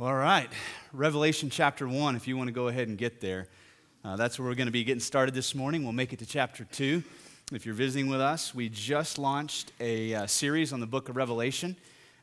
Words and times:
All 0.00 0.14
right, 0.14 0.48
Revelation 0.94 1.50
chapter 1.50 1.86
1, 1.86 2.16
if 2.16 2.26
you 2.26 2.34
want 2.34 2.48
to 2.48 2.52
go 2.52 2.68
ahead 2.68 2.88
and 2.88 2.96
get 2.96 3.20
there. 3.20 3.48
Uh, 4.02 4.16
that's 4.16 4.38
where 4.38 4.48
we're 4.48 4.54
going 4.54 4.64
to 4.64 4.72
be 4.72 4.82
getting 4.82 4.98
started 4.98 5.34
this 5.34 5.54
morning. 5.54 5.82
We'll 5.82 5.92
make 5.92 6.14
it 6.14 6.20
to 6.20 6.26
chapter 6.26 6.64
2. 6.64 7.02
If 7.52 7.66
you're 7.66 7.74
visiting 7.74 8.08
with 8.08 8.22
us, 8.22 8.54
we 8.54 8.70
just 8.70 9.18
launched 9.18 9.72
a 9.78 10.14
uh, 10.14 10.26
series 10.26 10.72
on 10.72 10.80
the 10.80 10.86
book 10.86 11.10
of 11.10 11.16
Revelation, 11.16 11.76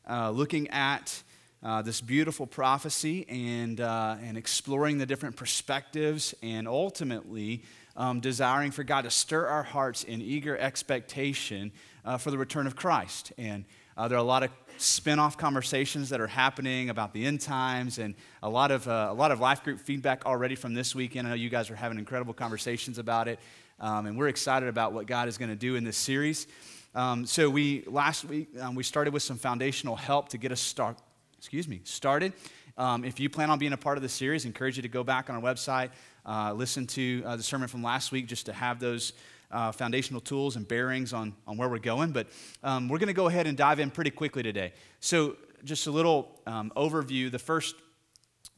uh, 0.10 0.32
looking 0.32 0.68
at 0.70 1.22
uh, 1.62 1.84
this 1.84 2.02
beautiful 2.02 2.48
prophecy 2.48 3.28
and, 3.30 3.80
uh, 3.80 4.16
and 4.24 4.40
exploring 4.40 4.98
the 4.98 5.06
different 5.06 5.36
perspectives 5.36 6.34
and 6.42 6.68
ultimately 6.68 7.64
um, 7.96 8.22
desiring 8.22 8.72
for 8.72 8.84
God 8.84 9.04
to 9.04 9.12
stir 9.12 9.46
our 9.46 9.62
hearts 9.62 10.04
in 10.04 10.20
eager 10.24 10.58
expectation 10.58 11.72
uh, 12.04 12.18
for 12.18 12.32
the 12.32 12.40
return 12.40 12.66
of 12.66 12.76
Christ. 12.76 13.34
And 13.38 13.66
there 14.06 14.18
are 14.18 14.22
a 14.22 14.24
lot 14.24 14.44
of 14.44 14.52
spin-off 14.78 15.38
conversations 15.38 16.10
that 16.10 16.22
are 16.22 16.28
happening 16.28 16.92
about 16.92 17.14
the 17.14 17.26
end 17.26 17.42
times 17.42 17.98
and 17.98 18.14
a 18.44 18.50
lot 18.50 18.70
of, 18.70 18.88
uh, 18.88 19.08
a 19.10 19.14
lot 19.14 19.32
of 19.32 19.40
life 19.40 19.64
group 19.64 19.80
feedback 19.80 20.24
already 20.26 20.54
from 20.54 20.76
this 20.76 20.94
weekend. 20.94 21.26
I 21.26 21.32
know 21.32 21.36
you 21.36 21.50
guys 21.50 21.72
are 21.72 21.76
having 21.76 21.98
incredible 21.98 22.36
conversations 22.36 23.00
about 23.00 23.28
it. 23.28 23.40
Um, 23.80 24.06
and 24.06 24.16
we're 24.16 24.28
excited 24.28 24.70
about 24.70 24.94
what 24.94 25.08
God 25.08 25.28
is 25.28 25.40
going 25.40 25.50
to 25.50 25.56
do 25.56 25.76
in 25.76 25.84
this 25.84 25.98
series. 25.98 26.46
Um, 26.94 27.26
so 27.26 27.50
we 27.50 27.84
last 27.88 28.26
week 28.26 28.50
um, 28.60 28.76
we 28.76 28.84
started 28.84 29.14
with 29.14 29.24
some 29.24 29.38
foundational 29.38 29.96
help 29.96 30.30
to 30.30 30.38
get 30.38 30.52
us 30.52 30.62
start, 30.62 30.98
excuse 31.40 31.68
me, 31.68 31.82
started. 31.84 32.34
Um, 32.78 33.04
if 33.04 33.20
you 33.20 33.30
plan 33.30 33.50
on 33.50 33.58
being 33.58 33.74
a 33.74 33.78
part 33.78 33.98
of 33.98 34.04
the 34.04 34.10
series, 34.10 34.46
I 34.46 34.50
encourage 34.50 34.76
you 34.76 34.84
to 34.84 34.90
go 34.90 35.04
back 35.04 35.32
on 35.32 35.36
our 35.36 35.42
website, 35.42 35.90
uh, 36.24 36.54
listen 36.54 36.86
to 36.88 37.24
uh, 37.26 37.36
the 37.36 37.42
sermon 37.42 37.68
from 37.68 37.82
last 37.82 38.12
week, 38.12 38.28
just 38.28 38.46
to 38.46 38.54
have 38.54 38.80
those 38.80 39.14
uh, 39.52 39.72
foundational 39.72 40.22
tools 40.22 40.56
and 40.56 40.68
bearings 40.68 41.14
on, 41.14 41.34
on 41.48 41.58
where 41.58 41.70
we're 41.70 41.80
going. 41.80 42.12
But 42.12 42.28
um, 42.64 42.90
we're 42.90 42.98
going 42.98 43.08
to 43.08 43.14
go 43.14 43.28
ahead 43.28 43.48
and 43.48 43.58
dive 43.58 43.80
in 43.80 43.92
pretty 43.92 44.12
quickly 44.12 44.44
today. 44.44 44.74
So, 45.00 45.38
just 45.64 45.88
a 45.88 45.92
little 45.92 46.40
um, 46.46 46.72
overview. 46.76 47.32
The 47.32 47.40
first 47.40 47.76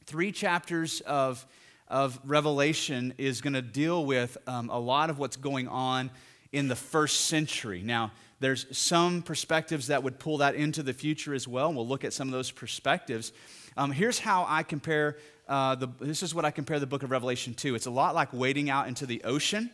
three 0.04 0.32
chapters 0.32 1.00
of, 1.02 1.46
of 1.88 2.20
Revelation 2.24 3.14
is 3.16 3.40
going 3.40 3.54
to 3.54 3.62
deal 3.62 4.04
with 4.04 4.36
um, 4.46 4.68
a 4.68 4.78
lot 4.78 5.08
of 5.08 5.18
what's 5.18 5.36
going 5.36 5.66
on 5.66 6.10
in 6.52 6.68
the 6.68 6.76
first 6.76 7.22
century. 7.22 7.82
Now, 7.82 8.12
there's 8.38 8.66
some 8.76 9.22
perspectives 9.22 9.86
that 9.86 10.02
would 10.02 10.18
pull 10.18 10.38
that 10.38 10.54
into 10.54 10.82
the 10.82 10.92
future 10.92 11.34
as 11.34 11.48
well, 11.48 11.68
and 11.68 11.76
we'll 11.76 11.88
look 11.88 12.04
at 12.04 12.12
some 12.12 12.28
of 12.28 12.32
those 12.32 12.50
perspectives. 12.50 13.32
Um, 13.76 13.92
here's 13.92 14.18
how 14.18 14.46
I 14.48 14.62
compare 14.62 15.16
uh, 15.48 15.74
the, 15.74 15.88
this 16.00 16.22
is 16.22 16.32
what 16.32 16.44
I 16.44 16.52
compare 16.52 16.78
the 16.78 16.86
book 16.86 17.02
of 17.02 17.10
Revelation 17.10 17.54
to. 17.54 17.74
It's 17.74 17.86
a 17.86 17.90
lot 17.90 18.14
like 18.14 18.32
wading 18.32 18.70
out 18.70 18.86
into 18.86 19.04
the 19.04 19.22
ocean. 19.24 19.68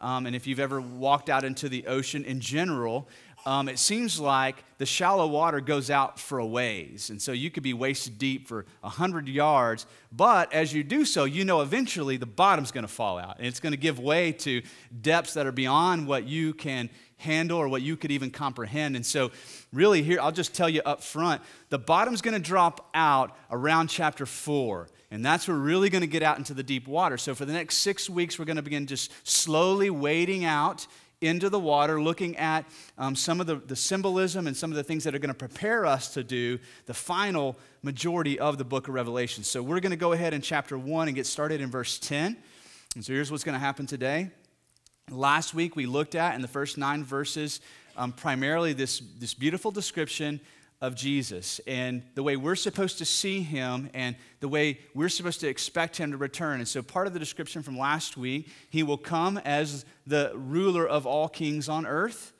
Um, 0.00 0.26
and 0.26 0.36
if 0.36 0.46
you've 0.46 0.60
ever 0.60 0.80
walked 0.80 1.28
out 1.28 1.44
into 1.44 1.68
the 1.68 1.86
ocean 1.86 2.24
in 2.24 2.40
general, 2.40 3.08
um, 3.46 3.68
it 3.68 3.78
seems 3.78 4.20
like 4.20 4.62
the 4.78 4.86
shallow 4.86 5.26
water 5.26 5.60
goes 5.60 5.90
out 5.90 6.18
for 6.18 6.38
a 6.38 6.46
ways. 6.46 7.10
And 7.10 7.20
so 7.20 7.32
you 7.32 7.50
could 7.50 7.62
be 7.62 7.72
waist 7.72 8.18
deep 8.18 8.46
for 8.46 8.66
100 8.80 9.28
yards, 9.28 9.86
but 10.12 10.52
as 10.52 10.74
you 10.74 10.84
do 10.84 11.04
so, 11.04 11.24
you 11.24 11.44
know 11.44 11.62
eventually 11.62 12.16
the 12.16 12.26
bottom's 12.26 12.70
going 12.70 12.86
to 12.86 12.92
fall 12.92 13.18
out. 13.18 13.38
And 13.38 13.46
it's 13.46 13.60
going 13.60 13.72
to 13.72 13.78
give 13.78 13.98
way 13.98 14.32
to 14.32 14.62
depths 15.00 15.34
that 15.34 15.46
are 15.46 15.52
beyond 15.52 16.06
what 16.06 16.24
you 16.24 16.52
can 16.52 16.90
handle 17.18 17.58
or 17.58 17.68
what 17.68 17.82
you 17.82 17.96
could 17.96 18.10
even 18.10 18.30
comprehend. 18.30 18.96
And 18.96 19.04
so, 19.04 19.30
really, 19.72 20.02
here, 20.02 20.20
I'll 20.20 20.32
just 20.32 20.54
tell 20.54 20.68
you 20.68 20.80
up 20.86 21.02
front 21.02 21.42
the 21.68 21.78
bottom's 21.78 22.22
going 22.22 22.34
to 22.34 22.40
drop 22.40 22.88
out 22.94 23.36
around 23.50 23.88
chapter 23.88 24.24
4. 24.24 24.88
And 25.10 25.24
that's 25.24 25.48
where 25.48 25.56
we're 25.56 25.62
really 25.62 25.90
going 25.90 26.02
to 26.02 26.08
get 26.08 26.22
out 26.22 26.38
into 26.38 26.54
the 26.54 26.62
deep 26.62 26.86
water. 26.86 27.18
So, 27.18 27.34
for 27.34 27.44
the 27.44 27.52
next 27.52 27.78
six 27.78 28.08
weeks, 28.08 28.38
we're 28.38 28.44
going 28.44 28.56
to 28.56 28.62
begin 28.62 28.86
just 28.86 29.12
slowly 29.26 29.90
wading 29.90 30.44
out 30.44 30.86
into 31.20 31.48
the 31.50 31.58
water, 31.58 32.00
looking 32.00 32.36
at 32.36 32.64
um, 32.96 33.16
some 33.16 33.40
of 33.40 33.48
the, 33.48 33.56
the 33.56 33.74
symbolism 33.74 34.46
and 34.46 34.56
some 34.56 34.70
of 34.70 34.76
the 34.76 34.84
things 34.84 35.02
that 35.02 35.14
are 35.14 35.18
going 35.18 35.28
to 35.28 35.34
prepare 35.34 35.84
us 35.84 36.14
to 36.14 36.22
do 36.22 36.58
the 36.86 36.94
final 36.94 37.58
majority 37.82 38.38
of 38.38 38.56
the 38.56 38.64
book 38.64 38.86
of 38.86 38.94
Revelation. 38.94 39.42
So, 39.42 39.62
we're 39.62 39.80
going 39.80 39.90
to 39.90 39.96
go 39.96 40.12
ahead 40.12 40.34
in 40.34 40.42
chapter 40.42 40.78
1 40.78 41.08
and 41.08 41.14
get 41.14 41.26
started 41.26 41.60
in 41.60 41.70
verse 41.70 41.98
10. 41.98 42.36
And 42.94 43.04
so, 43.04 43.12
here's 43.12 43.30
what's 43.30 43.44
going 43.44 43.54
to 43.54 43.58
happen 43.58 43.86
today. 43.86 44.30
Last 45.10 45.54
week, 45.54 45.74
we 45.74 45.86
looked 45.86 46.14
at 46.14 46.34
in 46.34 46.42
the 46.42 46.48
first 46.48 46.76
nine 46.76 47.02
verses 47.02 47.60
um, 47.96 48.12
primarily 48.12 48.74
this, 48.74 49.00
this 49.18 49.32
beautiful 49.32 49.70
description 49.70 50.38
of 50.82 50.94
Jesus 50.94 51.60
and 51.66 52.02
the 52.14 52.22
way 52.22 52.36
we're 52.36 52.54
supposed 52.54 52.98
to 52.98 53.06
see 53.06 53.40
him 53.40 53.88
and 53.94 54.16
the 54.40 54.48
way 54.48 54.80
we're 54.94 55.08
supposed 55.08 55.40
to 55.40 55.48
expect 55.48 55.96
him 55.96 56.10
to 56.10 56.18
return. 56.18 56.60
And 56.60 56.68
so, 56.68 56.82
part 56.82 57.06
of 57.06 57.14
the 57.14 57.18
description 57.18 57.62
from 57.62 57.78
last 57.78 58.18
week, 58.18 58.50
he 58.68 58.82
will 58.82 58.98
come 58.98 59.38
as 59.38 59.86
the 60.06 60.32
ruler 60.34 60.86
of 60.86 61.06
all 61.06 61.28
kings 61.28 61.70
on 61.70 61.86
earth. 61.86 62.32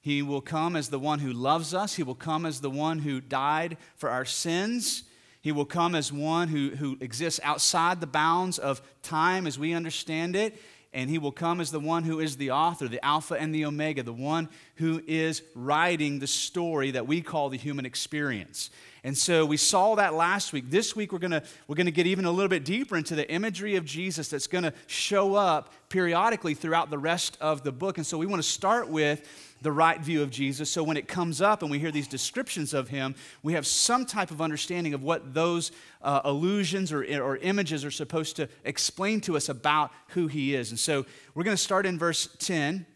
He 0.00 0.22
will 0.22 0.40
come 0.40 0.76
as 0.76 0.88
the 0.88 1.00
one 1.00 1.18
who 1.18 1.32
loves 1.32 1.74
us. 1.74 1.96
He 1.96 2.04
will 2.04 2.14
come 2.14 2.46
as 2.46 2.60
the 2.60 2.70
one 2.70 3.00
who 3.00 3.20
died 3.20 3.76
for 3.96 4.08
our 4.08 4.24
sins. 4.24 5.02
He 5.40 5.50
will 5.50 5.64
come 5.64 5.96
as 5.96 6.12
one 6.12 6.48
who, 6.48 6.70
who 6.70 6.96
exists 7.00 7.40
outside 7.42 8.00
the 8.00 8.06
bounds 8.06 8.58
of 8.58 8.80
time 9.02 9.46
as 9.48 9.58
we 9.58 9.72
understand 9.72 10.36
it 10.36 10.58
and 10.92 11.10
he 11.10 11.18
will 11.18 11.32
come 11.32 11.60
as 11.60 11.70
the 11.70 11.80
one 11.80 12.04
who 12.04 12.18
is 12.18 12.36
the 12.36 12.50
author, 12.50 12.88
the 12.88 13.04
Alpha 13.04 13.34
and 13.34 13.54
the 13.54 13.64
Omega, 13.66 14.02
the 14.02 14.12
one 14.12 14.48
who 14.76 15.02
is 15.06 15.42
writing 15.54 16.18
the 16.18 16.26
story 16.26 16.90
that 16.92 17.06
we 17.06 17.20
call 17.20 17.50
the 17.50 17.58
human 17.58 17.84
experience. 17.84 18.70
And 19.04 19.16
so 19.16 19.44
we 19.46 19.56
saw 19.56 19.94
that 19.96 20.14
last 20.14 20.52
week. 20.52 20.70
This 20.70 20.96
week 20.96 21.12
we're 21.12 21.18
to 21.32 21.42
we're 21.66 21.76
to 21.86 21.92
get 21.92 22.06
even 22.06 22.24
a 22.24 22.30
little 22.30 22.48
bit 22.48 22.64
deeper 22.64 22.96
into 22.96 23.14
the 23.14 23.30
imagery 23.30 23.76
of 23.76 23.84
Jesus 23.84 24.28
that's 24.28 24.46
to 24.64 24.72
show 24.86 25.34
up 25.34 25.72
periodically 25.88 26.54
throughout 26.54 26.90
the 26.90 26.98
rest 26.98 27.36
of 27.40 27.62
the 27.62 27.72
book. 27.72 27.98
And 27.98 28.06
so 28.06 28.18
we 28.18 28.26
want 28.26 28.42
to 28.42 28.48
start 28.48 28.88
with 28.88 29.47
the 29.62 29.72
right 29.72 30.00
view 30.00 30.22
of 30.22 30.30
Jesus. 30.30 30.70
So 30.70 30.82
when 30.82 30.96
it 30.96 31.08
comes 31.08 31.40
up 31.40 31.62
and 31.62 31.70
we 31.70 31.78
hear 31.78 31.90
these 31.90 32.08
descriptions 32.08 32.74
of 32.74 32.88
him, 32.88 33.14
we 33.42 33.54
have 33.54 33.66
some 33.66 34.06
type 34.06 34.30
of 34.30 34.40
understanding 34.40 34.94
of 34.94 35.02
what 35.02 35.34
those 35.34 35.72
uh, 36.02 36.20
illusions 36.24 36.92
or, 36.92 37.02
or 37.20 37.36
images 37.38 37.84
are 37.84 37.90
supposed 37.90 38.36
to 38.36 38.48
explain 38.64 39.20
to 39.22 39.36
us 39.36 39.48
about 39.48 39.90
who 40.08 40.26
he 40.26 40.54
is. 40.54 40.70
And 40.70 40.78
so 40.78 41.06
we're 41.34 41.44
going 41.44 41.56
to 41.56 41.62
start 41.62 41.86
in 41.86 41.98
verse 41.98 42.28
10 42.38 42.86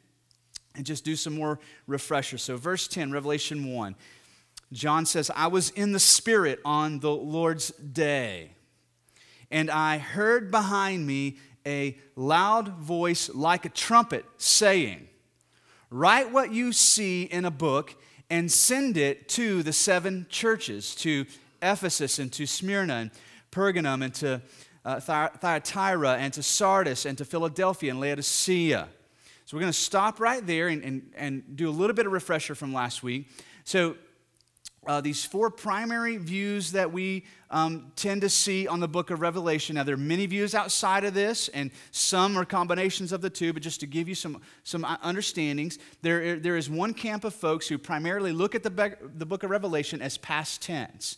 and 0.74 0.86
just 0.86 1.04
do 1.04 1.16
some 1.16 1.34
more 1.34 1.58
refreshers. 1.86 2.42
So, 2.42 2.56
verse 2.56 2.88
10, 2.88 3.12
Revelation 3.12 3.72
1, 3.72 3.94
John 4.72 5.04
says, 5.04 5.30
I 5.34 5.48
was 5.48 5.70
in 5.70 5.92
the 5.92 6.00
Spirit 6.00 6.60
on 6.64 7.00
the 7.00 7.10
Lord's 7.10 7.68
day, 7.70 8.52
and 9.50 9.70
I 9.70 9.98
heard 9.98 10.50
behind 10.50 11.06
me 11.06 11.36
a 11.66 11.98
loud 12.16 12.68
voice 12.68 13.28
like 13.34 13.64
a 13.64 13.68
trumpet 13.68 14.24
saying, 14.38 15.08
Write 15.92 16.32
what 16.32 16.50
you 16.50 16.72
see 16.72 17.24
in 17.24 17.44
a 17.44 17.50
book 17.50 17.94
and 18.30 18.50
send 18.50 18.96
it 18.96 19.28
to 19.28 19.62
the 19.62 19.74
seven 19.74 20.24
churches, 20.30 20.94
to 20.94 21.26
Ephesus 21.60 22.18
and 22.18 22.32
to 22.32 22.46
Smyrna 22.46 22.94
and 22.94 23.10
Pergamum 23.50 24.02
and 24.02 24.14
to 24.14 24.40
uh, 24.86 25.00
Thyatira 25.00 26.16
and 26.16 26.32
to 26.32 26.42
Sardis 26.42 27.04
and 27.04 27.18
to 27.18 27.26
Philadelphia 27.26 27.90
and 27.90 28.00
Laodicea. 28.00 28.88
So 29.44 29.56
we're 29.56 29.60
going 29.60 29.72
to 29.72 29.78
stop 29.78 30.18
right 30.18 30.44
there 30.46 30.68
and, 30.68 30.82
and, 30.82 31.12
and 31.14 31.56
do 31.56 31.68
a 31.68 31.70
little 31.70 31.94
bit 31.94 32.06
of 32.06 32.12
refresher 32.12 32.54
from 32.54 32.72
last 32.72 33.02
week. 33.02 33.28
So 33.64 33.96
uh, 34.86 35.00
these 35.00 35.24
four 35.24 35.48
primary 35.48 36.16
views 36.16 36.72
that 36.72 36.92
we 36.92 37.24
um, 37.50 37.92
tend 37.94 38.20
to 38.22 38.28
see 38.28 38.66
on 38.66 38.80
the 38.80 38.88
book 38.88 39.10
of 39.10 39.20
Revelation. 39.20 39.76
Now, 39.76 39.84
there 39.84 39.94
are 39.94 39.98
many 39.98 40.26
views 40.26 40.56
outside 40.56 41.04
of 41.04 41.14
this, 41.14 41.48
and 41.48 41.70
some 41.92 42.36
are 42.36 42.44
combinations 42.44 43.12
of 43.12 43.20
the 43.20 43.30
two, 43.30 43.52
but 43.52 43.62
just 43.62 43.78
to 43.80 43.86
give 43.86 44.08
you 44.08 44.16
some, 44.16 44.42
some 44.64 44.84
uh, 44.84 44.96
understandings, 45.02 45.78
there, 46.00 46.36
there 46.36 46.56
is 46.56 46.68
one 46.68 46.94
camp 46.94 47.22
of 47.24 47.32
folks 47.32 47.68
who 47.68 47.78
primarily 47.78 48.32
look 48.32 48.56
at 48.56 48.64
the, 48.64 48.96
the 49.16 49.26
book 49.26 49.44
of 49.44 49.50
Revelation 49.50 50.02
as 50.02 50.18
past 50.18 50.62
tense. 50.62 51.16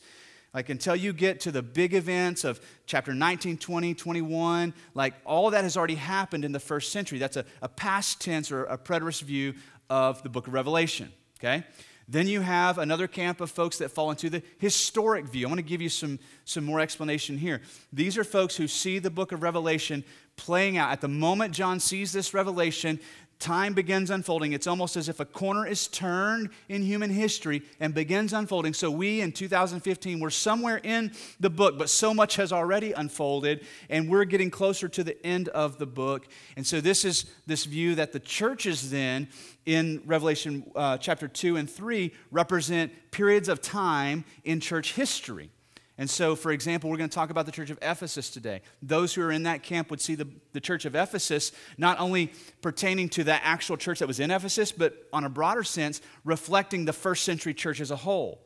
Like 0.53 0.69
until 0.69 0.95
you 0.95 1.13
get 1.13 1.41
to 1.41 1.51
the 1.51 1.63
big 1.63 1.95
events 1.95 2.45
of 2.45 2.61
chapter 2.87 3.15
19, 3.15 3.57
20, 3.57 3.95
21, 3.95 4.75
like 4.95 5.15
all 5.25 5.51
that 5.51 5.65
has 5.65 5.77
already 5.77 5.97
happened 5.97 6.45
in 6.45 6.53
the 6.53 6.61
first 6.61 6.93
century. 6.93 7.19
That's 7.19 7.37
a, 7.37 7.45
a 7.63 7.69
past 7.69 8.21
tense 8.21 8.53
or 8.53 8.65
a 8.65 8.79
preterist 8.79 9.23
view 9.23 9.55
of 9.89 10.23
the 10.23 10.29
book 10.29 10.47
of 10.47 10.53
Revelation, 10.53 11.13
okay? 11.41 11.65
Then 12.07 12.27
you 12.27 12.41
have 12.41 12.79
another 12.79 13.07
camp 13.07 13.41
of 13.41 13.51
folks 13.51 13.79
that 13.79 13.91
fall 13.91 14.11
into 14.11 14.29
the 14.29 14.43
historic 14.59 15.27
view. 15.27 15.47
I 15.47 15.49
want 15.49 15.59
to 15.59 15.65
give 15.65 15.81
you 15.81 15.89
some, 15.89 16.19
some 16.45 16.65
more 16.65 16.81
explanation 16.81 17.39
here. 17.39 17.63
These 17.93 18.19
are 18.19 18.25
folks 18.25 18.57
who 18.57 18.69
see 18.69 18.99
the 18.99 19.11
book 19.11 19.33
of 19.33 19.43
Revelation 19.43 20.05
playing 20.37 20.77
out. 20.77 20.91
At 20.91 21.01
the 21.01 21.09
moment 21.09 21.55
John 21.55 21.81
sees 21.81 22.13
this 22.13 22.35
revelation, 22.35 23.01
time 23.39 23.75
begins 23.75 24.11
unfolding. 24.11 24.53
It's 24.53 24.67
almost 24.67 24.97
as 24.97 25.09
if 25.09 25.21
a 25.21 25.25
corner 25.25 25.67
is 25.67 25.89
turned 25.89 26.51
in 26.69 26.83
human 26.83 27.11
history 27.11 27.63
and 27.81 27.95
begins 27.95 28.33
unfolding. 28.33 28.73
So, 28.75 28.91
we 28.91 29.21
in 29.21 29.33
2015, 29.33 30.21
we're 30.21 30.31
somewhere 30.31 30.81
in 30.83 31.13
the 31.41 31.51
book, 31.51 31.79
but 31.79 31.91
so 31.91 32.15
much 32.15 32.37
has 32.37 32.53
already 32.53 32.93
unfolded, 32.93 33.67
and 33.89 34.09
we're 34.09 34.25
getting 34.25 34.51
closer 34.51 34.89
to 34.89 35.05
the 35.05 35.25
end 35.27 35.49
of 35.49 35.79
the 35.79 35.87
book. 35.87 36.27
And 36.57 36.67
so, 36.67 36.81
this 36.81 37.05
is 37.05 37.27
this 37.47 37.65
view 37.65 37.95
that 37.97 38.13
the 38.13 38.21
churches 38.21 38.91
then 38.91 39.29
in 39.67 40.03
Revelation 40.07 40.71
uh, 40.75 40.99
chapter 40.99 41.29
2 41.29 41.57
and 41.57 41.69
3 41.69 42.13
represent 42.31 42.93
periods 43.11 43.49
of 43.49 43.61
time 43.61 44.25
in 44.45 44.61
church 44.61 44.95
history. 44.95 45.51
And 45.97 46.11
so, 46.11 46.35
for 46.35 46.51
example, 46.51 46.91
we're 46.91 46.97
going 46.97 47.09
to 47.09 47.15
talk 47.15 47.31
about 47.31 47.47
the 47.47 47.53
church 47.53 47.71
of 47.71 47.79
Ephesus 47.81 48.29
today. 48.29 48.63
Those 48.83 49.15
who 49.15 49.23
are 49.23 49.31
in 49.31 49.45
that 49.45 49.63
camp 49.63 49.91
would 49.91 50.01
see 50.01 50.17
the, 50.17 50.27
the 50.53 50.61
church 50.61 50.85
of 50.87 50.97
Ephesus 50.97 51.53
not 51.79 52.01
only 52.01 52.33
pertaining 52.63 53.09
to 53.11 53.25
that 53.25 53.43
actual 53.45 53.77
church 53.77 54.01
that 54.01 54.09
was 54.09 54.19
in 54.19 54.33
Ephesus, 54.33 54.73
but 54.73 55.07
on 55.13 55.23
a 55.23 55.29
broader 55.29 55.63
sense, 55.63 56.01
reflecting 56.25 56.85
the 56.85 56.93
first 56.93 57.23
century 57.23 57.55
church 57.55 57.81
as 57.81 57.93
a 57.93 57.97
whole. 57.97 58.41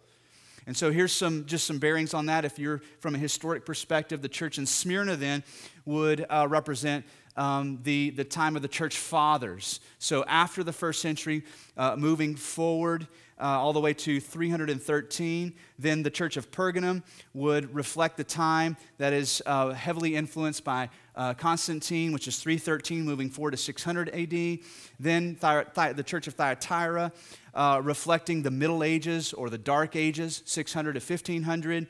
And 0.67 0.76
so 0.76 0.93
here's 0.93 1.12
some 1.12 1.47
just 1.47 1.67
some 1.67 1.79
bearings 1.79 2.12
on 2.12 2.26
that. 2.26 2.44
If 2.44 2.59
you're 2.59 2.82
from 3.00 3.14
a 3.14 3.19
historic 3.19 3.64
perspective, 3.64 4.21
the 4.21 4.29
church 4.29 4.59
in 4.59 4.67
Smyrna 4.67 5.17
then 5.17 5.43
would 5.87 6.26
uh, 6.29 6.47
represent 6.47 7.06
um, 7.38 7.79
the, 7.85 8.11
the 8.11 8.25
time 8.25 8.56
of 8.56 8.62
the 8.62 8.69
church 8.69 8.99
fathers. 8.99 9.81
So 9.99 10.25
after 10.25 10.64
the 10.64 10.73
first 10.73 11.00
century, 11.00 11.44
uh, 11.76 11.94
moving 11.96 12.35
forward 12.35 13.06
uh, 13.40 13.44
all 13.44 13.73
the 13.73 13.81
way 13.81 13.94
to 13.94 14.20
313, 14.20 15.55
then 15.79 16.02
the 16.02 16.11
church 16.11 16.37
of 16.37 16.50
Pergamum 16.50 17.05
would 17.35 17.73
reflect 17.73 18.17
the 18.17 18.25
time 18.25 18.76
that 18.99 19.12
is 19.12 19.40
uh, 19.46 19.70
heavily 19.70 20.17
influenced 20.17 20.64
by 20.64 20.90
uh, 21.14 21.35
Constantine, 21.35 22.12
which 22.12 22.26
is 22.26 22.40
313, 22.40 23.05
moving 23.05 23.31
forward 23.31 23.52
to 23.52 23.56
600 23.56 24.08
AD. 24.08 24.58
Then 24.99 25.37
the 25.40 26.05
church 26.05 26.26
of 26.26 26.35
Thyatira, 26.35 27.12
uh, 27.55 27.81
reflecting 27.85 28.43
the 28.43 28.50
Middle 28.50 28.82
Ages 28.82 29.32
or 29.32 29.49
the 29.49 29.58
Dark 29.58 29.94
Ages, 29.94 30.43
600 30.44 30.94
to 30.94 30.99
1500. 30.99 31.87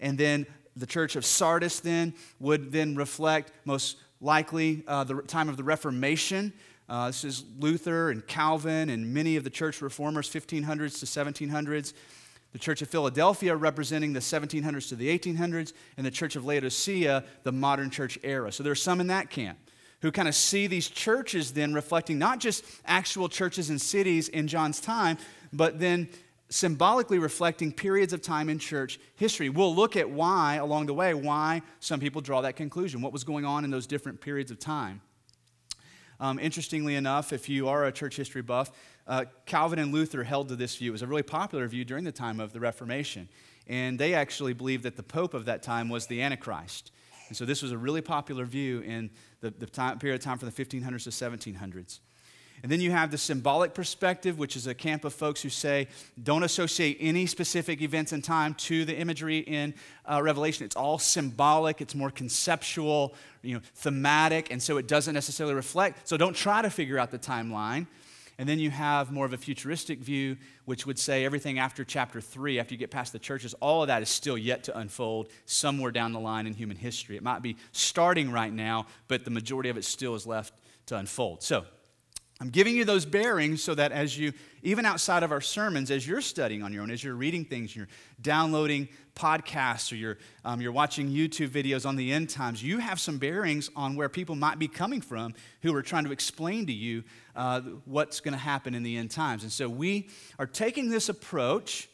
And 0.00 0.16
then 0.16 0.46
the 0.74 0.86
church 0.86 1.16
of 1.16 1.24
Sardis 1.24 1.80
then 1.80 2.14
would 2.38 2.72
then 2.72 2.96
reflect 2.96 3.52
most 3.64 3.96
likely 4.20 4.82
uh, 4.86 5.04
the 5.04 5.22
time 5.22 5.48
of 5.48 5.56
the 5.56 5.64
Reformation. 5.64 6.52
Uh, 6.88 7.08
this 7.08 7.24
is 7.24 7.44
Luther 7.58 8.10
and 8.10 8.26
Calvin 8.26 8.90
and 8.90 9.12
many 9.12 9.36
of 9.36 9.44
the 9.44 9.50
church 9.50 9.82
reformers, 9.82 10.28
1500s 10.30 11.00
to 11.00 11.06
1700s. 11.06 11.92
The 12.52 12.58
Church 12.58 12.80
of 12.80 12.88
Philadelphia 12.88 13.54
representing 13.54 14.12
the 14.12 14.20
1700s 14.20 14.88
to 14.88 14.96
the 14.96 15.18
1800s, 15.18 15.72
and 15.96 16.06
the 16.06 16.10
Church 16.10 16.36
of 16.36 16.46
Laodicea, 16.46 17.24
the 17.42 17.52
modern 17.52 17.90
church 17.90 18.18
era. 18.22 18.50
So 18.50 18.62
there 18.62 18.72
are 18.72 18.76
some 18.76 19.00
in 19.00 19.08
that 19.08 19.28
camp 19.28 19.58
who 20.00 20.10
kind 20.10 20.28
of 20.28 20.34
see 20.34 20.66
these 20.66 20.88
churches 20.88 21.52
then 21.52 21.74
reflecting 21.74 22.18
not 22.18 22.38
just 22.38 22.64
actual 22.86 23.28
churches 23.28 23.70
and 23.70 23.80
cities 23.80 24.28
in 24.28 24.46
John's 24.46 24.80
time, 24.80 25.18
but 25.52 25.80
then 25.80 26.08
symbolically 26.48 27.18
reflecting 27.18 27.72
periods 27.72 28.12
of 28.12 28.22
time 28.22 28.48
in 28.48 28.58
church 28.58 29.00
history. 29.16 29.48
We'll 29.48 29.74
look 29.74 29.96
at 29.96 30.08
why, 30.08 30.56
along 30.56 30.86
the 30.86 30.94
way, 30.94 31.12
why 31.14 31.62
some 31.80 32.00
people 32.00 32.20
draw 32.20 32.40
that 32.42 32.56
conclusion, 32.56 33.00
what 33.00 33.12
was 33.12 33.24
going 33.24 33.44
on 33.44 33.64
in 33.64 33.70
those 33.70 33.86
different 33.86 34.20
periods 34.20 34.50
of 34.50 34.58
time. 34.58 35.00
Um, 36.18 36.38
interestingly 36.38 36.94
enough, 36.94 37.32
if 37.32 37.48
you 37.48 37.68
are 37.68 37.84
a 37.84 37.92
church 37.92 38.16
history 38.16 38.42
buff, 38.42 38.70
uh, 39.06 39.24
Calvin 39.44 39.78
and 39.78 39.92
Luther 39.92 40.24
held 40.24 40.48
to 40.48 40.56
this 40.56 40.76
view. 40.76 40.90
It 40.90 40.92
was 40.92 41.02
a 41.02 41.06
really 41.06 41.22
popular 41.22 41.66
view 41.68 41.84
during 41.84 42.04
the 42.04 42.12
time 42.12 42.40
of 42.40 42.52
the 42.52 42.60
Reformation. 42.60 43.28
And 43.66 43.98
they 43.98 44.14
actually 44.14 44.52
believed 44.52 44.84
that 44.84 44.96
the 44.96 45.02
Pope 45.02 45.34
of 45.34 45.44
that 45.46 45.62
time 45.62 45.88
was 45.88 46.06
the 46.06 46.22
Antichrist. 46.22 46.92
And 47.28 47.36
so 47.36 47.44
this 47.44 47.60
was 47.62 47.72
a 47.72 47.78
really 47.78 48.00
popular 48.00 48.44
view 48.44 48.80
in 48.80 49.10
the, 49.40 49.50
the 49.50 49.66
time, 49.66 49.98
period 49.98 50.16
of 50.16 50.24
time 50.24 50.38
from 50.38 50.48
the 50.48 50.64
1500s 50.64 51.04
to 51.04 51.10
1700s. 51.10 52.00
And 52.66 52.72
then 52.72 52.80
you 52.80 52.90
have 52.90 53.12
the 53.12 53.16
symbolic 53.16 53.74
perspective, 53.74 54.40
which 54.40 54.56
is 54.56 54.66
a 54.66 54.74
camp 54.74 55.04
of 55.04 55.14
folks 55.14 55.40
who 55.40 55.48
say, 55.48 55.86
don't 56.20 56.42
associate 56.42 56.96
any 56.98 57.26
specific 57.26 57.80
events 57.80 58.12
in 58.12 58.22
time 58.22 58.54
to 58.54 58.84
the 58.84 58.96
imagery 58.96 59.38
in 59.38 59.72
uh, 60.04 60.20
Revelation. 60.20 60.64
It's 60.64 60.74
all 60.74 60.98
symbolic, 60.98 61.80
it's 61.80 61.94
more 61.94 62.10
conceptual, 62.10 63.14
you 63.42 63.54
know, 63.54 63.60
thematic, 63.76 64.50
and 64.50 64.60
so 64.60 64.78
it 64.78 64.88
doesn't 64.88 65.14
necessarily 65.14 65.54
reflect. 65.54 66.08
So 66.08 66.16
don't 66.16 66.34
try 66.34 66.60
to 66.60 66.68
figure 66.68 66.98
out 66.98 67.12
the 67.12 67.20
timeline. 67.20 67.86
And 68.36 68.48
then 68.48 68.58
you 68.58 68.70
have 68.70 69.12
more 69.12 69.26
of 69.26 69.32
a 69.32 69.38
futuristic 69.38 70.00
view, 70.00 70.36
which 70.64 70.86
would 70.86 70.98
say 70.98 71.24
everything 71.24 71.60
after 71.60 71.84
chapter 71.84 72.20
three, 72.20 72.58
after 72.58 72.74
you 72.74 72.78
get 72.78 72.90
past 72.90 73.12
the 73.12 73.20
churches, 73.20 73.54
all 73.60 73.82
of 73.82 73.86
that 73.86 74.02
is 74.02 74.08
still 74.08 74.36
yet 74.36 74.64
to 74.64 74.76
unfold 74.76 75.28
somewhere 75.44 75.92
down 75.92 76.12
the 76.12 76.18
line 76.18 76.48
in 76.48 76.52
human 76.52 76.76
history. 76.76 77.16
It 77.16 77.22
might 77.22 77.42
be 77.42 77.58
starting 77.70 78.32
right 78.32 78.52
now, 78.52 78.86
but 79.06 79.24
the 79.24 79.30
majority 79.30 79.68
of 79.68 79.76
it 79.76 79.84
still 79.84 80.16
is 80.16 80.26
left 80.26 80.52
to 80.86 80.96
unfold. 80.96 81.44
So, 81.44 81.64
I'm 82.38 82.50
giving 82.50 82.76
you 82.76 82.84
those 82.84 83.06
bearings 83.06 83.62
so 83.62 83.74
that 83.74 83.92
as 83.92 84.18
you, 84.18 84.34
even 84.62 84.84
outside 84.84 85.22
of 85.22 85.32
our 85.32 85.40
sermons, 85.40 85.90
as 85.90 86.06
you're 86.06 86.20
studying 86.20 86.62
on 86.62 86.70
your 86.70 86.82
own, 86.82 86.90
as 86.90 87.02
you're 87.02 87.14
reading 87.14 87.46
things, 87.46 87.74
you're 87.74 87.88
downloading 88.20 88.88
podcasts, 89.14 89.90
or 89.90 89.94
you're, 89.94 90.18
um, 90.44 90.60
you're 90.60 90.72
watching 90.72 91.08
YouTube 91.08 91.48
videos 91.48 91.86
on 91.86 91.96
the 91.96 92.12
end 92.12 92.28
times, 92.28 92.62
you 92.62 92.76
have 92.78 93.00
some 93.00 93.16
bearings 93.16 93.70
on 93.74 93.96
where 93.96 94.10
people 94.10 94.34
might 94.34 94.58
be 94.58 94.68
coming 94.68 95.00
from 95.00 95.32
who 95.62 95.74
are 95.74 95.80
trying 95.80 96.04
to 96.04 96.12
explain 96.12 96.66
to 96.66 96.74
you 96.74 97.02
uh, 97.34 97.62
what's 97.86 98.20
going 98.20 98.34
to 98.34 98.38
happen 98.38 98.74
in 98.74 98.82
the 98.82 98.98
end 98.98 99.10
times. 99.10 99.42
And 99.42 99.50
so 99.50 99.66
we 99.66 100.10
are 100.38 100.46
taking 100.46 100.90
this 100.90 101.08
approach. 101.08 101.88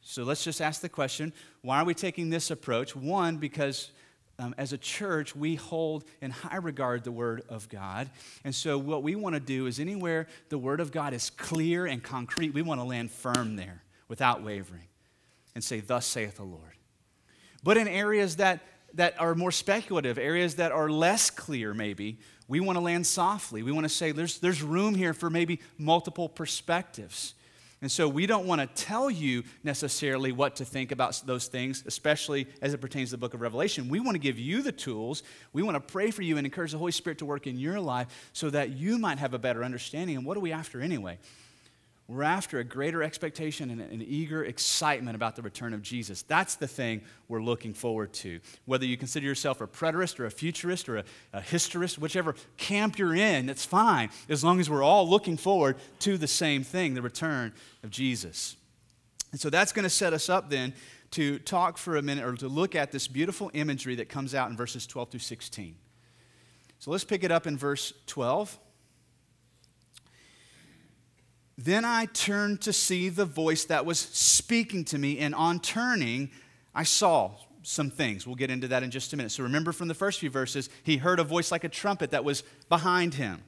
So 0.00 0.24
let's 0.24 0.44
just 0.44 0.62
ask 0.62 0.80
the 0.80 0.88
question 0.88 1.34
why 1.60 1.80
are 1.80 1.84
we 1.84 1.94
taking 1.94 2.30
this 2.30 2.50
approach? 2.50 2.96
One, 2.96 3.36
because 3.36 3.90
um, 4.38 4.54
as 4.58 4.72
a 4.72 4.78
church, 4.78 5.36
we 5.36 5.54
hold 5.54 6.04
in 6.20 6.30
high 6.30 6.56
regard 6.56 7.04
the 7.04 7.12
Word 7.12 7.42
of 7.48 7.68
God. 7.68 8.10
And 8.42 8.54
so, 8.54 8.78
what 8.78 9.02
we 9.02 9.14
want 9.14 9.34
to 9.34 9.40
do 9.40 9.66
is 9.66 9.78
anywhere 9.78 10.26
the 10.48 10.58
Word 10.58 10.80
of 10.80 10.90
God 10.90 11.14
is 11.14 11.30
clear 11.30 11.86
and 11.86 12.02
concrete, 12.02 12.52
we 12.52 12.62
want 12.62 12.80
to 12.80 12.84
land 12.84 13.10
firm 13.10 13.56
there 13.56 13.82
without 14.08 14.42
wavering 14.42 14.88
and 15.54 15.62
say, 15.62 15.80
Thus 15.80 16.06
saith 16.06 16.36
the 16.36 16.44
Lord. 16.44 16.72
But 17.62 17.76
in 17.76 17.86
areas 17.86 18.36
that, 18.36 18.60
that 18.94 19.20
are 19.20 19.34
more 19.34 19.52
speculative, 19.52 20.18
areas 20.18 20.56
that 20.56 20.72
are 20.72 20.90
less 20.90 21.30
clear, 21.30 21.72
maybe, 21.72 22.18
we 22.48 22.60
want 22.60 22.76
to 22.76 22.82
land 22.82 23.06
softly. 23.06 23.62
We 23.62 23.72
want 23.72 23.84
to 23.84 23.94
say, 23.94 24.10
There's, 24.10 24.38
there's 24.38 24.62
room 24.62 24.96
here 24.96 25.14
for 25.14 25.30
maybe 25.30 25.60
multiple 25.78 26.28
perspectives. 26.28 27.34
And 27.84 27.92
so 27.92 28.08
we 28.08 28.24
don't 28.24 28.46
want 28.46 28.62
to 28.62 28.82
tell 28.82 29.10
you 29.10 29.42
necessarily 29.62 30.32
what 30.32 30.56
to 30.56 30.64
think 30.64 30.90
about 30.90 31.20
those 31.26 31.48
things, 31.48 31.84
especially 31.84 32.46
as 32.62 32.72
it 32.72 32.80
pertains 32.80 33.10
to 33.10 33.16
the 33.16 33.18
book 33.18 33.34
of 33.34 33.42
Revelation. 33.42 33.90
We 33.90 34.00
want 34.00 34.14
to 34.14 34.18
give 34.18 34.38
you 34.38 34.62
the 34.62 34.72
tools. 34.72 35.22
We 35.52 35.62
want 35.62 35.74
to 35.74 35.92
pray 35.92 36.10
for 36.10 36.22
you 36.22 36.38
and 36.38 36.46
encourage 36.46 36.72
the 36.72 36.78
Holy 36.78 36.92
Spirit 36.92 37.18
to 37.18 37.26
work 37.26 37.46
in 37.46 37.58
your 37.58 37.78
life 37.78 38.30
so 38.32 38.48
that 38.48 38.70
you 38.70 38.96
might 38.96 39.18
have 39.18 39.34
a 39.34 39.38
better 39.38 39.62
understanding. 39.62 40.16
And 40.16 40.24
what 40.24 40.38
are 40.38 40.40
we 40.40 40.50
after 40.50 40.80
anyway? 40.80 41.18
We're 42.06 42.22
after 42.22 42.58
a 42.58 42.64
greater 42.64 43.02
expectation 43.02 43.70
and 43.70 43.80
an 43.80 44.04
eager 44.06 44.44
excitement 44.44 45.16
about 45.16 45.36
the 45.36 45.42
return 45.42 45.72
of 45.72 45.80
Jesus. 45.80 46.20
That's 46.20 46.56
the 46.56 46.66
thing 46.66 47.00
we're 47.28 47.42
looking 47.42 47.72
forward 47.72 48.12
to. 48.14 48.40
Whether 48.66 48.84
you 48.84 48.98
consider 48.98 49.24
yourself 49.24 49.62
a 49.62 49.66
preterist 49.66 50.20
or 50.20 50.26
a 50.26 50.30
futurist 50.30 50.88
or 50.90 50.98
a, 50.98 51.04
a 51.32 51.40
historist, 51.40 51.98
whichever 51.98 52.34
camp 52.58 52.98
you're 52.98 53.14
in, 53.14 53.46
that's 53.46 53.64
fine, 53.64 54.10
as 54.28 54.44
long 54.44 54.60
as 54.60 54.68
we're 54.68 54.82
all 54.82 55.08
looking 55.08 55.38
forward 55.38 55.76
to 56.00 56.18
the 56.18 56.26
same 56.26 56.62
thing 56.62 56.92
the 56.92 57.00
return 57.00 57.54
of 57.82 57.90
Jesus. 57.90 58.56
And 59.32 59.40
so 59.40 59.48
that's 59.48 59.72
going 59.72 59.84
to 59.84 59.90
set 59.90 60.12
us 60.12 60.28
up 60.28 60.50
then 60.50 60.74
to 61.12 61.38
talk 61.38 61.78
for 61.78 61.96
a 61.96 62.02
minute 62.02 62.24
or 62.24 62.34
to 62.34 62.48
look 62.48 62.74
at 62.74 62.92
this 62.92 63.08
beautiful 63.08 63.50
imagery 63.54 63.94
that 63.94 64.10
comes 64.10 64.34
out 64.34 64.50
in 64.50 64.56
verses 64.58 64.86
12 64.86 65.10
through 65.10 65.20
16. 65.20 65.74
So 66.80 66.90
let's 66.90 67.04
pick 67.04 67.24
it 67.24 67.30
up 67.30 67.46
in 67.46 67.56
verse 67.56 67.94
12. 68.08 68.58
Then 71.56 71.84
I 71.84 72.06
turned 72.06 72.60
to 72.62 72.72
see 72.72 73.08
the 73.08 73.24
voice 73.24 73.64
that 73.66 73.86
was 73.86 73.98
speaking 73.98 74.84
to 74.86 74.98
me, 74.98 75.18
and 75.18 75.34
on 75.34 75.60
turning, 75.60 76.30
I 76.74 76.82
saw 76.82 77.32
some 77.62 77.90
things. 77.90 78.26
We'll 78.26 78.36
get 78.36 78.50
into 78.50 78.68
that 78.68 78.82
in 78.82 78.90
just 78.90 79.12
a 79.12 79.16
minute. 79.16 79.30
So 79.30 79.42
remember 79.44 79.72
from 79.72 79.88
the 79.88 79.94
first 79.94 80.20
few 80.20 80.30
verses, 80.30 80.68
he 80.82 80.96
heard 80.96 81.18
a 81.18 81.24
voice 81.24 81.50
like 81.52 81.64
a 81.64 81.68
trumpet 81.68 82.10
that 82.10 82.24
was 82.24 82.42
behind 82.68 83.14
him. 83.14 83.42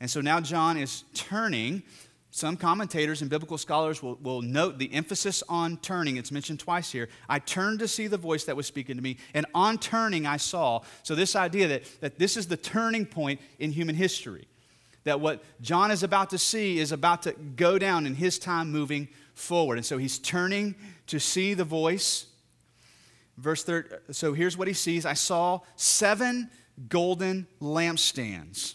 And 0.00 0.10
so 0.10 0.20
now 0.20 0.40
John 0.40 0.76
is 0.76 1.04
turning. 1.14 1.82
Some 2.30 2.56
commentators 2.56 3.22
and 3.22 3.30
biblical 3.30 3.56
scholars 3.56 4.02
will, 4.02 4.16
will 4.16 4.42
note 4.42 4.78
the 4.78 4.92
emphasis 4.92 5.42
on 5.48 5.78
turning. 5.78 6.18
It's 6.18 6.32
mentioned 6.32 6.60
twice 6.60 6.92
here. 6.92 7.08
I 7.28 7.38
turned 7.38 7.78
to 7.78 7.88
see 7.88 8.08
the 8.08 8.18
voice 8.18 8.44
that 8.44 8.56
was 8.56 8.66
speaking 8.66 8.96
to 8.96 9.02
me, 9.02 9.16
and 9.32 9.46
on 9.54 9.78
turning, 9.78 10.26
I 10.26 10.36
saw. 10.36 10.82
So, 11.02 11.14
this 11.14 11.34
idea 11.34 11.68
that, 11.68 12.00
that 12.00 12.18
this 12.18 12.36
is 12.36 12.46
the 12.46 12.56
turning 12.58 13.06
point 13.06 13.40
in 13.58 13.72
human 13.72 13.94
history 13.94 14.48
that 15.06 15.20
what 15.20 15.40
John 15.60 15.92
is 15.92 16.02
about 16.02 16.30
to 16.30 16.38
see 16.38 16.80
is 16.80 16.90
about 16.90 17.22
to 17.22 17.32
go 17.32 17.78
down 17.78 18.06
in 18.06 18.16
his 18.16 18.40
time 18.40 18.72
moving 18.72 19.06
forward. 19.34 19.78
And 19.78 19.86
so 19.86 19.98
he's 19.98 20.18
turning 20.18 20.74
to 21.06 21.20
see 21.20 21.54
the 21.54 21.62
voice. 21.64 22.26
Verse 23.38 23.62
3, 23.62 23.84
so 24.10 24.32
here's 24.32 24.56
what 24.56 24.66
he 24.66 24.74
sees 24.74 25.06
I 25.06 25.14
saw 25.14 25.60
seven 25.76 26.50
golden 26.88 27.46
lampstands. 27.62 28.74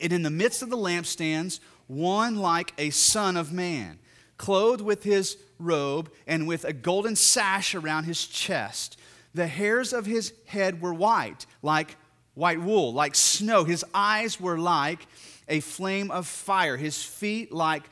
And 0.00 0.12
in 0.12 0.22
the 0.24 0.30
midst 0.30 0.60
of 0.62 0.70
the 0.70 0.76
lampstands, 0.76 1.60
one 1.86 2.34
like 2.36 2.74
a 2.76 2.90
son 2.90 3.36
of 3.36 3.52
man, 3.52 4.00
clothed 4.38 4.80
with 4.80 5.04
his 5.04 5.36
robe 5.60 6.10
and 6.26 6.48
with 6.48 6.64
a 6.64 6.72
golden 6.72 7.14
sash 7.14 7.76
around 7.76 8.04
his 8.04 8.26
chest. 8.26 8.98
The 9.34 9.46
hairs 9.46 9.92
of 9.92 10.04
his 10.04 10.32
head 10.46 10.82
were 10.82 10.94
white, 10.94 11.46
like 11.62 11.96
white 12.38 12.60
wool, 12.60 12.92
like 12.92 13.16
snow. 13.16 13.64
His 13.64 13.84
eyes 13.92 14.40
were 14.40 14.56
like 14.56 15.04
a 15.48 15.58
flame 15.58 16.10
of 16.12 16.26
fire, 16.26 16.76
his 16.76 17.02
feet 17.02 17.50
like 17.50 17.82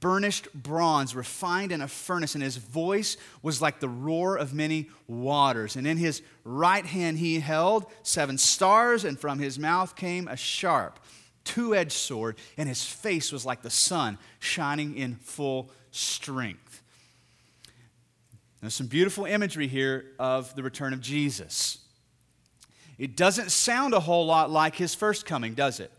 burnished 0.00 0.52
bronze 0.52 1.16
refined 1.16 1.72
in 1.72 1.80
a 1.80 1.88
furnace, 1.88 2.34
and 2.34 2.44
his 2.44 2.58
voice 2.58 3.16
was 3.42 3.62
like 3.62 3.80
the 3.80 3.88
roar 3.88 4.36
of 4.36 4.52
many 4.52 4.90
waters. 5.08 5.74
And 5.74 5.86
in 5.86 5.96
his 5.96 6.20
right 6.44 6.84
hand 6.84 7.18
he 7.18 7.40
held 7.40 7.86
seven 8.02 8.36
stars, 8.36 9.04
and 9.04 9.18
from 9.18 9.38
his 9.38 9.58
mouth 9.58 9.96
came 9.96 10.28
a 10.28 10.36
sharp, 10.36 11.00
two 11.44 11.74
edged 11.74 11.92
sword, 11.92 12.36
and 12.58 12.68
his 12.68 12.84
face 12.84 13.32
was 13.32 13.46
like 13.46 13.62
the 13.62 13.70
sun 13.70 14.18
shining 14.38 14.98
in 14.98 15.16
full 15.16 15.70
strength. 15.90 16.82
There's 18.60 18.74
some 18.74 18.86
beautiful 18.86 19.24
imagery 19.24 19.66
here 19.66 20.12
of 20.18 20.54
the 20.56 20.62
return 20.62 20.92
of 20.92 21.00
Jesus. 21.00 21.83
It 22.98 23.16
doesn't 23.16 23.50
sound 23.50 23.94
a 23.94 24.00
whole 24.00 24.26
lot 24.26 24.50
like 24.50 24.76
his 24.76 24.94
first 24.94 25.26
coming, 25.26 25.54
does 25.54 25.80
it? 25.80 25.90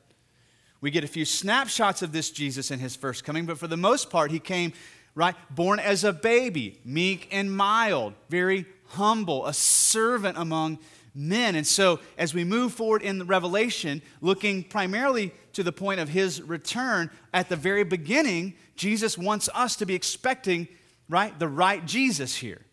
We 0.82 0.92
get 0.92 1.04
a 1.04 1.08
few 1.08 1.26
snapshots 1.26 2.02
of 2.02 2.12
this 2.12 2.30
Jesus 2.30 2.72
in 2.72 2.80
his 2.80 2.96
first 2.96 3.24
coming, 3.24 3.46
but 3.46 3.58
for 3.58 3.68
the 3.68 3.78
most 3.78 4.10
part, 4.10 4.32
he 4.32 4.40
came 4.40 4.74
right? 5.16 5.36
Born 5.50 5.80
as 5.80 6.04
a 6.04 6.14
baby, 6.14 6.80
meek 6.84 7.30
and 7.32 7.56
mild, 7.56 8.14
very 8.30 8.66
humble, 8.90 9.46
a 9.46 9.54
servant 9.54 10.38
among 10.38 10.78
men. 11.16 11.56
And 11.56 11.66
so, 11.66 12.02
as 12.18 12.34
we 12.34 12.44
move 12.44 12.74
forward 12.74 13.02
in 13.02 13.18
the 13.18 13.26
Revelation, 13.26 14.02
looking 14.20 14.64
primarily 14.64 15.34
to 15.54 15.64
the 15.64 15.72
point 15.72 16.02
of 16.02 16.10
his 16.10 16.42
return, 16.42 17.10
at 17.34 17.48
the 17.48 17.56
very 17.56 17.86
beginning, 17.86 18.54
Jesus 18.76 19.18
wants 19.18 19.50
us 19.56 19.78
to 19.78 19.86
be 19.86 19.96
expecting, 19.96 20.68
right, 21.08 21.38
the 21.40 21.48
right 21.48 21.86
Jesus 21.86 22.36
here. 22.36 22.65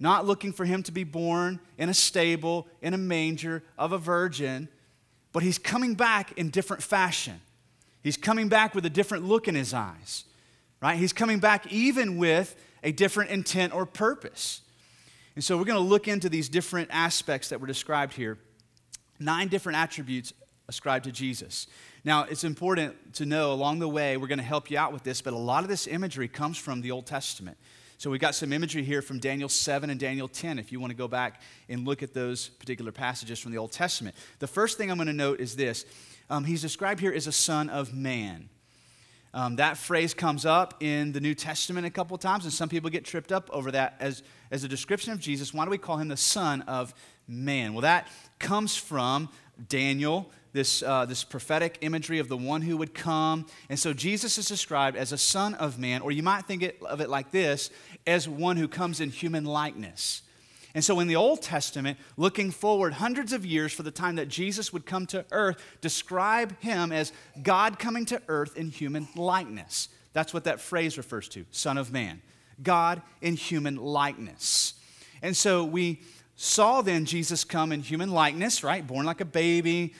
Not 0.00 0.26
looking 0.26 0.52
for 0.52 0.64
him 0.64 0.82
to 0.84 0.92
be 0.92 1.04
born 1.04 1.60
in 1.76 1.90
a 1.90 1.94
stable, 1.94 2.66
in 2.80 2.94
a 2.94 2.98
manger, 2.98 3.62
of 3.78 3.92
a 3.92 3.98
virgin, 3.98 4.68
but 5.32 5.42
he's 5.42 5.58
coming 5.58 5.94
back 5.94 6.32
in 6.38 6.48
different 6.48 6.82
fashion. 6.82 7.40
He's 8.02 8.16
coming 8.16 8.48
back 8.48 8.74
with 8.74 8.86
a 8.86 8.90
different 8.90 9.26
look 9.26 9.46
in 9.46 9.54
his 9.54 9.74
eyes, 9.74 10.24
right? 10.80 10.98
He's 10.98 11.12
coming 11.12 11.38
back 11.38 11.70
even 11.70 12.16
with 12.16 12.56
a 12.82 12.92
different 12.92 13.30
intent 13.30 13.74
or 13.74 13.84
purpose. 13.84 14.62
And 15.34 15.44
so 15.44 15.58
we're 15.58 15.64
going 15.64 15.82
to 15.82 15.88
look 15.88 16.08
into 16.08 16.30
these 16.30 16.48
different 16.48 16.88
aspects 16.90 17.50
that 17.50 17.60
were 17.60 17.66
described 17.66 18.14
here. 18.14 18.38
Nine 19.18 19.48
different 19.48 19.76
attributes 19.76 20.32
ascribed 20.66 21.04
to 21.04 21.12
Jesus. 21.12 21.66
Now, 22.04 22.24
it's 22.24 22.44
important 22.44 23.14
to 23.14 23.26
know 23.26 23.52
along 23.52 23.80
the 23.80 23.88
way, 23.88 24.16
we're 24.16 24.28
going 24.28 24.38
to 24.38 24.44
help 24.44 24.70
you 24.70 24.78
out 24.78 24.94
with 24.94 25.02
this, 25.02 25.20
but 25.20 25.34
a 25.34 25.38
lot 25.38 25.62
of 25.62 25.68
this 25.68 25.86
imagery 25.86 26.26
comes 26.26 26.56
from 26.56 26.80
the 26.80 26.90
Old 26.90 27.06
Testament. 27.06 27.58
So 28.00 28.08
we've 28.08 28.18
got 28.18 28.34
some 28.34 28.54
imagery 28.54 28.82
here 28.82 29.02
from 29.02 29.18
Daniel 29.18 29.50
7 29.50 29.90
and 29.90 30.00
Daniel 30.00 30.26
10 30.26 30.58
if 30.58 30.72
you 30.72 30.80
want 30.80 30.90
to 30.90 30.96
go 30.96 31.06
back 31.06 31.42
and 31.68 31.86
look 31.86 32.02
at 32.02 32.14
those 32.14 32.48
particular 32.48 32.92
passages 32.92 33.38
from 33.38 33.52
the 33.52 33.58
Old 33.58 33.72
Testament. 33.72 34.16
The 34.38 34.46
first 34.46 34.78
thing 34.78 34.90
I'm 34.90 34.96
going 34.96 35.08
to 35.08 35.12
note 35.12 35.38
is 35.38 35.54
this 35.54 35.84
um, 36.30 36.44
He's 36.44 36.62
described 36.62 37.00
here 37.00 37.12
as 37.12 37.26
a 37.26 37.32
son 37.32 37.68
of 37.68 37.92
man. 37.92 38.48
Um, 39.34 39.56
that 39.56 39.76
phrase 39.76 40.14
comes 40.14 40.46
up 40.46 40.82
in 40.82 41.12
the 41.12 41.20
New 41.20 41.34
Testament 41.34 41.86
a 41.86 41.90
couple 41.90 42.16
times, 42.16 42.44
and 42.44 42.54
some 42.54 42.70
people 42.70 42.88
get 42.88 43.04
tripped 43.04 43.32
up 43.32 43.50
over 43.52 43.70
that 43.72 43.96
as, 44.00 44.22
as 44.50 44.64
a 44.64 44.68
description 44.68 45.12
of 45.12 45.20
Jesus. 45.20 45.52
Why 45.52 45.66
do 45.66 45.70
we 45.70 45.76
call 45.76 45.98
him 45.98 46.08
the 46.08 46.16
Son 46.16 46.62
of 46.62 46.94
Man? 47.28 47.74
Well, 47.74 47.82
that 47.82 48.08
comes 48.38 48.78
from 48.78 49.28
Daniel, 49.68 50.30
this, 50.52 50.82
uh, 50.82 51.04
this 51.04 51.24
prophetic 51.24 51.78
imagery 51.80 52.18
of 52.18 52.28
the 52.28 52.36
one 52.36 52.62
who 52.62 52.76
would 52.76 52.94
come. 52.94 53.46
And 53.68 53.78
so 53.78 53.92
Jesus 53.92 54.38
is 54.38 54.46
described 54.46 54.96
as 54.96 55.12
a 55.12 55.18
Son 55.18 55.54
of 55.54 55.78
Man, 55.78 56.02
or 56.02 56.12
you 56.12 56.22
might 56.22 56.46
think 56.46 56.74
of 56.82 57.00
it 57.00 57.08
like 57.08 57.30
this 57.30 57.70
as 58.06 58.28
one 58.28 58.56
who 58.56 58.68
comes 58.68 59.00
in 59.00 59.10
human 59.10 59.44
likeness. 59.44 60.22
And 60.74 60.84
so 60.84 61.00
in 61.00 61.08
the 61.08 61.16
Old 61.16 61.42
Testament, 61.42 61.98
looking 62.16 62.50
forward 62.50 62.94
hundreds 62.94 63.32
of 63.32 63.44
years 63.44 63.72
for 63.72 63.82
the 63.82 63.90
time 63.90 64.16
that 64.16 64.28
Jesus 64.28 64.72
would 64.72 64.86
come 64.86 65.06
to 65.06 65.24
earth, 65.32 65.60
describe 65.80 66.58
him 66.60 66.92
as 66.92 67.12
God 67.42 67.78
coming 67.78 68.04
to 68.06 68.22
earth 68.28 68.56
in 68.56 68.70
human 68.70 69.08
likeness. 69.16 69.88
That's 70.12 70.32
what 70.32 70.44
that 70.44 70.60
phrase 70.60 70.96
refers 70.96 71.28
to, 71.30 71.44
Son 71.50 71.76
of 71.76 71.92
Man. 71.92 72.22
God 72.62 73.02
in 73.20 73.34
human 73.34 73.76
likeness. 73.76 74.74
And 75.22 75.36
so 75.36 75.64
we 75.64 76.00
saw 76.36 76.82
then 76.82 77.04
Jesus 77.04 77.44
come 77.44 77.72
in 77.72 77.80
human 77.80 78.10
likeness, 78.10 78.62
right? 78.62 78.86
Born 78.86 79.06
like 79.06 79.20
a 79.20 79.26
baby, 79.26 79.94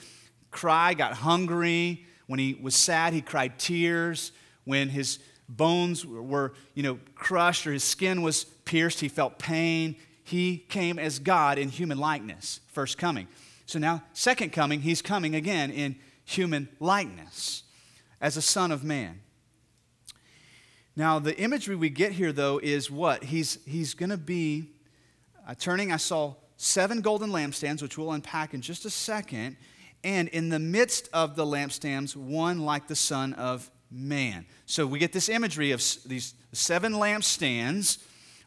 cry, 0.51 0.93
got 0.93 1.13
hungry. 1.13 2.05
When 2.27 2.39
he 2.39 2.53
was 2.61 2.75
sad, 2.75 3.13
he 3.13 3.21
cried 3.21 3.57
tears. 3.57 4.31
When 4.65 4.89
his 4.89 5.19
bones 5.49 6.05
were, 6.05 6.53
you 6.75 6.83
know, 6.83 6.99
crushed 7.15 7.65
or 7.65 7.73
his 7.73 7.83
skin 7.83 8.21
was 8.21 8.43
pierced, 8.43 8.99
he 8.99 9.09
felt 9.09 9.39
pain 9.39 9.95
he 10.31 10.57
came 10.69 10.97
as 10.97 11.19
God 11.19 11.57
in 11.57 11.67
human 11.67 11.97
likeness, 11.97 12.61
first 12.67 12.97
coming. 12.97 13.27
So 13.65 13.79
now, 13.79 14.01
second 14.13 14.53
coming, 14.53 14.79
he's 14.79 15.01
coming 15.01 15.35
again 15.35 15.71
in 15.71 15.97
human 16.23 16.69
likeness 16.79 17.63
as 18.21 18.37
a 18.37 18.41
son 18.41 18.71
of 18.71 18.81
man. 18.81 19.19
Now, 20.95 21.19
the 21.19 21.37
imagery 21.37 21.75
we 21.75 21.89
get 21.89 22.13
here, 22.13 22.31
though, 22.31 22.59
is 22.63 22.89
what? 22.89 23.25
He's, 23.25 23.59
he's 23.65 23.93
going 23.93 24.09
to 24.09 24.17
be 24.17 24.69
uh, 25.45 25.53
turning. 25.59 25.91
I 25.91 25.97
saw 25.97 26.35
seven 26.55 27.01
golden 27.01 27.31
lampstands, 27.31 27.81
which 27.81 27.97
we'll 27.97 28.13
unpack 28.13 28.53
in 28.53 28.61
just 28.61 28.85
a 28.85 28.89
second. 28.89 29.57
And 30.03 30.27
in 30.29 30.49
the 30.49 30.59
midst 30.59 31.09
of 31.13 31.35
the 31.35 31.45
lampstands, 31.45 32.15
one 32.15 32.59
like 32.59 32.87
the 32.87 32.95
Son 32.95 33.33
of 33.33 33.69
Man. 33.91 34.45
So 34.65 34.87
we 34.87 34.99
get 34.99 35.13
this 35.13 35.29
imagery 35.29 35.71
of 35.71 35.83
these 36.05 36.33
seven 36.53 36.93
lampstands, 36.93 37.99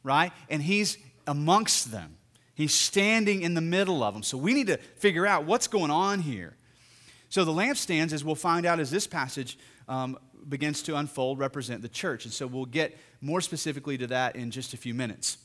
right? 0.03 0.33
And 0.49 0.63
he's 0.63 0.99
amongst 1.27 1.93
them. 1.93 2.17
He's 2.55 2.75
standing 2.75 3.43
in 3.43 3.55
the 3.55 3.61
middle 3.61 4.03
of 4.03 4.15
them. 4.15 4.23
So 4.23 4.39
we 4.39 4.55
need 4.55 4.69
to 4.69 4.79
figure 4.97 5.27
out 5.27 5.45
what's 5.45 5.67
going 5.67 5.91
on 5.91 6.21
here. 6.21 6.57
So 7.29 7.45
the 7.45 7.53
lampstands, 7.53 8.13
as 8.13 8.25
we'll 8.25 8.37
find 8.37 8.65
out 8.65 8.79
as 8.79 8.91
this 8.91 9.07
passage 9.07 9.59
um, 9.89 10.19
begins 10.49 10.83
to 10.83 10.97
unfold, 10.97 11.39
represent 11.39 11.83
the 11.83 11.89
church. 11.89 12.25
And 12.25 12.33
so 12.33 12.47
we'll 12.47 12.65
get 12.65 12.97
more 13.21 13.41
specifically 13.41 13.99
to 13.99 14.07
that 14.09 14.37
in 14.37 14.51
just 14.51 14.73
a 14.73 14.77
few 14.77 14.95
minutes. 14.95 15.39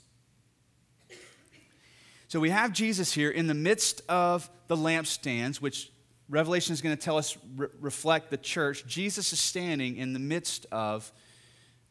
So 2.27 2.39
we 2.39 2.51
have 2.51 2.73
Jesus 2.73 3.11
here 3.11 3.31
in 3.31 3.47
the 3.47 3.55
midst 3.55 4.03
of 4.07 4.49
the 4.67 4.75
lampstands, 4.75 5.57
which 5.57 5.91
Revelation 6.29 6.73
is 6.73 6.81
going 6.81 6.95
to 6.95 7.01
tell 7.01 7.17
us 7.17 7.37
re- 7.55 7.67
reflect 7.79 8.29
the 8.29 8.37
church. 8.37 8.85
Jesus 8.85 9.33
is 9.33 9.39
standing 9.39 9.97
in 9.97 10.13
the 10.13 10.19
midst 10.19 10.67
of 10.71 11.11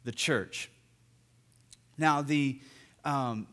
the 0.04 0.12
church. 0.12 0.71
Now, 1.99 2.23
the, 2.23 2.61
um, 3.04 3.49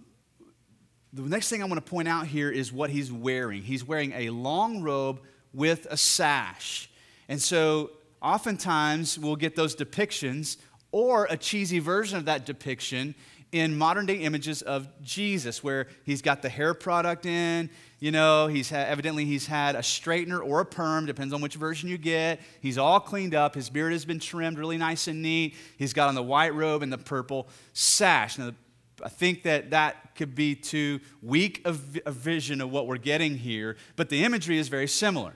the 1.12 1.24
next 1.24 1.50
thing 1.50 1.63
I 1.63 1.65
want 1.65 1.84
to 1.84 1.89
point 1.89 2.08
out 2.08 2.27
here 2.27 2.51
is 2.51 2.72
what 2.72 2.92
he's 2.92 3.12
wearing. 3.12 3.63
He's 3.63 3.84
wearing 3.84 4.12
a 4.13 4.30
long 4.30 4.84
robe 4.84 5.22
with 5.54 5.88
a 5.89 5.98
sash. 5.98 6.89
And 7.27 7.42
so 7.42 7.89
oftentimes 8.22 9.18
we'll 9.18 9.36
get 9.36 9.56
those 9.56 9.75
depictions 9.75 10.58
or 10.92 11.27
a 11.30 11.38
cheesy 11.38 11.80
version 11.80 12.18
of 12.18 12.25
that 12.25 12.46
depiction 12.46 13.15
in 13.56 13.78
modern 13.78 14.06
day 14.06 14.16
images 14.16 14.62
of 14.62 14.86
Jesus, 15.02 15.64
where 15.64 15.88
he's 16.04 16.22
got 16.22 16.42
the 16.42 16.50
hair 16.50 16.74
product 16.74 17.26
in, 17.26 17.70
you 18.00 18.12
know, 18.12 18.48
he's 18.48 18.70
ha- 18.70 18.80
evidently 18.80 19.24
he's 19.24 19.48
had 19.48 19.76
a 19.76 19.80
straightener 19.80 20.46
or 20.46 20.60
a 20.60 20.66
perm, 20.66 21.06
depends 21.06 21.34
on 21.34 21.40
which 21.40 21.56
version 21.56 21.88
you 21.88 21.98
get. 21.98 22.42
He's 22.60 22.78
all 22.78 23.00
cleaned 23.00 23.34
up, 23.34 23.56
his 23.56 23.70
beard 23.70 23.94
has 23.94 24.04
been 24.04 24.20
trimmed 24.20 24.60
really 24.60 24.78
nice 24.78 25.08
and 25.08 25.22
neat. 25.22 25.56
He's 25.78 25.94
got 25.94 26.10
on 26.10 26.16
the 26.16 26.22
white 26.22 26.54
robe 26.54 26.84
and 26.84 26.92
the 26.92 26.98
purple 26.98 27.48
sash. 27.72 28.38
Now, 28.38 28.52
I 29.02 29.08
think 29.08 29.44
that 29.44 29.70
that 29.70 30.16
could 30.16 30.36
be 30.36 30.54
too 30.54 31.00
weak 31.22 31.62
a, 31.64 31.74
a 32.06 32.12
vision 32.12 32.60
of 32.60 32.72
what 32.72 32.88
we're 32.88 32.98
getting 32.98 33.38
here, 33.38 33.78
but 33.96 34.10
the 34.10 34.26
imagery 34.26 34.58
is 34.58 34.68
very 34.68 34.88
similar. 34.88 35.32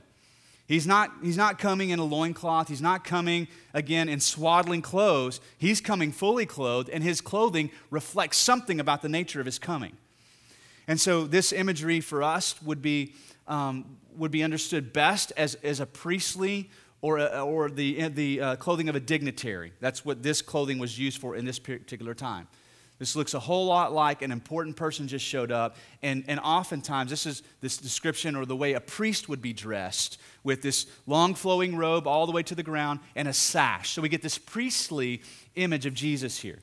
He's 0.69 0.85
not, 0.85 1.11
he's 1.23 1.35
not 1.35 1.57
coming 1.57 1.89
in 1.89 1.97
a 1.97 2.05
loincloth. 2.05 2.67
He's 2.67 2.81
not 2.81 3.03
coming, 3.03 3.47
again, 3.73 4.07
in 4.07 4.19
swaddling 4.19 4.83
clothes. 4.83 5.41
He's 5.57 5.81
coming 5.81 6.11
fully 6.11 6.45
clothed, 6.45 6.89
and 6.89 7.03
his 7.03 7.21
clothing 7.21 7.71
reflects 7.89 8.37
something 8.37 8.79
about 8.79 9.01
the 9.01 9.09
nature 9.09 9.39
of 9.39 9.47
his 9.47 9.57
coming. 9.57 9.97
And 10.87 11.01
so, 11.01 11.25
this 11.25 11.51
imagery 11.51 12.01
for 12.01 12.21
us 12.21 12.61
would 12.61 12.83
be, 12.83 13.15
um, 13.47 13.97
would 14.15 14.29
be 14.29 14.43
understood 14.43 14.93
best 14.93 15.33
as, 15.35 15.55
as 15.55 15.79
a 15.79 15.87
priestly 15.87 16.69
or, 17.01 17.17
a, 17.17 17.43
or 17.43 17.71
the, 17.71 18.07
the 18.09 18.39
uh, 18.39 18.55
clothing 18.57 18.89
of 18.89 18.95
a 18.95 18.99
dignitary. 18.99 19.73
That's 19.79 20.05
what 20.05 20.21
this 20.21 20.43
clothing 20.43 20.77
was 20.77 20.99
used 20.99 21.19
for 21.19 21.35
in 21.35 21.45
this 21.45 21.57
particular 21.57 22.13
time. 22.13 22.47
This 22.99 23.15
looks 23.15 23.33
a 23.33 23.39
whole 23.39 23.65
lot 23.65 23.93
like 23.93 24.21
an 24.21 24.31
important 24.31 24.75
person 24.75 25.07
just 25.07 25.25
showed 25.25 25.51
up. 25.51 25.77
And, 26.03 26.25
and 26.27 26.39
oftentimes, 26.41 27.09
this 27.09 27.25
is 27.25 27.41
this 27.61 27.77
description 27.77 28.35
or 28.35 28.45
the 28.45 28.57
way 28.57 28.73
a 28.73 28.81
priest 28.81 29.29
would 29.29 29.41
be 29.41 29.53
dressed 29.53 30.19
with 30.43 30.61
this 30.61 30.85
long 31.05 31.35
flowing 31.35 31.75
robe 31.75 32.07
all 32.07 32.25
the 32.25 32.31
way 32.31 32.43
to 32.43 32.55
the 32.55 32.63
ground 32.63 32.99
and 33.15 33.27
a 33.27 33.33
sash. 33.33 33.91
So 33.91 34.01
we 34.01 34.09
get 34.09 34.21
this 34.21 34.37
priestly 34.37 35.21
image 35.55 35.85
of 35.85 35.93
Jesus 35.93 36.39
here. 36.39 36.59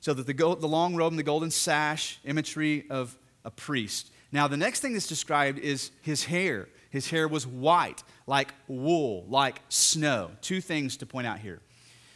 So 0.00 0.14
that 0.14 0.26
the, 0.26 0.32
the 0.32 0.68
long 0.68 0.94
robe 0.94 1.12
and 1.12 1.18
the 1.18 1.24
golden 1.24 1.50
sash, 1.50 2.18
imagery 2.24 2.84
of 2.88 3.16
a 3.44 3.50
priest. 3.50 4.10
Now, 4.30 4.46
the 4.46 4.56
next 4.56 4.80
thing 4.80 4.92
that's 4.92 5.06
described 5.06 5.58
is 5.58 5.90
his 6.02 6.24
hair. 6.24 6.68
His 6.90 7.10
hair 7.10 7.26
was 7.28 7.46
white, 7.46 8.02
like 8.26 8.54
wool, 8.68 9.24
like 9.28 9.60
snow. 9.68 10.30
Two 10.40 10.60
things 10.60 10.96
to 10.98 11.06
point 11.06 11.26
out 11.26 11.38
here. 11.38 11.60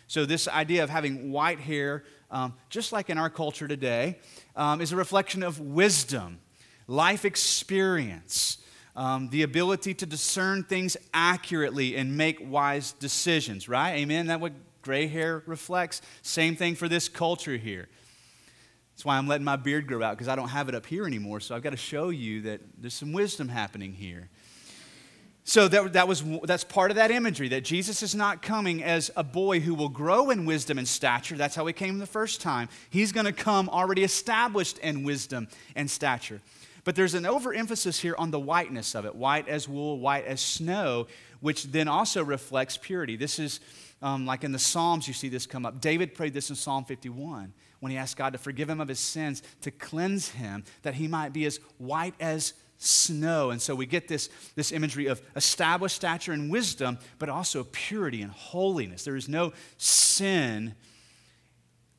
So, 0.07 0.27
this 0.27 0.47
idea 0.47 0.85
of 0.85 0.91
having 0.91 1.33
white 1.33 1.59
hair 1.59 2.05
um, 2.33 2.55
just 2.71 2.93
like 2.93 3.11
in 3.11 3.19
our 3.19 3.31
culture 3.31 3.69
today, 3.69 4.19
um, 4.57 4.81
is 4.81 4.91
a 4.91 4.97
reflection 4.97 5.43
of 5.43 5.61
wisdom, 5.61 6.41
life 6.89 7.25
experience, 7.25 8.59
um, 8.95 9.29
the 9.31 9.43
ability 9.43 9.95
to 9.95 10.07
discern 10.07 10.65
things 10.65 10.97
accurately 11.15 11.97
and 11.97 12.17
make 12.17 12.39
wise 12.41 12.93
decisions, 12.93 13.69
right? 13.69 13.93
Amen? 13.97 14.27
That 14.27 14.41
what 14.41 14.53
gray 14.83 15.07
hair 15.07 15.43
reflects? 15.47 16.03
Same 16.23 16.57
thing 16.57 16.75
for 16.75 16.89
this 16.89 17.09
culture 17.09 17.57
here. 17.57 17.89
That's 18.93 19.05
why 19.05 19.17
I'm 19.17 19.27
letting 19.27 19.45
my 19.45 19.57
beard 19.57 19.87
grow 19.87 20.03
out 20.03 20.17
because 20.17 20.29
I 20.29 20.37
don't 20.37 20.49
have 20.49 20.69
it 20.69 20.75
up 20.75 20.85
here 20.85 21.07
anymore. 21.07 21.41
So 21.41 21.55
I've 21.55 21.63
got 21.63 21.71
to 21.71 21.77
show 21.77 22.11
you 22.11 22.43
that 22.43 22.61
there's 22.79 22.95
some 22.95 23.13
wisdom 23.13 23.49
happening 23.49 23.93
here. 23.93 24.29
So 25.45 25.67
that, 25.69 25.95
that 25.95 26.07
was, 26.07 26.23
that's 26.45 26.63
part 26.63 26.93
of 26.93 26.97
that 26.97 27.11
imagery 27.11 27.49
that 27.49 27.65
Jesus 27.65 28.03
is 28.03 28.15
not 28.15 28.43
coming 28.43 28.85
as 28.85 29.11
a 29.17 29.25
boy 29.25 29.59
who 29.59 29.75
will 29.75 29.89
grow 29.89 30.31
in 30.31 30.45
wisdom 30.45 30.79
and 30.79 30.87
stature. 30.87 31.37
That's 31.37 31.57
how 31.57 31.67
he 31.67 31.73
came 31.73 31.99
the 31.99 32.07
first 32.07 32.41
time. 32.41 32.69
He's 32.91 33.11
going 33.11 33.27
to 33.27 33.33
come 33.33 33.69
already 33.69 34.05
established 34.05 34.79
in 34.79 35.03
wisdom 35.03 35.49
and 35.75 35.91
stature. 35.91 36.41
But 36.85 36.97
there's 36.97 37.15
an 37.15 37.27
overemphasis 37.27 38.01
here 38.01 38.17
on 38.19 38.31
the 38.31 38.41
whiteness 38.41 38.95
of 38.95 39.05
it 39.05 39.15
white 39.15 39.49
as 39.49 39.69
wool, 39.69 40.01
white 40.01 40.27
as 40.27 40.41
snow, 40.41 41.07
which 41.41 41.65
then 41.65 41.89
also 41.89 42.25
reflects 42.25 42.77
purity. 42.77 43.17
This 43.17 43.39
is 43.39 43.61
um, 44.03 44.27
like 44.27 44.43
in 44.43 44.51
the 44.51 44.59
Psalms, 44.59 45.07
you 45.07 45.15
see 45.15 45.29
this 45.29 45.47
come 45.47 45.65
up. 45.65 45.81
David 45.81 46.15
prayed 46.15 46.35
this 46.35 46.51
in 46.51 46.57
Psalm 46.57 46.85
51 46.85 47.53
when 47.79 47.93
he 47.93 47.99
asked 47.99 48.17
God 48.17 48.33
to 48.33 48.39
forgive 48.39 48.69
him 48.69 48.81
of 48.81 48.89
his 48.89 48.99
sins, 48.99 49.43
to 49.61 49.71
cleanse 49.71 50.31
him, 50.31 50.65
that 50.83 50.95
he 50.95 51.07
might 51.07 51.33
be 51.33 51.47
as 51.47 51.59
white 51.79 52.15
as 52.21 52.55
snow. 52.79 53.51
And 53.51 53.63
so 53.63 53.77
we 53.77 53.87
get 53.87 54.09
this, 54.09 54.29
this 54.57 54.73
imagery 54.73 55.07
of 55.07 55.23
established 55.37 55.97
stature 55.97 56.33
and 56.33 56.51
wisdom, 56.51 56.99
but 57.21 57.29
also 57.29 57.65
purity 57.71 58.23
and 58.23 58.33
holiness. 58.33 59.05
There 59.05 59.17
is 59.17 59.29
no 59.29 59.53
sin. 59.79 60.75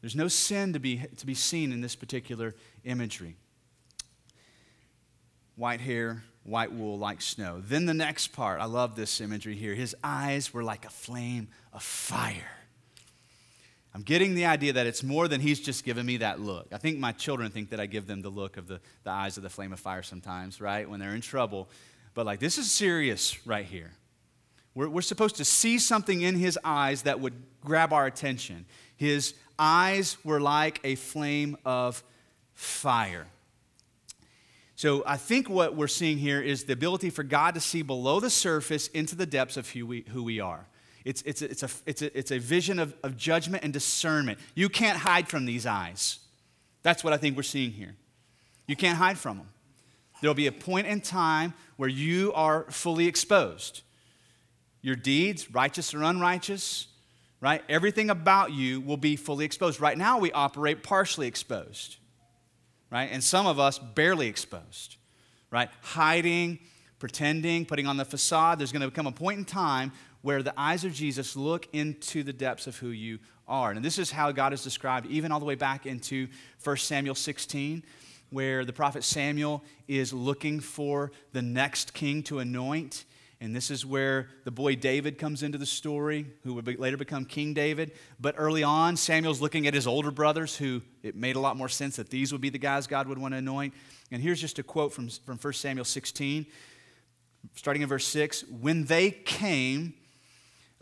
There's 0.02 0.16
no 0.16 0.28
sin 0.28 0.74
to 0.74 0.80
be, 0.80 1.06
to 1.18 1.26
be 1.26 1.34
seen 1.34 1.72
in 1.72 1.80
this 1.80 1.96
particular 1.96 2.54
imagery. 2.84 3.38
White 5.56 5.82
hair, 5.82 6.24
white 6.44 6.72
wool 6.72 6.98
like 6.98 7.22
snow. 7.22 7.62
Then 7.66 7.86
the 7.86 7.94
next 7.94 8.28
part, 8.30 8.60
I 8.60 8.66
love 8.66 8.96
this 8.96 9.22
imagery 9.22 9.56
here. 9.56 9.76
His 9.76 9.96
eyes 10.04 10.54
were 10.54 10.64
like 10.64 10.86
a 10.86 10.90
flame 10.90 11.48
of 11.72 11.84
fire. 11.84 12.52
I'm 13.96 14.02
getting 14.02 14.34
the 14.34 14.46
idea 14.46 14.74
that 14.74 14.88
it's 14.88 15.04
more 15.04 15.28
than 15.28 15.40
he's 15.40 15.60
just 15.60 15.86
giving 15.86 16.06
me 16.06 16.18
that 16.18 16.40
look. 16.40 16.68
I 16.72 16.78
think 16.78 16.98
my 16.98 17.12
children 17.12 17.52
think 17.52 17.70
that 17.70 17.80
I 17.80 17.86
give 17.86 18.08
them 18.08 18.24
the 18.24 18.30
look 18.30 18.58
of 18.58 18.68
the, 18.68 18.80
the 19.04 19.12
eyes 19.12 19.38
of 19.38 19.44
the 19.44 19.50
flame 19.50 19.72
of 19.72 19.80
fire 19.80 20.02
sometimes, 20.02 20.60
right? 20.60 20.90
When 20.90 21.00
they're 21.00 21.14
in 21.14 21.22
trouble. 21.22 21.70
But 22.16 22.26
like, 22.26 22.40
this 22.40 22.58
is 22.58 22.72
serious 22.72 23.46
right 23.46 23.66
here. 23.66 23.92
We're, 24.74 24.90
we're 24.90 25.02
supposed 25.02 25.36
to 25.36 25.46
see 25.46 25.78
something 25.78 26.22
in 26.22 26.36
his 26.36 26.58
eyes 26.64 27.04
that 27.04 27.20
would 27.20 27.34
grab 27.62 27.94
our 27.94 28.08
attention. 28.08 28.66
His 28.96 29.36
eyes 29.60 30.18
were 30.24 30.42
like 30.42 30.80
a 30.84 30.96
flame 30.96 31.56
of 31.64 32.04
fire. 32.54 33.28
So 34.84 35.02
I 35.06 35.16
think 35.16 35.50
what 35.50 35.78
we're 35.78 35.88
seeing 35.88 36.18
here 36.18 36.42
is 36.42 36.66
the 36.66 36.74
ability 36.74 37.10
for 37.10 37.24
God 37.24 37.54
to 37.54 37.62
see 37.62 37.84
below 37.84 38.20
the 38.20 38.30
surface 38.30 38.90
into 38.90 39.16
the 39.16 39.26
depths 39.26 39.56
of 39.56 39.70
who 39.70 39.86
we, 39.86 40.04
who 40.10 40.24
we 40.24 40.42
are. 40.42 40.68
It's, 41.06 41.22
it's, 41.22 41.42
a, 41.42 41.46
it's, 41.50 41.64
a, 41.64 41.70
it's, 41.86 42.02
a, 42.02 42.18
it's 42.18 42.32
a 42.32 42.38
vision 42.38 42.80
of, 42.80 42.94
of 43.02 43.16
judgment 43.16 43.64
and 43.64 43.72
discernment. 43.72 44.40
You 44.56 44.68
can't 44.68 44.98
hide 44.98 45.30
from 45.30 45.46
these 45.46 45.66
eyes. 45.66 46.20
That's 46.82 47.02
what 47.02 47.14
I 47.14 47.18
think 47.18 47.38
we're 47.38 47.44
seeing 47.44 47.72
here. 47.72 47.96
You 48.68 48.76
can't 48.76 48.98
hide 48.98 49.18
from 49.18 49.38
them. 49.38 49.48
There'll 50.20 50.36
be 50.36 50.48
a 50.48 50.52
point 50.52 50.86
in 50.88 51.00
time 51.00 51.54
where 51.78 51.88
you 51.88 52.34
are 52.34 52.66
fully 52.70 53.08
exposed. 53.08 53.84
Your 54.82 54.98
deeds, 54.98 55.50
righteous 55.50 55.94
or 55.94 56.04
unrighteous, 56.04 56.88
right? 57.40 57.64
Everything 57.70 58.10
about 58.10 58.52
you 58.52 58.82
will 58.82 58.98
be 58.98 59.16
fully 59.16 59.46
exposed. 59.46 59.80
Right 59.80 59.98
now, 59.98 60.20
we 60.20 60.34
operate 60.34 60.84
partially 60.84 61.28
exposed, 61.28 61.96
right? 62.94 63.10
And 63.12 63.24
some 63.24 63.48
of 63.48 63.60
us 63.60 63.80
barely 63.80 64.28
exposed, 64.28 64.98
right? 65.50 65.70
Hiding, 65.82 66.60
pretending, 67.00 67.66
putting 67.66 67.88
on 67.88 67.98
the 67.98 68.06
facade. 68.06 68.60
There's 68.60 68.72
going 68.72 68.84
to 68.84 68.92
come 68.92 69.08
a 69.08 69.12
point 69.12 69.40
in 69.40 69.46
time 69.46 69.92
where 70.22 70.44
the 70.44 70.54
eyes 70.56 70.86
of 70.86 70.94
Jesus 70.94 71.36
look 71.36 71.68
into 71.74 72.22
the 72.22 72.32
depths 72.32 72.68
of 72.68 72.78
who 72.78 72.90
you 72.90 73.18
are. 73.48 73.72
And 73.72 73.84
this 73.84 73.98
is 73.98 74.12
how 74.12 74.32
God 74.32 74.54
is 74.54 74.64
described, 74.64 75.08
even 75.08 75.32
all 75.32 75.40
the 75.40 75.46
way 75.46 75.56
back 75.56 75.88
into 75.88 76.28
1 76.64 76.78
Samuel 76.78 77.16
16, 77.16 77.84
where 78.30 78.64
the 78.64 78.72
prophet 78.72 79.04
Samuel 79.04 79.64
is 79.88 80.14
looking 80.14 80.60
for 80.60 81.12
the 81.34 81.42
next 81.42 81.96
king 81.96 82.22
to 82.24 82.40
anoint. 82.40 83.06
And 83.44 83.54
this 83.54 83.70
is 83.70 83.86
where 83.86 84.30
the 84.46 84.52
boy 84.52 84.78
David 84.78 85.18
comes 85.18 85.44
into 85.44 85.58
the 85.58 85.66
story, 85.66 86.28
who 86.46 86.54
would 86.54 86.80
later 86.80 86.96
become 86.96 87.26
King 87.26 87.54
David. 87.54 87.92
But 88.18 88.36
early 88.38 88.64
on, 88.64 88.96
Samuel's 88.96 89.42
looking 89.42 89.68
at 89.68 89.74
his 89.74 89.86
older 89.86 90.12
brothers, 90.12 90.56
who 90.56 90.82
it 91.04 91.14
made 91.14 91.36
a 91.36 91.42
lot 91.42 91.58
more 91.58 91.68
sense 91.68 91.98
that 91.98 92.10
these 92.10 92.32
would 92.32 92.40
be 92.40 92.50
the 92.50 92.58
guys 92.58 92.88
God 92.88 93.06
would 93.06 93.18
want 93.18 93.34
to 93.34 93.40
anoint. 93.40 93.74
And 94.12 94.22
here's 94.22 94.40
just 94.40 94.60
a 94.60 94.64
quote 94.64 94.94
from, 94.94 95.10
from 95.10 95.38
1 95.38 95.54
Samuel 95.56 95.84
16, 95.84 96.46
starting 97.56 97.82
in 97.82 97.90
verse 97.90 98.08
6 98.08 98.46
When 98.46 98.86
they 98.86 99.12
came, 99.12 99.94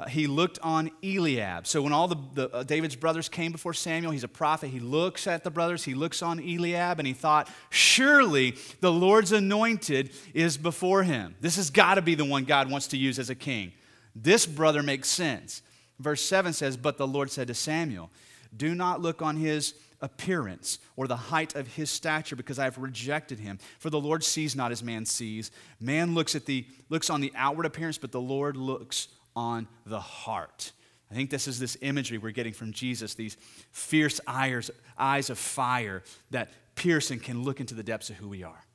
uh, 0.02 0.08
he 0.08 0.26
looked 0.26 0.58
on 0.64 0.90
Eliab. 1.04 1.68
So 1.68 1.82
when 1.84 1.94
all 1.94 2.08
the, 2.08 2.16
the 2.34 2.50
uh, 2.50 2.64
David's 2.64 2.96
brothers 2.96 3.30
came 3.30 3.52
before 3.52 3.74
Samuel, 3.74 4.12
he's 4.12 4.24
a 4.24 4.28
prophet. 4.28 4.70
He 4.70 4.80
looks 4.80 5.28
at 5.28 5.44
the 5.44 5.52
brothers, 5.52 5.84
he 5.84 5.94
looks 5.94 6.24
on 6.24 6.40
Eliab, 6.40 6.98
and 6.98 7.08
he 7.08 7.14
thought, 7.14 7.50
surely 7.70 8.56
the 8.80 8.92
Lord's 8.92 9.32
anointed 9.32 10.10
is 10.34 10.58
before 10.58 11.04
him. 11.04 11.36
This 11.40 11.58
has 11.58 11.70
got 11.70 11.96
to 11.96 12.02
be 12.02 12.16
the 12.16 12.26
one 12.26 12.46
God 12.46 12.72
wants 12.72 12.88
to 12.88 12.98
use 12.98 13.20
as 13.20 13.30
a 13.30 13.36
king. 13.36 13.74
This 14.16 14.48
brother 14.48 14.82
makes 14.82 15.08
sense. 15.08 15.62
Verse 16.00 16.24
7 16.24 16.54
says, 16.54 16.78
But 16.78 16.98
the 16.98 17.08
Lord 17.08 17.30
said 17.30 17.48
to 17.48 17.54
Samuel, 17.54 18.10
Do 18.56 18.74
not 18.74 19.02
look 19.02 19.22
on 19.22 19.36
his 19.36 19.76
appearance 20.02 20.80
or 20.96 21.06
the 21.06 21.16
height 21.16 21.54
of 21.54 21.68
his 21.68 21.92
stature 21.92 22.36
because 22.36 22.58
I 22.58 22.64
have 22.64 22.80
rejected 22.80 23.40
him. 23.40 23.60
For 23.78 23.92
the 23.92 24.00
Lord 24.00 24.24
sees 24.24 24.56
not 24.56 24.72
as 24.72 24.82
man 24.82 25.06
sees. 25.06 25.52
Man 25.80 26.16
looks 26.16 26.34
at 26.34 26.48
the 26.48 26.66
looks 26.90 27.12
on 27.12 27.22
the 27.22 27.32
outward 27.36 27.68
appearance, 27.68 28.00
but 28.00 28.12
the 28.12 28.20
Lord 28.20 28.58
looks 28.58 29.08
on 29.36 29.68
the 29.86 30.00
heart. 30.00 30.72
I 31.12 31.14
think 31.14 31.30
this 31.30 31.48
is 31.48 31.60
this 31.60 31.78
imagery 31.82 32.18
we're 32.18 32.32
getting 32.32 32.54
from 32.54 32.72
Jesus, 32.72 33.16
these 33.16 33.36
fierce 33.72 34.22
eyes, 34.26 34.72
eyes 34.98 35.30
of 35.30 35.38
fire 35.38 36.04
that 36.30 36.50
pierce 36.76 37.12
and 37.12 37.22
can 37.22 37.44
look 37.44 37.60
into 37.60 37.76
the 37.76 37.84
depths 37.84 38.10
of 38.10 38.16
who 38.16 38.30
we 38.30 38.44
are. 38.44 38.66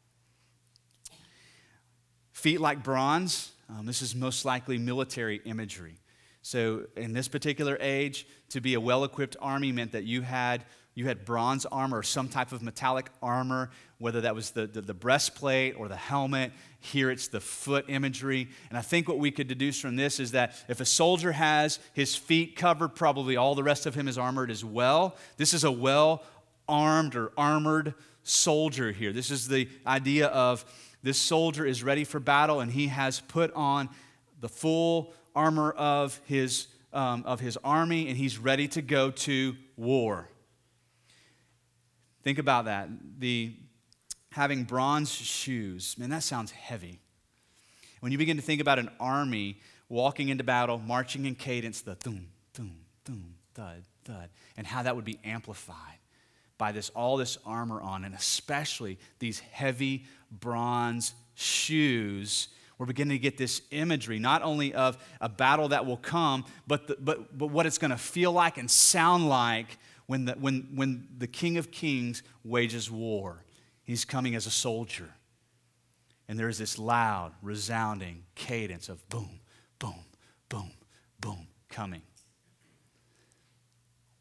Feet 2.33 2.61
like 2.61 2.83
bronze, 2.83 3.53
um, 3.71 3.87
this 3.87 4.03
is 4.03 4.15
most 4.15 4.45
likely 4.45 4.77
military 4.77 5.41
imagery. 5.47 5.97
So, 6.43 6.85
in 6.97 7.13
this 7.13 7.27
particular 7.27 7.77
age, 7.81 8.27
to 8.51 8.61
be 8.61 8.75
a 8.75 8.81
well 8.81 9.03
equipped 9.03 9.37
army 9.41 9.73
meant 9.73 9.93
that 9.93 10.05
you 10.05 10.23
had 10.23 10.65
you 10.97 11.05
had 11.05 11.27
bronze 11.27 11.67
armor 11.67 11.99
or 11.99 12.03
some 12.03 12.27
type 12.27 12.53
of 12.53 12.63
metallic 12.63 13.11
armor, 13.23 13.71
whether 13.99 14.23
that 14.23 14.35
was 14.35 14.53
the, 14.53 14.67
the, 14.67 14.81
the, 14.81 14.95
breastplate 14.95 15.77
or 15.79 15.89
the 15.89 15.97
helmet. 15.97 16.53
Here 16.81 17.11
it's 17.11 17.29
the 17.29 17.39
foot 17.39 17.85
imagery. 17.89 18.49
And 18.71 18.79
I 18.79 18.81
think 18.81 19.07
what 19.07 19.19
we 19.19 19.31
could 19.31 19.47
deduce 19.47 19.79
from 19.79 19.97
this 19.97 20.19
is 20.19 20.33
that 20.33 20.55
if 20.69 20.81
a 20.81 20.87
soldier 20.87 21.33
has 21.33 21.79
his 21.93 22.17
feet 22.17 22.57
covered, 22.57 22.95
probably 22.95 23.37
all 23.37 23.55
the 23.55 23.63
rest 23.63 23.85
of 23.85 23.95
him 23.95 24.09
is 24.09 24.17
armored 24.17 24.51
as 24.51 24.65
well. 24.65 25.17
This 25.37 25.53
is 25.53 25.65
a 25.65 25.71
well 25.71 26.25
armed 26.67 27.15
or 27.15 27.31
armored 27.37 27.93
soldier 28.23 28.91
here. 28.91 29.13
This 29.13 29.31
is 29.31 29.49
the 29.49 29.69
idea 29.87 30.29
of 30.29 30.65
this 31.03 31.19
soldier 31.19 31.67
is 31.67 31.85
ready 31.85 32.05
for 32.05 32.21
battle 32.21 32.61
and 32.61 32.73
he 32.73 32.87
has 32.87 33.21
put 33.21 33.53
on 33.53 33.91
the 34.41 34.49
full 34.49 35.13
armor 35.35 35.73
of 35.73 36.19
his, 36.25 36.69
um, 36.95 37.23
of 37.27 37.41
his 37.41 37.59
army 37.63 38.09
and 38.09 38.17
he's 38.17 38.39
ready 38.39 38.67
to 38.69 38.81
go 38.81 39.11
to 39.11 39.55
war. 39.77 40.31
Think 42.27 42.41
about 42.41 42.65
that. 42.65 42.89
The 43.21 43.53
having 44.33 44.65
bronze 44.65 45.13
shoes, 45.13 45.95
man, 45.97 46.11
that 46.11 46.25
sounds 46.25 46.51
heavy. 46.51 46.99
When 48.01 48.11
you 48.11 48.19
begin 48.19 48.35
to 48.37 48.43
think 48.43 48.61
about 48.61 48.81
an 48.81 48.91
army 48.99 49.61
walking 49.89 50.29
into 50.29 50.43
battle, 50.43 50.77
marching 50.77 51.27
in 51.27 51.37
cadence, 51.37 51.83
the 51.83 51.95
thum, 51.95 52.27
thum, 52.53 52.79
thum, 53.05 53.37
thud, 53.55 53.85
thud, 54.05 54.29
and 54.57 54.67
how 54.67 54.83
that 54.83 54.97
would 54.97 55.05
be 55.05 55.21
amplified 55.23 55.99
by 56.59 56.73
this 56.73 56.89
all 56.97 57.17
this 57.17 57.39
armor 57.47 57.81
on, 57.81 58.05
and 58.05 58.13
especially 58.13 58.99
these 59.21 59.39
heavy 59.39 60.05
bronze 60.33 61.15
shoes. 61.37 62.49
We're 62.77 62.87
beginning 62.87 63.19
to 63.19 63.23
get 63.23 63.39
this 63.39 63.63
imagery, 63.71 64.19
not 64.19 64.43
only 64.43 64.75
of 64.75 64.99
a 65.21 65.29
battle 65.29 65.69
that 65.69 65.87
will 65.87 65.97
come, 65.97 66.45
but, 66.67 66.89
the, 66.89 66.97
but, 66.99 67.39
but 67.39 67.53
what 67.53 67.67
it's 67.67 67.79
going 67.79 67.93
to 67.93 67.97
feel 67.97 68.33
like 68.33 68.59
and 68.59 68.69
sound 68.69 69.29
like 69.29 69.79
when 70.07 70.25
the, 70.27 70.33
when, 70.33 70.69
when 70.75 71.09
the 71.19 71.27
King 71.27 71.57
of 71.57 71.71
Kings 71.71 72.23
wages 72.45 72.91
war. 72.91 73.45
He's 73.83 74.05
coming 74.05 74.35
as 74.35 74.47
a 74.47 74.51
soldier. 74.51 75.11
And 76.29 76.39
there's 76.39 76.59
this 76.59 76.79
loud, 76.79 77.33
resounding 77.41 78.25
cadence 78.35 78.89
of 78.89 79.09
boom, 79.09 79.41
boom, 79.79 80.05
boom, 80.49 80.73
boom 81.21 81.47
coming. 81.69 82.03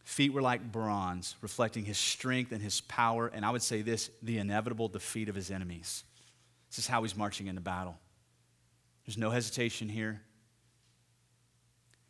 Feet 0.04 0.32
were 0.34 0.42
like 0.42 0.72
bronze, 0.72 1.36
reflecting 1.42 1.84
his 1.84 1.98
strength 1.98 2.52
and 2.52 2.62
his 2.62 2.80
power, 2.82 3.28
and 3.28 3.44
I 3.44 3.50
would 3.50 3.64
say 3.64 3.82
this 3.82 4.12
the 4.22 4.38
inevitable 4.38 4.88
defeat 4.88 5.30
of 5.30 5.36
his 5.36 5.50
enemies. 5.50 6.04
This 6.70 6.80
is 6.80 6.88
how 6.88 7.02
he's 7.02 7.16
marching 7.16 7.48
into 7.48 7.62
battle. 7.62 7.98
There's 9.06 9.18
no 9.18 9.32
hesitation 9.32 9.90
here, 9.90 10.22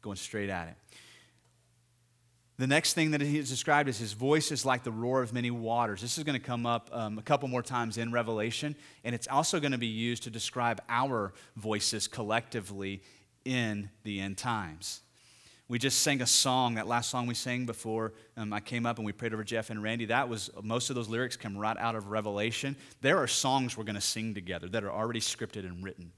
going 0.02 0.18
straight 0.18 0.50
at 0.50 0.68
it. 0.68 0.76
The 2.58 2.68
next 2.68 2.94
thing 2.94 3.12
that 3.12 3.20
he 3.20 3.38
is 3.38 3.50
described 3.50 3.90
is 3.90 3.98
his 3.98 4.14
voice 4.14 4.50
is 4.50 4.66
like 4.66 4.84
the 4.84 4.92
roar 4.92 5.22
of 5.22 5.34
many 5.34 5.52
waters. 5.52 6.02
This 6.02 6.18
is 6.18 6.24
going 6.24 6.40
to 6.40 6.46
come 6.46 6.66
up 6.66 6.90
um, 6.94 7.18
a 7.18 7.22
couple 7.22 7.50
more 7.50 7.62
times 7.62 7.98
in 7.98 8.14
Revelation, 8.14 8.78
and 9.04 9.14
it's 9.14 9.28
also 9.28 9.60
going 9.60 9.74
to 9.74 9.78
be 9.78 9.88
used 9.88 10.24
to 10.24 10.30
describe 10.30 10.82
our 10.88 11.34
voices 11.58 12.08
collectively 12.08 13.02
in 13.44 13.90
the 14.04 14.22
end 14.22 14.38
times. 14.38 15.02
We 15.68 15.80
just 15.80 16.00
sang 16.00 16.22
a 16.22 16.28
song, 16.28 16.76
that 16.76 16.88
last 16.88 17.10
song 17.10 17.28
we 17.28 17.34
sang 17.34 17.66
before 17.66 18.14
um, 18.38 18.54
I 18.54 18.62
came 18.62 18.86
up 18.86 18.98
and 18.98 19.06
we 19.06 19.12
prayed 19.12 19.34
over 19.34 19.44
Jeff 19.44 19.70
and 19.70 19.84
Randy. 19.84 20.06
That 20.06 20.30
was, 20.30 20.50
most 20.62 20.90
of 20.90 20.96
those 20.96 21.10
lyrics 21.10 21.36
come 21.36 21.58
right 21.58 21.76
out 21.78 21.96
of 21.96 22.08
Revelation. 22.08 22.78
There 23.02 23.18
are 23.18 23.28
songs 23.28 23.76
we're 23.76 23.84
going 23.84 23.96
to 23.96 24.02
sing 24.02 24.34
together 24.34 24.70
that 24.70 24.84
are 24.84 24.92
already 24.92 25.20
scripted 25.20 25.66
and 25.66 25.84
written 25.84 26.12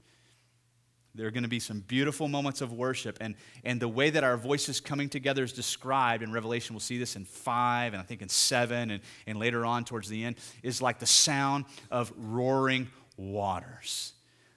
There 1.18 1.26
are 1.26 1.32
going 1.32 1.42
to 1.42 1.48
be 1.48 1.58
some 1.58 1.80
beautiful 1.80 2.28
moments 2.28 2.60
of 2.60 2.72
worship. 2.72 3.18
And, 3.20 3.34
and 3.64 3.82
the 3.82 3.88
way 3.88 4.08
that 4.08 4.22
our 4.22 4.36
voices 4.36 4.78
coming 4.78 5.08
together 5.08 5.42
is 5.42 5.52
described 5.52 6.22
in 6.22 6.30
Revelation, 6.30 6.76
we'll 6.76 6.80
see 6.80 6.96
this 6.96 7.16
in 7.16 7.24
5 7.24 7.92
and 7.92 8.00
I 8.00 8.04
think 8.04 8.22
in 8.22 8.28
7 8.28 8.92
and, 8.92 9.02
and 9.26 9.36
later 9.36 9.66
on 9.66 9.84
towards 9.84 10.08
the 10.08 10.24
end, 10.24 10.36
is 10.62 10.80
like 10.80 11.00
the 11.00 11.06
sound 11.06 11.64
of 11.90 12.12
roaring 12.16 12.86
waters. 13.16 14.12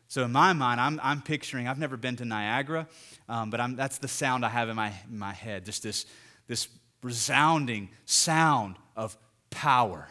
So 0.07 0.23
in 0.23 0.31
my 0.31 0.53
mind, 0.53 0.79
I'm, 0.79 0.99
I'm 1.01 1.23
picturing, 1.23 1.67
I've 1.67 1.79
never 1.79 1.97
been 1.97 2.15
to 2.17 2.25
Niagara, 2.25 2.87
um, 3.27 3.49
but 3.49 3.59
I'm, 3.59 3.75
that's 3.75 3.97
the 3.97 4.07
sound 4.07 4.45
I 4.45 4.49
have 4.49 4.69
in 4.69 4.75
my, 4.75 4.93
in 5.09 5.17
my 5.17 5.33
head, 5.33 5.65
just 5.65 5.81
this, 5.81 6.05
this 6.47 6.67
resounding 7.01 7.89
sound 8.05 8.75
of 8.95 9.17
power. 9.49 10.09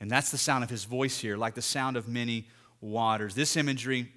And 0.00 0.10
that's 0.10 0.30
the 0.30 0.38
sound 0.38 0.64
of 0.64 0.70
his 0.70 0.84
voice 0.84 1.18
here, 1.18 1.36
like 1.36 1.54
the 1.54 1.60
sound 1.60 1.98
of 1.98 2.08
many 2.08 2.48
waters. 2.80 3.34
This 3.34 3.58
imagery 3.58 4.10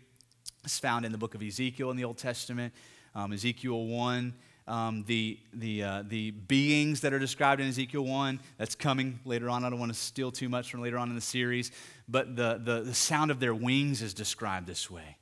is 0.73 0.79
found 0.79 1.05
in 1.05 1.11
the 1.11 1.17
book 1.17 1.33
of 1.33 1.41
Ezekiel 1.41 1.91
in 1.91 1.97
the 1.97 2.03
Old 2.03 2.17
Testament, 2.17 2.73
um, 3.15 3.33
Ezekiel 3.33 3.85
1. 3.85 4.33
Um, 4.67 5.05
the, 5.07 5.39
the, 5.53 5.81
uh, 5.81 6.03
the 6.05 6.31
beings 6.31 6.99
that 6.99 7.13
are 7.13 7.19
described 7.19 7.61
in 7.61 7.69
Ezekiel 7.69 8.03
1, 8.03 8.37
that's 8.57 8.75
coming 8.75 9.17
later 9.23 9.49
on. 9.49 9.63
I 9.63 9.69
don't 9.69 9.79
want 9.79 9.93
to 9.93 9.97
steal 9.97 10.29
too 10.29 10.49
much 10.49 10.69
from 10.69 10.81
later 10.81 10.97
on 10.97 11.07
in 11.07 11.15
the 11.15 11.21
series, 11.21 11.71
but 12.09 12.35
the, 12.35 12.59
the, 12.61 12.81
the 12.81 12.93
sound 12.93 13.31
of 13.31 13.39
their 13.39 13.55
wings 13.55 14.01
is 14.01 14.13
described 14.13 14.67
this 14.67 14.91
way 14.91 15.15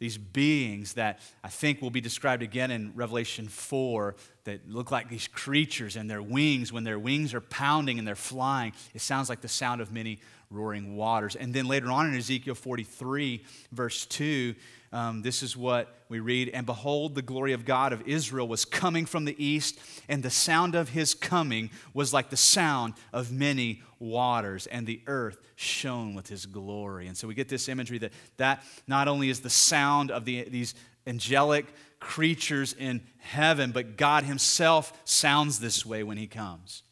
these 0.00 0.16
beings 0.16 0.94
that 0.94 1.20
I 1.44 1.48
think 1.48 1.80
will 1.80 1.90
be 1.90 2.00
described 2.00 2.42
again 2.42 2.70
in 2.70 2.92
Revelation 2.96 3.46
4 3.46 4.16
that 4.44 4.68
look 4.68 4.90
like 4.90 5.10
these 5.10 5.28
creatures 5.28 5.94
and 5.94 6.10
their 6.10 6.22
wings, 6.22 6.72
when 6.72 6.84
their 6.84 6.98
wings 6.98 7.34
are 7.34 7.42
pounding 7.42 7.98
and 7.98 8.08
they're 8.08 8.16
flying, 8.16 8.72
it 8.94 9.02
sounds 9.02 9.28
like 9.28 9.42
the 9.42 9.48
sound 9.48 9.82
of 9.82 9.92
many 9.92 10.18
roaring 10.50 10.96
waters. 10.96 11.36
And 11.36 11.54
then 11.54 11.66
later 11.66 11.90
on 11.90 12.08
in 12.08 12.16
Ezekiel 12.16 12.54
43, 12.54 13.44
verse 13.72 14.04
2, 14.06 14.54
um, 14.92 15.22
this 15.22 15.42
is 15.42 15.56
what 15.56 15.94
we 16.08 16.18
read 16.18 16.48
And 16.48 16.66
behold, 16.66 17.14
the 17.14 17.22
glory 17.22 17.52
of 17.52 17.64
God 17.64 17.92
of 17.92 18.06
Israel 18.08 18.48
was 18.48 18.64
coming 18.64 19.06
from 19.06 19.24
the 19.24 19.44
east, 19.44 19.78
and 20.08 20.22
the 20.22 20.30
sound 20.30 20.74
of 20.74 20.88
his 20.88 21.14
coming 21.14 21.70
was 21.94 22.12
like 22.12 22.30
the 22.30 22.36
sound 22.36 22.94
of 23.12 23.30
many 23.30 23.82
waters, 24.00 24.66
and 24.66 24.86
the 24.86 25.00
earth 25.06 25.38
shone 25.54 26.14
with 26.14 26.28
his 26.28 26.46
glory. 26.46 27.06
And 27.06 27.16
so 27.16 27.28
we 27.28 27.34
get 27.34 27.48
this 27.48 27.68
imagery 27.68 27.98
that 27.98 28.12
that 28.38 28.64
not 28.88 29.06
only 29.06 29.30
is 29.30 29.40
the 29.40 29.50
sound 29.50 30.10
of 30.10 30.24
the, 30.24 30.48
these 30.48 30.74
angelic 31.06 31.66
creatures 32.00 32.72
in 32.72 33.02
heaven, 33.18 33.70
but 33.70 33.96
God 33.96 34.24
himself 34.24 34.92
sounds 35.04 35.60
this 35.60 35.86
way 35.86 36.02
when 36.02 36.16
he 36.16 36.26
comes, 36.26 36.82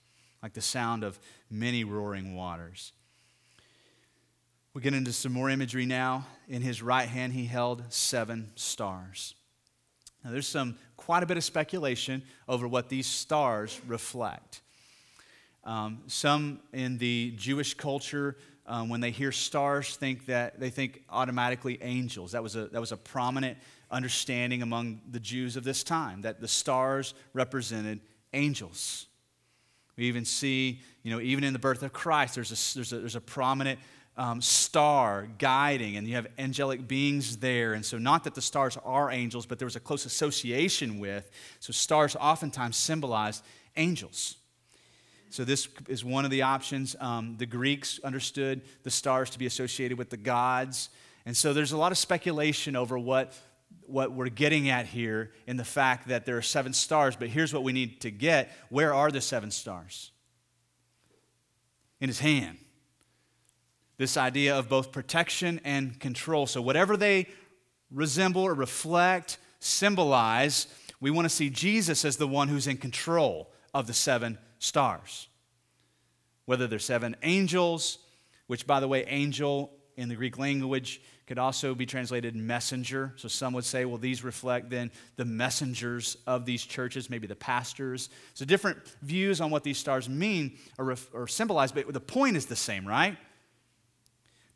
like 0.43 0.53
the 0.53 0.61
sound 0.61 1.03
of 1.03 1.19
many 1.51 1.83
roaring 1.83 2.37
waters. 2.37 2.93
We 4.79 4.83
get 4.83 4.95
into 4.95 5.13
some 5.13 5.33
more 5.33 5.51
imagery 5.51 5.87
now. 5.87 6.25
In 6.49 6.63
his 6.63 6.83
right 6.83 7.09
hand, 7.09 7.33
he 7.33 7.47
held 7.47 7.83
seven 7.89 8.53
stars. 8.55 9.35
Now, 10.23 10.31
there's 10.31 10.47
some 10.47 10.79
quite 10.97 11.25
a 11.25 11.27
bit 11.27 11.37
of 11.37 11.43
speculation 11.43 12.23
over 12.49 12.69
what 12.69 12.89
these 12.89 13.09
stars 13.09 13.81
reflect. 13.89 14.61
Um, 15.65 16.03
some 16.07 16.61
in 16.73 16.97
the 16.99 17.35
Jewish 17.37 17.75
culture, 17.75 18.37
um, 18.67 18.89
when 18.89 19.01
they 19.01 19.11
hear 19.11 19.33
stars, 19.33 19.97
think 19.97 20.27
that 20.27 20.61
they 20.61 20.71
think 20.71 21.03
automatically 21.11 21.81
angels. 21.83 22.31
That 22.31 22.45
was 22.45 22.55
a 22.55 22.69
that 22.69 22.81
was 22.81 22.93
a 22.93 22.97
prominent 22.97 23.59
understanding 23.91 24.63
among 24.63 25.01
the 25.11 25.19
Jews 25.19 25.57
of 25.57 25.65
this 25.65 25.83
time 25.83 26.23
that 26.23 26.41
the 26.41 26.47
stars 26.47 27.15
represented 27.33 27.99
angels. 28.33 29.09
We 29.97 30.05
even 30.05 30.25
see, 30.25 30.83
you 31.03 31.11
know, 31.11 31.21
even 31.21 31.43
in 31.43 31.53
the 31.53 31.59
birth 31.59 31.83
of 31.83 31.93
Christ, 31.93 32.37
there's 32.37 32.53
a, 32.53 32.75
there's 32.77 32.93
a, 32.93 32.99
there's 33.01 33.17
a 33.17 33.21
prominent 33.21 33.81
um, 34.19 34.43
star 34.43 35.29
guiding, 35.39 35.97
and 35.97 36.07
you 36.07 36.17
have 36.17 36.27
angelic 36.39 36.89
beings 36.89 37.37
there. 37.37 37.73
And 37.73 37.87
so, 37.87 37.99
not 37.99 38.25
that 38.25 38.35
the 38.35 38.43
stars 38.43 38.77
are 38.85 39.13
angels, 39.13 39.47
but 39.47 39.61
there 39.61 39.67
was 39.67 39.77
a 39.77 39.81
close 39.81 40.05
association 40.05 40.99
with. 40.99 41.31
So, 41.61 41.73
stars 41.73 42.17
oftentimes 42.17 42.77
symbolized 42.77 43.45
angels. 43.77 44.37
So, 45.31 45.45
this 45.45 45.69
is 45.89 46.05
one 46.05 46.25
of 46.25 46.33
the 46.33 46.43
options. 46.43 46.97
Um, 46.99 47.37
the 47.39 47.47
Greeks 47.47 48.01
understood 48.03 48.63
the 48.83 48.91
stars 48.91 49.31
to 49.31 49.39
be 49.39 49.47
associated 49.47 49.97
with 49.97 50.11
the 50.11 50.17
gods. 50.17 50.89
And 51.25 51.37
so, 51.37 51.53
there's 51.53 51.73
a 51.73 51.79
lot 51.79 51.93
of 51.93 51.99
speculation 51.99 52.75
over 52.75 52.99
what, 52.99 53.33
what 53.87 54.11
we're 54.11 54.31
getting 54.31 54.69
at 54.69 54.87
here 54.87 55.31
in 55.47 55.57
the 55.57 55.65
fact 55.65 56.09
that 56.09 56.27
there 56.27 56.37
are 56.37 56.43
seven 56.43 56.73
stars. 56.73 57.15
But 57.15 57.29
here's 57.29 57.55
what 57.55 57.63
we 57.63 57.73
need 57.73 58.01
to 58.01 58.11
get 58.11 58.51
where 58.69 58.93
are 58.93 59.13
the 59.13 59.21
seven 59.21 59.53
stars? 59.53 60.11
In 62.01 62.09
his 62.09 62.19
hand 62.19 62.59
this 63.99 64.17
idea 64.17 64.57
of 64.57 64.69
both 64.69 64.93
protection 64.93 65.61
and 65.65 65.99
control. 66.01 66.47
So, 66.47 66.63
whatever 66.63 66.97
they 66.97 67.27
resemble 67.91 68.43
or 68.43 68.55
reflect, 68.55 69.39
symbolize, 69.61 70.69
we 71.01 71.11
want 71.11 71.27
to 71.27 71.35
see 71.35 71.51
Jesus 71.51 72.05
as 72.05 72.17
the 72.17 72.29
one 72.29 72.49
who's 72.49 72.67
in 72.67 72.77
control 72.77 73.51
of 73.75 73.87
the 73.87 73.95
seven 73.95 74.39
stars. 74.59 75.29
Whether 76.47 76.67
they're 76.67 76.79
seven 76.79 77.17
angels, 77.23 77.99
which, 78.47 78.67
by 78.67 78.81
the 78.81 78.89
way, 78.89 79.05
angel 79.05 79.71
in 79.97 80.09
the 80.09 80.15
Greek 80.15 80.39
language 80.39 81.01
could 81.27 81.39
also 81.39 81.75
be 81.75 81.85
translated 81.85 82.35
messenger. 82.35 83.13
So 83.17 83.29
some 83.29 83.53
would 83.53 83.65
say, 83.65 83.85
well, 83.85 83.99
these 83.99 84.25
reflect 84.25 84.71
then 84.71 84.91
the 85.17 85.27
messengers 85.27 86.17
of 86.27 86.47
these 86.47 86.65
churches, 86.65 87.11
maybe 87.11 87.27
the 87.27 87.37
pastors. 87.37 88.09
So 88.33 88.47
different 88.47 88.79
views 89.03 89.43
on 89.43 89.51
what 89.51 89.63
these 89.63 89.77
stars 89.77 90.09
mean 90.09 90.57
or, 90.79 90.97
or 91.13 91.29
symbolize, 91.29 91.71
but 91.71 91.93
the 91.93 92.01
point 92.01 92.37
is 92.39 92.47
the 92.47 92.57
same, 92.57 92.89
right? 92.89 93.19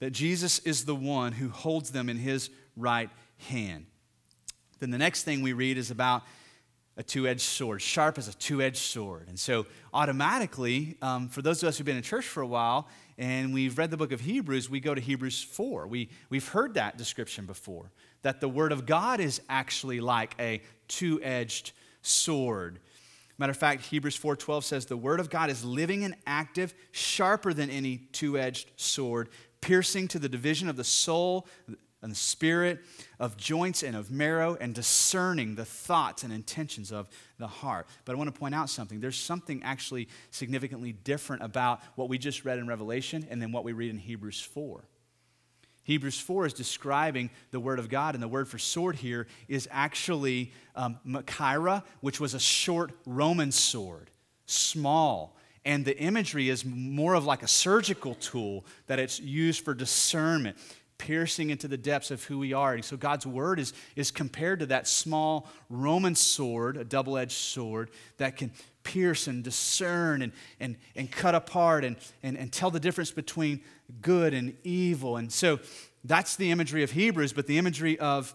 That 0.02 0.10
Jesus 0.10 0.58
is 0.58 0.84
the 0.84 0.96
one 0.96 1.30
who 1.30 1.48
holds 1.48 1.92
them 1.92 2.08
in 2.08 2.16
his 2.16 2.50
right 2.76 3.08
hand. 3.48 3.86
Then 4.80 4.90
the 4.90 4.98
next 4.98 5.22
thing 5.22 5.42
we 5.42 5.52
read 5.52 5.78
is 5.78 5.92
about 5.92 6.24
a 6.96 7.04
two 7.04 7.28
edged 7.28 7.42
sword, 7.42 7.80
sharp 7.80 8.18
as 8.18 8.26
a 8.26 8.34
two 8.34 8.60
edged 8.60 8.78
sword. 8.78 9.28
And 9.28 9.38
so, 9.38 9.64
automatically, 9.94 10.96
um, 11.02 11.28
for 11.28 11.40
those 11.40 11.62
of 11.62 11.68
us 11.68 11.78
who've 11.78 11.86
been 11.86 11.96
in 11.96 12.02
church 12.02 12.24
for 12.24 12.40
a 12.40 12.46
while 12.48 12.88
and 13.16 13.54
we've 13.54 13.78
read 13.78 13.92
the 13.92 13.96
book 13.96 14.10
of 14.10 14.22
Hebrews, 14.22 14.68
we 14.68 14.80
go 14.80 14.92
to 14.92 15.00
Hebrews 15.00 15.40
4. 15.40 15.86
We, 15.86 16.08
we've 16.30 16.48
heard 16.48 16.74
that 16.74 16.98
description 16.98 17.46
before 17.46 17.92
that 18.22 18.40
the 18.40 18.48
Word 18.48 18.72
of 18.72 18.86
God 18.86 19.20
is 19.20 19.40
actually 19.48 20.00
like 20.00 20.34
a 20.40 20.62
two 20.88 21.22
edged 21.22 21.70
sword. 22.02 22.80
Matter 23.38 23.50
of 23.50 23.56
fact, 23.56 23.86
Hebrews 23.86 24.16
4:12 24.16 24.62
says 24.62 24.86
the 24.86 24.96
word 24.96 25.18
of 25.18 25.28
God 25.28 25.50
is 25.50 25.64
living 25.64 26.04
and 26.04 26.14
active, 26.26 26.74
sharper 26.92 27.52
than 27.52 27.70
any 27.70 27.98
two-edged 28.12 28.70
sword, 28.76 29.30
piercing 29.62 30.08
to 30.08 30.18
the 30.18 30.28
division 30.28 30.68
of 30.68 30.76
the 30.76 30.84
soul 30.84 31.46
and 32.02 32.10
the 32.10 32.16
spirit, 32.16 32.80
of 33.20 33.36
joints 33.36 33.82
and 33.82 33.94
of 33.94 34.10
marrow, 34.10 34.58
and 34.60 34.74
discerning 34.74 35.54
the 35.54 35.64
thoughts 35.64 36.24
and 36.24 36.32
intentions 36.32 36.90
of 36.90 37.08
the 37.38 37.46
heart. 37.46 37.86
But 38.04 38.14
I 38.14 38.18
want 38.18 38.34
to 38.34 38.38
point 38.38 38.54
out 38.54 38.68
something. 38.68 39.00
There's 39.00 39.16
something 39.16 39.62
actually 39.62 40.08
significantly 40.30 40.92
different 40.92 41.42
about 41.42 41.80
what 41.94 42.08
we 42.08 42.18
just 42.18 42.44
read 42.44 42.58
in 42.58 42.66
Revelation 42.66 43.26
and 43.30 43.40
then 43.40 43.52
what 43.52 43.62
we 43.62 43.72
read 43.72 43.90
in 43.90 43.98
Hebrews 43.98 44.40
4. 44.40 44.84
Hebrews 45.84 46.18
4 46.18 46.46
is 46.46 46.52
describing 46.52 47.30
the 47.50 47.60
Word 47.60 47.78
of 47.78 47.88
God, 47.88 48.14
and 48.14 48.22
the 48.22 48.28
word 48.28 48.46
for 48.46 48.58
sword 48.58 48.96
here 48.96 49.26
is 49.48 49.68
actually 49.70 50.52
um, 50.76 50.98
Machaira, 51.06 51.82
which 52.00 52.20
was 52.20 52.34
a 52.34 52.40
short 52.40 52.92
Roman 53.04 53.50
sword, 53.50 54.10
small, 54.46 55.36
and 55.64 55.84
the 55.84 55.96
imagery 55.98 56.48
is 56.48 56.64
more 56.64 57.14
of 57.14 57.24
like 57.24 57.42
a 57.42 57.48
surgical 57.48 58.14
tool 58.16 58.64
that 58.86 58.98
it's 58.98 59.20
used 59.20 59.64
for 59.64 59.74
discernment, 59.74 60.56
piercing 60.98 61.50
into 61.50 61.68
the 61.68 61.76
depths 61.76 62.10
of 62.10 62.24
who 62.24 62.38
we 62.38 62.52
are. 62.52 62.74
And 62.74 62.84
so 62.84 62.96
God's 62.96 63.26
word 63.26 63.58
is, 63.60 63.72
is 63.96 64.10
compared 64.10 64.60
to 64.60 64.66
that 64.66 64.88
small 64.88 65.48
Roman 65.68 66.14
sword, 66.14 66.76
a 66.76 66.84
double 66.84 67.16
edged 67.16 67.32
sword, 67.32 67.90
that 68.18 68.36
can 68.36 68.50
pierce 68.82 69.28
and 69.28 69.44
discern 69.44 70.22
and, 70.22 70.32
and, 70.58 70.76
and 70.96 71.10
cut 71.10 71.34
apart 71.34 71.84
and, 71.84 71.96
and, 72.22 72.36
and 72.36 72.52
tell 72.52 72.70
the 72.70 72.80
difference 72.80 73.12
between 73.12 73.60
good 74.00 74.34
and 74.34 74.56
evil. 74.64 75.16
And 75.16 75.32
so 75.32 75.60
that's 76.04 76.36
the 76.36 76.50
imagery 76.50 76.82
of 76.82 76.90
Hebrews, 76.90 77.32
but 77.32 77.46
the 77.46 77.58
imagery 77.58 77.98
of 77.98 78.34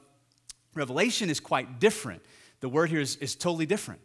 Revelation 0.73 1.29
is 1.29 1.39
quite 1.39 1.79
different. 1.79 2.21
The 2.61 2.69
word 2.69 2.89
here 2.89 3.01
is, 3.01 3.17
is 3.17 3.35
totally 3.35 3.65
different. 3.65 4.01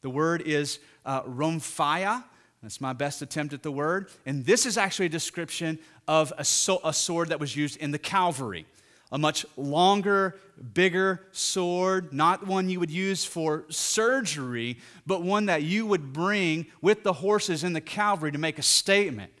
The 0.00 0.10
word 0.10 0.42
is 0.42 0.78
uh, 1.04 1.22
rhomphaia, 1.22 2.24
that's 2.62 2.80
my 2.80 2.92
best 2.92 3.22
attempt 3.22 3.52
at 3.52 3.62
the 3.62 3.72
word. 3.72 4.08
And 4.24 4.44
this 4.44 4.66
is 4.66 4.78
actually 4.78 5.06
a 5.06 5.10
description 5.10 5.78
of 6.06 6.32
a, 6.38 6.44
so, 6.44 6.80
a 6.84 6.92
sword 6.92 7.28
that 7.30 7.40
was 7.40 7.56
used 7.56 7.76
in 7.78 7.90
the 7.90 7.98
cavalry. 7.98 8.66
A 9.10 9.18
much 9.18 9.44
longer, 9.56 10.36
bigger 10.72 11.26
sword, 11.32 12.14
not 12.14 12.46
one 12.46 12.70
you 12.70 12.80
would 12.80 12.90
use 12.90 13.24
for 13.24 13.64
surgery, 13.68 14.78
but 15.06 15.22
one 15.22 15.46
that 15.46 15.62
you 15.62 15.86
would 15.86 16.12
bring 16.12 16.66
with 16.80 17.02
the 17.02 17.12
horses 17.12 17.62
in 17.62 17.72
the 17.72 17.80
cavalry 17.80 18.32
to 18.32 18.38
make 18.38 18.58
a 18.58 18.62
statement. 18.62 19.32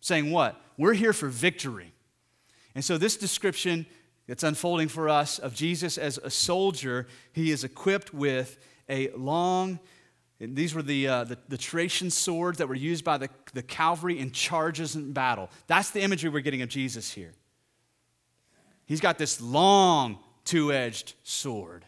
Saying 0.00 0.30
what? 0.30 0.60
We're 0.76 0.94
here 0.94 1.12
for 1.12 1.28
victory. 1.28 1.92
And 2.74 2.84
so, 2.84 2.98
this 2.98 3.16
description 3.16 3.86
that's 4.28 4.44
unfolding 4.44 4.86
for 4.86 5.08
us 5.08 5.40
of 5.40 5.54
Jesus 5.54 5.98
as 5.98 6.18
a 6.18 6.30
soldier, 6.30 7.08
he 7.32 7.50
is 7.50 7.64
equipped 7.64 8.14
with 8.14 8.58
a 8.88 9.10
long, 9.10 9.80
these 10.40 10.74
were 10.74 10.82
the, 10.82 11.06
uh, 11.06 11.24
the, 11.24 11.38
the 11.48 11.58
swords 12.10 12.58
that 12.58 12.66
were 12.66 12.74
used 12.74 13.04
by 13.04 13.18
the, 13.18 13.28
the 13.52 13.62
cavalry 13.62 14.18
in 14.18 14.30
charges 14.30 14.96
in 14.96 15.12
battle. 15.12 15.50
That's 15.66 15.90
the 15.90 16.00
imagery 16.00 16.30
we're 16.30 16.40
getting 16.40 16.62
of 16.62 16.70
Jesus 16.70 17.12
here. 17.12 17.32
He's 18.86 19.00
got 19.00 19.18
this 19.18 19.40
long, 19.40 20.18
two 20.44 20.72
edged 20.72 21.14
sword, 21.22 21.84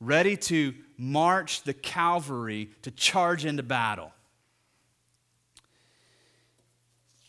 ready 0.00 0.36
to 0.36 0.74
march 0.98 1.62
the 1.62 1.72
cavalry 1.72 2.70
to 2.82 2.90
charge 2.90 3.44
into 3.44 3.62
battle. 3.62 4.12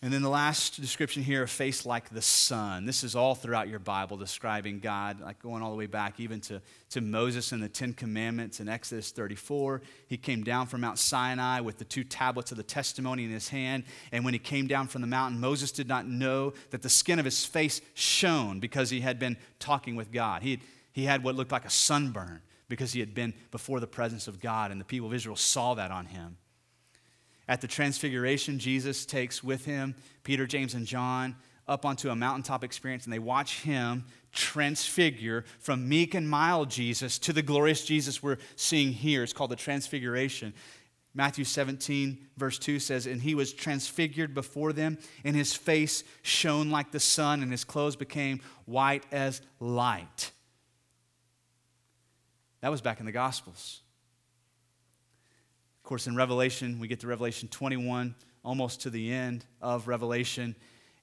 And 0.03 0.13
then 0.13 0.21
the 0.21 0.29
last 0.29 0.79
description 0.79 1.23
here, 1.23 1.41
a 1.41 1.47
face 1.47 1.83
like 1.83 2.10
the 2.10 2.21
sun. 2.21 2.86
This 2.86 3.03
is 3.03 3.15
all 3.15 3.33
throughout 3.33 3.67
your 3.67 3.79
Bible 3.79 4.15
describing 4.15 4.79
God, 4.79 5.21
like 5.21 5.41
going 5.41 5.63
all 5.63 5.71
the 5.71 5.77
way 5.77 5.88
back 5.88 6.19
even 6.19 6.39
to, 6.41 6.62
to 6.91 7.01
Moses 7.01 7.51
and 7.51 7.63
the 7.63 7.69
Ten 7.69 7.93
Commandments 7.93 8.60
in 8.60 8.69
Exodus 8.69 9.10
34. 9.10 9.81
He 10.07 10.15
came 10.15 10.43
down 10.43 10.67
from 10.67 10.81
Mount 10.81 10.99
Sinai 10.99 11.62
with 11.62 11.79
the 11.79 11.83
two 11.83 12.03
tablets 12.03 12.51
of 12.51 12.57
the 12.57 12.63
testimony 12.63 13.23
in 13.23 13.31
his 13.31 13.49
hand. 13.49 13.86
And 14.12 14.23
when 14.23 14.36
he 14.36 14.39
came 14.39 14.67
down 14.67 14.86
from 14.86 15.01
the 15.01 15.07
mountain, 15.07 15.39
Moses 15.39 15.71
did 15.71 15.88
not 15.88 16.07
know 16.07 16.53
that 16.69 16.83
the 16.83 16.89
skin 16.89 17.17
of 17.17 17.25
his 17.25 17.43
face 17.43 17.81
shone 17.95 18.60
because 18.60 18.91
he 18.91 18.99
had 18.99 19.17
been 19.17 19.36
talking 19.57 19.95
with 19.95 20.12
God. 20.12 20.43
He 20.43 20.51
had, 20.51 20.60
he 20.91 21.05
had 21.05 21.23
what 21.23 21.33
looked 21.33 21.51
like 21.51 21.65
a 21.65 21.71
sunburn 21.71 22.41
because 22.69 22.93
he 22.93 22.99
had 22.99 23.15
been 23.15 23.33
before 23.49 23.79
the 23.79 23.88
presence 23.88 24.27
of 24.27 24.39
God, 24.41 24.71
and 24.71 24.79
the 24.79 24.86
people 24.86 25.07
of 25.07 25.13
Israel 25.13 25.36
saw 25.36 25.73
that 25.73 25.89
on 25.89 26.05
him. 26.05 26.38
At 27.47 27.62
the 27.62 27.67
transfiguration, 27.67 28.60
Jesus 28.60 29.05
takes 29.05 29.43
with 29.43 29.65
him 29.65 29.95
Peter, 30.23 30.45
James, 30.45 30.73
and 30.73 30.86
John 30.86 31.36
up 31.67 31.86
onto 31.86 32.10
a 32.10 32.15
mountaintop 32.15 32.63
experience, 32.63 33.05
and 33.05 33.13
they 33.13 33.19
watch 33.19 33.62
him 33.62 34.05
transfigure 34.31 35.43
from 35.60 35.88
meek 35.88 36.13
and 36.13 36.29
mild 36.29 36.69
Jesus 36.69 37.19
to 37.19 37.33
the 37.33 37.41
glorious 37.41 37.86
Jesus 37.86 38.23
we're 38.23 38.38
seeing 38.55 38.91
here. 38.91 39.23
It's 39.23 39.33
called 39.33 39.51
the 39.51 39.55
transfiguration. 39.55 40.53
Matthew 41.13 41.45
17, 41.45 42.27
verse 42.38 42.60
2 42.60 42.79
says, 42.79 43.07
And 43.07 43.21
he 43.21 43.33
was 43.33 43.51
transfigured 43.51 44.33
before 44.33 44.71
them, 44.71 44.97
and 45.23 45.36
his 45.36 45.53
face 45.53 46.03
shone 46.21 46.69
like 46.69 46.91
the 46.91 46.99
sun, 46.99 47.41
and 47.41 47.51
his 47.51 47.63
clothes 47.63 47.95
became 47.95 48.41
white 48.65 49.05
as 49.12 49.41
light. 49.60 50.31
That 52.62 52.71
was 52.71 52.81
back 52.81 52.99
in 52.99 53.05
the 53.05 53.12
Gospels 53.12 53.81
course, 55.88 56.06
in 56.06 56.17
Revelation, 56.17 56.80
we 56.80 56.88
get 56.89 57.00
to 57.00 57.08
Revelation 57.08 57.47
21, 57.47 58.13
almost 58.43 58.82
to 58.82 58.89
the 58.89 59.10
end 59.12 59.45
of 59.62 59.88
Revelation, 59.88 60.54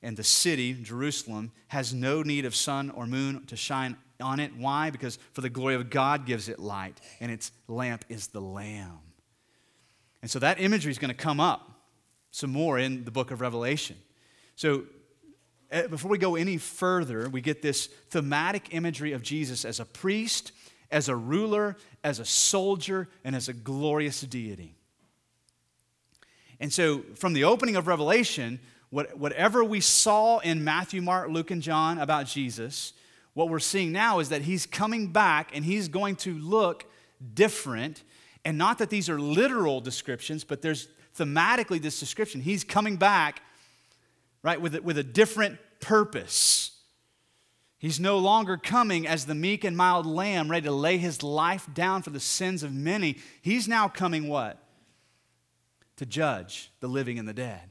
and 0.03 0.15
the 0.15 0.23
city, 0.23 0.75
Jerusalem, 0.75 1.53
has 1.69 1.95
no 1.95 2.23
need 2.23 2.45
of 2.45 2.55
sun 2.55 2.91
or 2.91 3.07
moon 3.07 3.47
to 3.47 3.57
shine 3.57 3.97
on 4.21 4.41
it. 4.41 4.55
Why? 4.55 4.91
Because 4.91 5.19
for 5.33 5.41
the 5.41 5.49
glory 5.49 5.75
of 5.75 5.89
God 5.89 6.27
gives 6.27 6.51
it 6.51 6.59
light, 6.59 7.01
and 7.19 7.33
its 7.33 7.51
lamp 7.67 8.05
is 8.11 8.27
the 8.27 8.43
Lamb. 8.43 8.99
And 10.21 10.31
so 10.31 10.39
that 10.41 10.61
imagery 10.61 10.91
is 10.91 10.99
going 10.99 11.09
to 11.09 11.15
come 11.15 11.41
up 11.41 11.71
some 12.31 12.51
more 12.51 12.79
in 12.79 13.07
the 13.07 13.11
book 13.11 13.31
of 13.31 13.41
Revelation. 13.41 13.97
So 14.55 14.85
eh, 15.71 15.87
before 15.87 16.11
we 16.11 16.19
go 16.19 16.37
any 16.37 16.59
further, 16.59 17.31
we 17.31 17.41
get 17.41 17.63
this 17.63 17.87
thematic 18.11 18.75
imagery 18.75 19.13
of 19.13 19.23
Jesus 19.23 19.65
as 19.65 19.81
a 19.81 19.87
priest 19.87 20.53
as 20.95 21.09
a 21.09 21.17
ruler, 21.17 21.77
as 22.05 22.19
a 22.19 22.25
soldier, 22.25 23.09
and 23.25 23.35
as 23.35 23.49
a 23.49 23.53
glorious 23.53 24.21
deity. 24.21 24.77
And 26.61 26.73
so, 26.73 27.03
from 27.17 27.33
the 27.33 27.45
opening 27.45 27.75
of 27.75 27.87
Revelation, 27.87 28.61
what, 28.91 29.19
whatever 29.19 29.65
we 29.65 29.81
saw 29.81 30.39
in 30.39 30.63
Matthew, 30.63 31.03
Mark, 31.03 31.29
Luke, 31.31 31.51
and 31.51 31.61
John 31.61 31.99
about 31.99 32.27
Jesus, 32.27 32.93
what 33.33 33.49
we're 33.49 33.59
seeing 33.59 33.91
now 33.91 34.21
is 34.21 34.29
that 34.29 34.43
he's 34.43 34.67
coming 34.67 35.09
back 35.09 35.51
and 35.53 35.65
he's 35.65 35.89
going 35.89 36.15
to 36.17 36.39
look 36.39 36.85
different. 37.35 38.05
And 38.45 38.57
not 38.57 38.79
that 38.79 38.91
these 38.91 39.09
are 39.09 39.19
literal 39.19 39.81
descriptions, 39.81 40.45
but 40.45 40.63
there's 40.63 40.89
thematically 41.19 41.83
this 41.83 41.99
description. 41.99 42.41
He's 42.41 42.63
coming 42.63 42.97
back, 42.97 43.43
right, 44.43 44.61
with 44.61 44.77
a, 44.77 44.83
with 44.83 44.99
a 44.99 45.03
different 45.03 45.59
purpose. 45.81 46.71
He's 47.79 48.01
no 48.01 48.19
longer 48.19 48.57
coming 48.57 49.07
as 49.07 49.27
the 49.27 49.35
meek 49.35 49.65
and 49.65 49.77
mild 49.77 50.07
lamb 50.07 50.51
ready 50.51 50.67
to 50.67 50.73
lay 50.73 50.97
his 50.97 51.23
life 51.23 51.69
down 51.75 52.03
for 52.03 52.11
the 52.11 52.21
sins 52.21 52.63
of 52.63 52.73
many. 52.73 53.19
He's 53.43 53.69
now 53.69 53.89
coming 53.89 54.29
what? 54.29 54.59
To 55.97 56.07
judge 56.07 56.71
the 56.81 56.89
living 56.89 57.19
and 57.19 57.29
the 57.29 57.35
dead. 57.35 57.71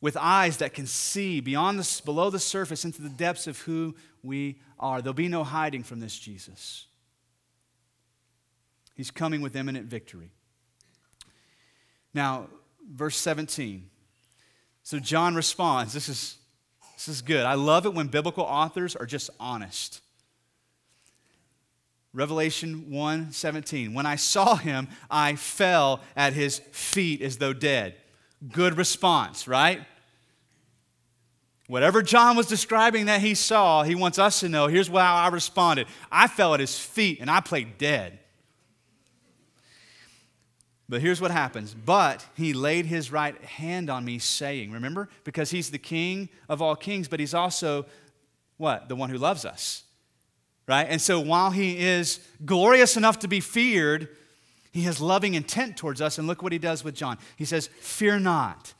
With 0.00 0.16
eyes 0.16 0.58
that 0.58 0.74
can 0.74 0.86
see 0.86 1.40
beyond 1.40 1.78
the, 1.78 2.02
below 2.04 2.30
the 2.30 2.38
surface 2.38 2.84
into 2.84 3.02
the 3.02 3.08
depths 3.08 3.46
of 3.46 3.58
who 3.60 3.96
we 4.22 4.60
are. 4.78 5.00
There'll 5.00 5.14
be 5.14 5.28
no 5.28 5.44
hiding 5.44 5.82
from 5.82 6.00
this 6.00 6.18
Jesus. 6.18 6.86
He's 8.94 9.10
coming 9.10 9.40
with 9.40 9.56
imminent 9.56 9.86
victory. 9.86 10.30
Now, 12.12 12.48
verse 12.92 13.16
17. 13.16 13.88
So 14.82 14.98
John 14.98 15.34
responds. 15.34 15.92
This 15.92 16.08
is 16.08 16.36
this 16.98 17.06
is 17.06 17.22
good. 17.22 17.46
I 17.46 17.54
love 17.54 17.86
it 17.86 17.94
when 17.94 18.08
biblical 18.08 18.42
authors 18.42 18.96
are 18.96 19.06
just 19.06 19.30
honest. 19.38 20.02
Revelation 22.12 22.90
1 22.90 23.30
17. 23.30 23.94
When 23.94 24.04
I 24.04 24.16
saw 24.16 24.56
him, 24.56 24.88
I 25.08 25.36
fell 25.36 26.00
at 26.16 26.32
his 26.32 26.58
feet 26.72 27.22
as 27.22 27.38
though 27.38 27.52
dead. 27.52 27.94
Good 28.50 28.76
response, 28.76 29.46
right? 29.46 29.82
Whatever 31.68 32.02
John 32.02 32.36
was 32.36 32.46
describing 32.46 33.06
that 33.06 33.20
he 33.20 33.36
saw, 33.36 33.84
he 33.84 33.94
wants 33.94 34.18
us 34.18 34.40
to 34.40 34.48
know 34.48 34.66
here's 34.66 34.88
how 34.88 34.96
I 35.14 35.28
responded. 35.28 35.86
I 36.10 36.26
fell 36.26 36.52
at 36.52 36.60
his 36.60 36.76
feet 36.76 37.20
and 37.20 37.30
I 37.30 37.38
played 37.38 37.78
dead. 37.78 38.18
But 40.88 41.02
here's 41.02 41.20
what 41.20 41.30
happens. 41.30 41.74
But 41.74 42.24
he 42.34 42.54
laid 42.54 42.86
his 42.86 43.12
right 43.12 43.40
hand 43.44 43.90
on 43.90 44.04
me, 44.04 44.18
saying, 44.18 44.72
Remember? 44.72 45.08
Because 45.24 45.50
he's 45.50 45.70
the 45.70 45.78
king 45.78 46.28
of 46.48 46.62
all 46.62 46.76
kings, 46.76 47.08
but 47.08 47.20
he's 47.20 47.34
also 47.34 47.86
what? 48.56 48.88
The 48.88 48.96
one 48.96 49.10
who 49.10 49.18
loves 49.18 49.44
us. 49.44 49.84
Right? 50.66 50.86
And 50.88 51.00
so 51.00 51.20
while 51.20 51.50
he 51.50 51.78
is 51.78 52.20
glorious 52.44 52.96
enough 52.96 53.20
to 53.20 53.28
be 53.28 53.40
feared, 53.40 54.08
he 54.72 54.82
has 54.82 55.00
loving 55.00 55.34
intent 55.34 55.76
towards 55.76 56.00
us. 56.00 56.18
And 56.18 56.26
look 56.26 56.42
what 56.42 56.52
he 56.52 56.58
does 56.58 56.84
with 56.84 56.94
John. 56.94 57.18
He 57.36 57.44
says, 57.44 57.68
Fear 57.80 58.20
not. 58.20 58.74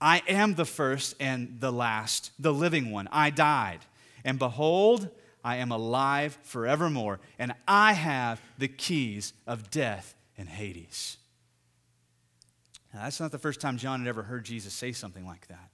I 0.00 0.22
am 0.28 0.54
the 0.54 0.64
first 0.64 1.14
and 1.20 1.60
the 1.60 1.72
last, 1.72 2.32
the 2.38 2.52
living 2.52 2.90
one. 2.90 3.08
I 3.10 3.30
died. 3.30 3.80
And 4.24 4.38
behold, 4.38 5.08
I 5.44 5.56
am 5.56 5.70
alive 5.70 6.38
forevermore, 6.42 7.20
and 7.38 7.54
I 7.68 7.92
have 7.92 8.40
the 8.58 8.68
keys 8.68 9.34
of 9.46 9.70
death 9.70 10.14
and 10.36 10.48
Hades. 10.48 11.18
Now, 12.94 13.02
that's 13.02 13.18
not 13.18 13.32
the 13.32 13.38
first 13.38 13.60
time 13.60 13.76
John 13.76 13.98
had 13.98 14.08
ever 14.08 14.22
heard 14.22 14.44
Jesus 14.44 14.72
say 14.72 14.92
something 14.92 15.26
like 15.26 15.48
that. 15.48 15.70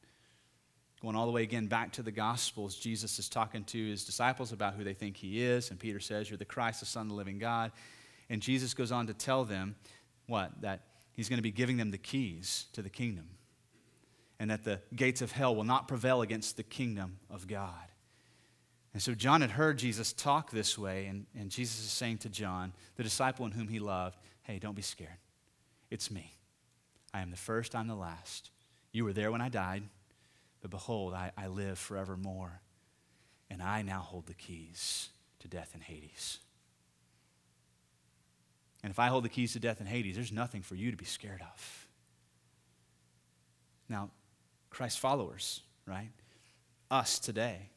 Going 1.03 1.17
all 1.17 1.27
the 1.27 1.33
way 1.33 1.43
again 1.43 1.67
back 1.67 1.93
to 1.93 2.03
the 2.03 2.11
Gospels, 2.11 2.75
Jesus 2.75 3.19
is 3.19 3.29
talking 3.29 3.65
to 3.65 3.91
his 3.91 4.05
disciples 4.05 4.53
about 4.53 4.75
who 4.75 4.85
they 4.85 4.95
think 4.95 5.19
he 5.19 5.43
is, 5.43 5.71
and 5.71 5.79
Peter 5.79 6.01
says, 6.01 6.31
You're 6.31 6.39
the 6.39 6.47
Christ, 6.47 6.81
the 6.81 6.87
Son 6.87 7.03
of 7.03 7.09
the 7.11 7.15
living 7.15 7.39
God. 7.39 7.73
And 8.31 8.41
Jesus 8.41 8.73
goes 8.73 8.91
on 8.91 9.07
to 9.07 9.15
tell 9.15 9.45
them 9.45 9.77
what? 10.27 10.63
That 10.63 10.81
he's 11.13 11.29
going 11.29 11.39
to 11.39 11.43
be 11.43 11.51
giving 11.51 11.77
them 11.77 11.91
the 11.91 11.99
keys 11.99 12.67
to 12.73 12.81
the 12.83 12.91
kingdom, 12.91 13.29
and 14.39 14.51
that 14.51 14.65
the 14.65 14.81
gates 14.95 15.21
of 15.21 15.33
hell 15.33 15.55
will 15.55 15.65
not 15.65 15.89
prevail 15.89 16.23
against 16.23 16.57
the 16.57 16.63
kingdom 16.63 17.19
of 17.31 17.47
God. 17.47 17.75
And 18.95 19.03
so 19.03 19.15
John 19.15 19.43
had 19.43 19.53
heard 19.53 19.79
Jesus 19.79 20.13
talk 20.13 20.51
this 20.51 20.79
way, 20.79 21.07
and, 21.07 21.27
and 21.39 21.51
Jesus 21.51 21.81
is 21.81 21.93
saying 21.93 22.19
to 22.19 22.29
John, 22.31 22.73
the 22.97 23.03
disciple 23.03 23.45
in 23.45 23.53
whom 23.53 23.69
he 23.69 23.79
loved, 23.79 24.17
Hey, 24.43 24.59
don't 24.59 24.75
be 24.75 24.83
scared. 24.83 25.19
It's 25.91 26.11
me. 26.11 26.35
I 27.13 27.21
am 27.21 27.31
the 27.31 27.37
first, 27.37 27.75
I'm 27.75 27.89
the 27.89 27.95
last. 27.95 28.51
You 28.93 29.05
were 29.05 29.13
there 29.13 29.31
when 29.31 29.41
I 29.41 29.49
died, 29.49 29.83
but 30.61 30.71
behold, 30.71 31.15
I, 31.15 31.33
I 31.37 31.49
live 31.49 31.79
forevermore, 31.79 32.61
and 33.49 33.63
I 33.63 33.83
now 33.83 34.01
hold 34.01 34.27
the 34.27 34.35
keys 34.35 35.11
to 35.41 35.49
death 35.49 35.71
and 35.75 35.83
Hades. 35.83 36.39
And 38.83 38.91
if 38.91 38.99
I 38.99 39.09
hold 39.09 39.25
the 39.25 39.29
keys 39.29 39.53
to 39.53 39.61
death 39.61 39.81
and 39.81 39.89
Hades, 39.89 40.15
there's 40.15 40.33
nothing 40.33 40.63
for 40.63 40.75
you 40.75 40.91
to 40.91 40.97
be 40.97 41.05
scared 41.05 41.43
of. 41.43 41.87
Now, 43.89 44.11
Christ 44.71 45.01
followers, 45.01 45.61
right? 45.87 46.11
Us 46.91 47.19
today. 47.19 47.71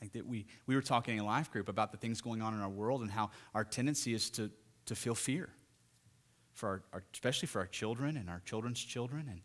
Like 0.00 0.12
that 0.12 0.26
we, 0.26 0.46
we 0.66 0.74
were 0.74 0.82
talking 0.82 1.16
in 1.16 1.20
a 1.20 1.26
life 1.26 1.50
group 1.50 1.68
about 1.68 1.92
the 1.92 1.98
things 1.98 2.20
going 2.20 2.42
on 2.42 2.54
in 2.54 2.60
our 2.60 2.68
world 2.68 3.00
and 3.02 3.10
how 3.10 3.30
our 3.54 3.64
tendency 3.64 4.14
is 4.14 4.30
to, 4.30 4.50
to 4.86 4.94
feel 4.94 5.14
fear 5.14 5.50
for 6.52 6.68
our, 6.68 6.82
our, 6.92 7.02
especially 7.12 7.46
for 7.48 7.60
our 7.60 7.66
children 7.66 8.16
and 8.16 8.28
our 8.28 8.42
children's 8.44 8.82
children. 8.82 9.26
And, 9.30 9.40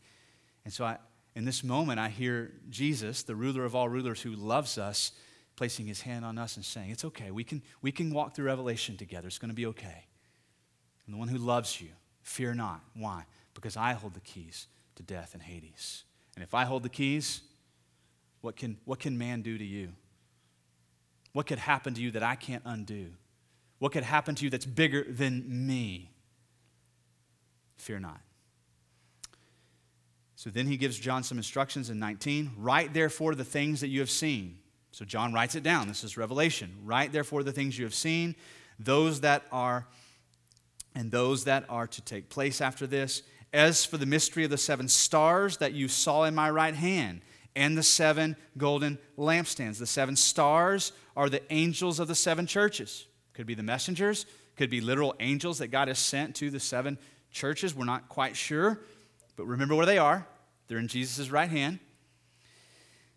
and 0.63 0.73
so 0.73 0.85
I, 0.85 0.97
in 1.35 1.45
this 1.45 1.63
moment, 1.63 1.99
I 1.99 2.09
hear 2.09 2.53
Jesus, 2.69 3.23
the 3.23 3.35
ruler 3.35 3.65
of 3.65 3.75
all 3.75 3.89
rulers 3.89 4.21
who 4.21 4.31
loves 4.31 4.77
us, 4.77 5.11
placing 5.55 5.85
his 5.85 6.01
hand 6.01 6.25
on 6.25 6.37
us 6.37 6.55
and 6.55 6.65
saying, 6.65 6.91
It's 6.91 7.05
okay. 7.05 7.31
We 7.31 7.43
can, 7.43 7.61
we 7.81 7.91
can 7.91 8.13
walk 8.13 8.35
through 8.35 8.45
Revelation 8.45 8.97
together. 8.97 9.27
It's 9.27 9.37
going 9.37 9.49
to 9.49 9.55
be 9.55 9.65
okay. 9.67 10.05
And 11.05 11.13
the 11.13 11.17
one 11.17 11.27
who 11.27 11.37
loves 11.37 11.79
you, 11.79 11.89
fear 12.23 12.53
not. 12.53 12.81
Why? 12.95 13.25
Because 13.53 13.77
I 13.77 13.93
hold 13.93 14.13
the 14.13 14.21
keys 14.21 14.67
to 14.95 15.03
death 15.03 15.33
and 15.33 15.41
Hades. 15.41 16.03
And 16.35 16.43
if 16.43 16.53
I 16.53 16.65
hold 16.65 16.83
the 16.83 16.89
keys, 16.89 17.41
what 18.41 18.55
can, 18.55 18.77
what 18.85 18.99
can 18.99 19.17
man 19.17 19.41
do 19.41 19.57
to 19.57 19.63
you? 19.63 19.89
What 21.33 21.47
could 21.47 21.59
happen 21.59 21.93
to 21.93 22.01
you 22.01 22.11
that 22.11 22.23
I 22.23 22.35
can't 22.35 22.63
undo? 22.65 23.07
What 23.79 23.91
could 23.91 24.03
happen 24.03 24.35
to 24.35 24.43
you 24.45 24.49
that's 24.49 24.65
bigger 24.65 25.05
than 25.07 25.67
me? 25.67 26.11
Fear 27.77 27.99
not. 27.99 28.19
So 30.35 30.49
then 30.49 30.67
he 30.67 30.77
gives 30.77 30.99
John 30.99 31.23
some 31.23 31.37
instructions 31.37 31.89
in 31.89 31.97
19. 31.99 32.51
Write 32.57 32.93
therefore 32.93 33.35
the 33.35 33.43
things 33.43 33.81
that 33.81 33.87
you 33.87 33.99
have 33.99 34.09
seen. 34.09 34.59
So 34.91 35.03
John 35.05 35.33
writes 35.33 35.55
it 35.55 35.63
down. 35.63 35.87
This 35.87 36.03
is 36.03 36.17
Revelation. 36.17 36.73
Write 36.83 37.11
therefore 37.11 37.43
the 37.43 37.51
things 37.51 37.77
you 37.77 37.85
have 37.85 37.93
seen, 37.93 38.35
those 38.79 39.21
that 39.21 39.43
are, 39.51 39.87
and 40.93 41.11
those 41.11 41.45
that 41.45 41.65
are 41.69 41.87
to 41.87 42.01
take 42.01 42.29
place 42.29 42.61
after 42.61 42.85
this. 42.87 43.23
As 43.53 43.85
for 43.85 43.97
the 43.97 44.05
mystery 44.05 44.43
of 44.43 44.49
the 44.49 44.57
seven 44.57 44.87
stars 44.87 45.57
that 45.57 45.73
you 45.73 45.87
saw 45.87 46.23
in 46.23 46.35
my 46.35 46.49
right 46.49 46.75
hand, 46.75 47.21
and 47.55 47.77
the 47.77 47.83
seven 47.83 48.35
golden 48.57 48.97
lampstands. 49.17 49.79
The 49.79 49.87
seven 49.87 50.15
stars 50.15 50.91
are 51.15 51.29
the 51.29 51.41
angels 51.51 51.99
of 51.99 52.07
the 52.07 52.15
seven 52.15 52.45
churches. 52.45 53.07
Could 53.33 53.47
be 53.47 53.53
the 53.55 53.63
messengers, 53.63 54.25
could 54.55 54.69
be 54.69 54.81
literal 54.81 55.15
angels 55.19 55.59
that 55.59 55.67
God 55.67 55.87
has 55.87 55.99
sent 55.99 56.35
to 56.35 56.49
the 56.49 56.59
seven 56.59 56.97
churches. 57.35 57.75
We're 57.75 57.85
not 57.85 58.09
quite 58.09 58.35
sure, 58.35 58.79
but 59.35 59.45
remember 59.45 59.75
where 59.75 59.85
they 59.85 59.97
are. 59.97 60.25
They're 60.67 60.79
in 60.79 60.87
Jesus' 60.87 61.29
right 61.29 61.49
hand. 61.49 61.79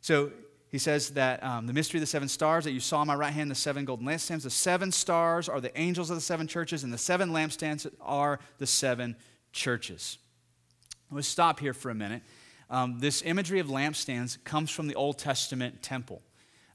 So 0.01 0.33
he 0.71 0.79
says 0.79 1.11
that 1.11 1.43
um, 1.43 1.67
the 1.67 1.73
mystery 1.73 1.99
of 1.99 2.03
the 2.03 2.07
seven 2.07 2.29
stars 2.29 2.65
that 2.65 2.73
you 2.73 2.81
saw 2.81 3.01
in 3.01 3.09
my 3.09 3.15
right 3.15 3.33
hand, 3.33 3.51
the 3.51 3.55
seven 3.55 3.85
golden 3.85 4.07
lampstands, 4.07 4.43
the 4.43 4.51
seven 4.51 4.93
stars 4.93 5.49
are 5.49 5.61
the 5.61 5.77
angels 5.81 6.11
of 6.11 6.17
the 6.17 6.21
seven 6.21 6.47
churches, 6.47 6.85
and 6.85 6.93
the 6.93 6.99
seven 6.99 7.31
lampstands 7.31 7.91
are 8.01 8.39
the 8.59 8.67
seven 8.67 9.17
churches. 9.53 10.19
Let's 11.11 11.29
stop 11.29 11.59
here 11.61 11.73
for 11.73 11.91
a 11.91 11.95
minute. 11.95 12.23
Um, 12.69 12.99
this 12.99 13.23
imagery 13.23 13.61
of 13.61 13.69
lampstands 13.69 14.43
comes 14.45 14.71
from 14.71 14.89
the 14.89 14.95
Old 14.95 15.19
Testament 15.19 15.83
temple. 15.83 16.21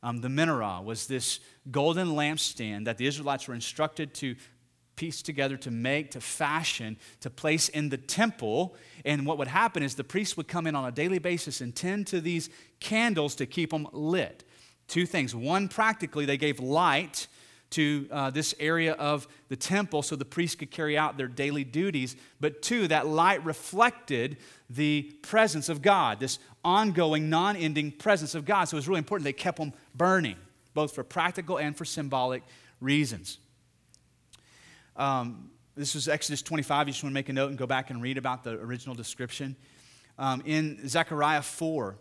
Um, 0.01 0.21
the 0.21 0.27
menorah 0.27 0.83
was 0.83 1.07
this 1.07 1.39
golden 1.69 2.09
lampstand 2.09 2.85
that 2.85 2.97
the 2.97 3.05
Israelites 3.05 3.47
were 3.47 3.53
instructed 3.53 4.13
to 4.15 4.35
piece 4.95 5.21
together, 5.21 5.57
to 5.57 5.71
make, 5.71 6.11
to 6.11 6.21
fashion, 6.21 6.97
to 7.21 7.29
place 7.29 7.69
in 7.69 7.89
the 7.89 7.97
temple. 7.97 8.75
And 9.05 9.25
what 9.25 9.37
would 9.37 9.47
happen 9.47 9.83
is 9.83 9.95
the 9.95 10.03
priest 10.03 10.37
would 10.37 10.47
come 10.47 10.67
in 10.67 10.75
on 10.75 10.85
a 10.85 10.91
daily 10.91 11.19
basis 11.19 11.61
and 11.61 11.75
tend 11.75 12.07
to 12.07 12.21
these 12.21 12.49
candles 12.79 13.35
to 13.35 13.45
keep 13.45 13.71
them 13.71 13.87
lit. 13.91 14.43
Two 14.87 15.05
things. 15.05 15.33
One, 15.35 15.67
practically, 15.67 16.25
they 16.25 16.37
gave 16.37 16.59
light 16.59 17.27
to 17.73 18.07
uh, 18.11 18.29
this 18.29 18.53
area 18.59 18.93
of 18.93 19.27
the 19.49 19.55
temple 19.55 20.03
so 20.03 20.15
the 20.15 20.23
priests 20.25 20.55
could 20.55 20.69
carry 20.69 20.95
out 20.95 21.17
their 21.17 21.27
daily 21.27 21.63
duties. 21.63 22.15
But 22.39 22.61
two, 22.61 22.87
that 22.89 23.07
light 23.07 23.43
reflected 23.43 24.37
the 24.69 25.11
presence 25.23 25.69
of 25.69 25.81
God, 25.81 26.19
this 26.19 26.37
ongoing, 26.63 27.31
non 27.31 27.55
ending 27.55 27.91
presence 27.91 28.35
of 28.35 28.45
God. 28.45 28.65
So 28.65 28.75
it 28.75 28.79
was 28.79 28.87
really 28.87 28.99
important 28.99 29.25
they 29.25 29.33
kept 29.33 29.57
them 29.57 29.73
burning, 29.95 30.35
both 30.75 30.93
for 30.93 31.03
practical 31.03 31.57
and 31.57 31.75
for 31.75 31.83
symbolic 31.83 32.43
reasons. 32.79 33.39
Um, 34.95 35.49
this 35.75 35.95
is 35.95 36.07
Exodus 36.07 36.43
25. 36.43 36.87
You 36.87 36.93
just 36.93 37.03
want 37.03 37.11
to 37.11 37.15
make 37.15 37.29
a 37.29 37.33
note 37.33 37.49
and 37.49 37.57
go 37.57 37.65
back 37.65 37.89
and 37.89 38.01
read 38.01 38.19
about 38.19 38.43
the 38.43 38.51
original 38.51 38.95
description. 38.95 39.55
Um, 40.19 40.43
in 40.45 40.87
Zechariah 40.87 41.41
4, 41.41 41.95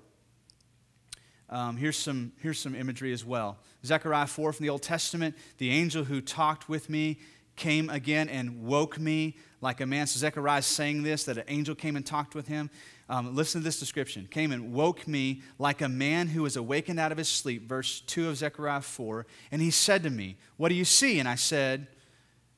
um, 1.48 1.76
here's, 1.78 1.96
some, 1.96 2.32
here's 2.40 2.58
some 2.58 2.74
imagery 2.74 3.12
as 3.12 3.24
well. 3.24 3.58
Zechariah 3.84 4.26
4 4.26 4.52
from 4.52 4.64
the 4.64 4.70
Old 4.70 4.82
Testament 4.82 5.36
the 5.56 5.70
angel 5.70 6.04
who 6.04 6.20
talked 6.20 6.68
with 6.68 6.90
me 6.90 7.18
came 7.56 7.88
again 7.88 8.28
and 8.28 8.62
woke 8.62 8.98
me 8.98 9.36
like 9.62 9.80
a 9.80 9.86
man. 9.86 10.06
So 10.06 10.18
Zechariah 10.18 10.58
is 10.58 10.66
saying 10.66 11.02
this 11.02 11.24
that 11.24 11.38
an 11.38 11.44
angel 11.48 11.74
came 11.74 11.96
and 11.96 12.04
talked 12.04 12.34
with 12.34 12.48
him. 12.48 12.68
Um, 13.08 13.34
listen 13.34 13.60
to 13.60 13.64
this 13.64 13.80
description 13.80 14.28
came 14.30 14.52
and 14.52 14.72
woke 14.72 15.06
me 15.08 15.42
like 15.58 15.80
a 15.80 15.88
man 15.88 16.28
who 16.28 16.44
is 16.44 16.56
awakened 16.56 17.00
out 17.00 17.12
of 17.12 17.18
his 17.18 17.28
sleep. 17.28 17.68
Verse 17.68 18.00
2 18.02 18.28
of 18.28 18.36
Zechariah 18.36 18.82
4. 18.82 19.26
And 19.50 19.62
he 19.62 19.70
said 19.70 20.02
to 20.02 20.10
me, 20.10 20.36
What 20.58 20.68
do 20.68 20.74
you 20.74 20.84
see? 20.84 21.18
And 21.18 21.28
I 21.28 21.36
said, 21.36 21.86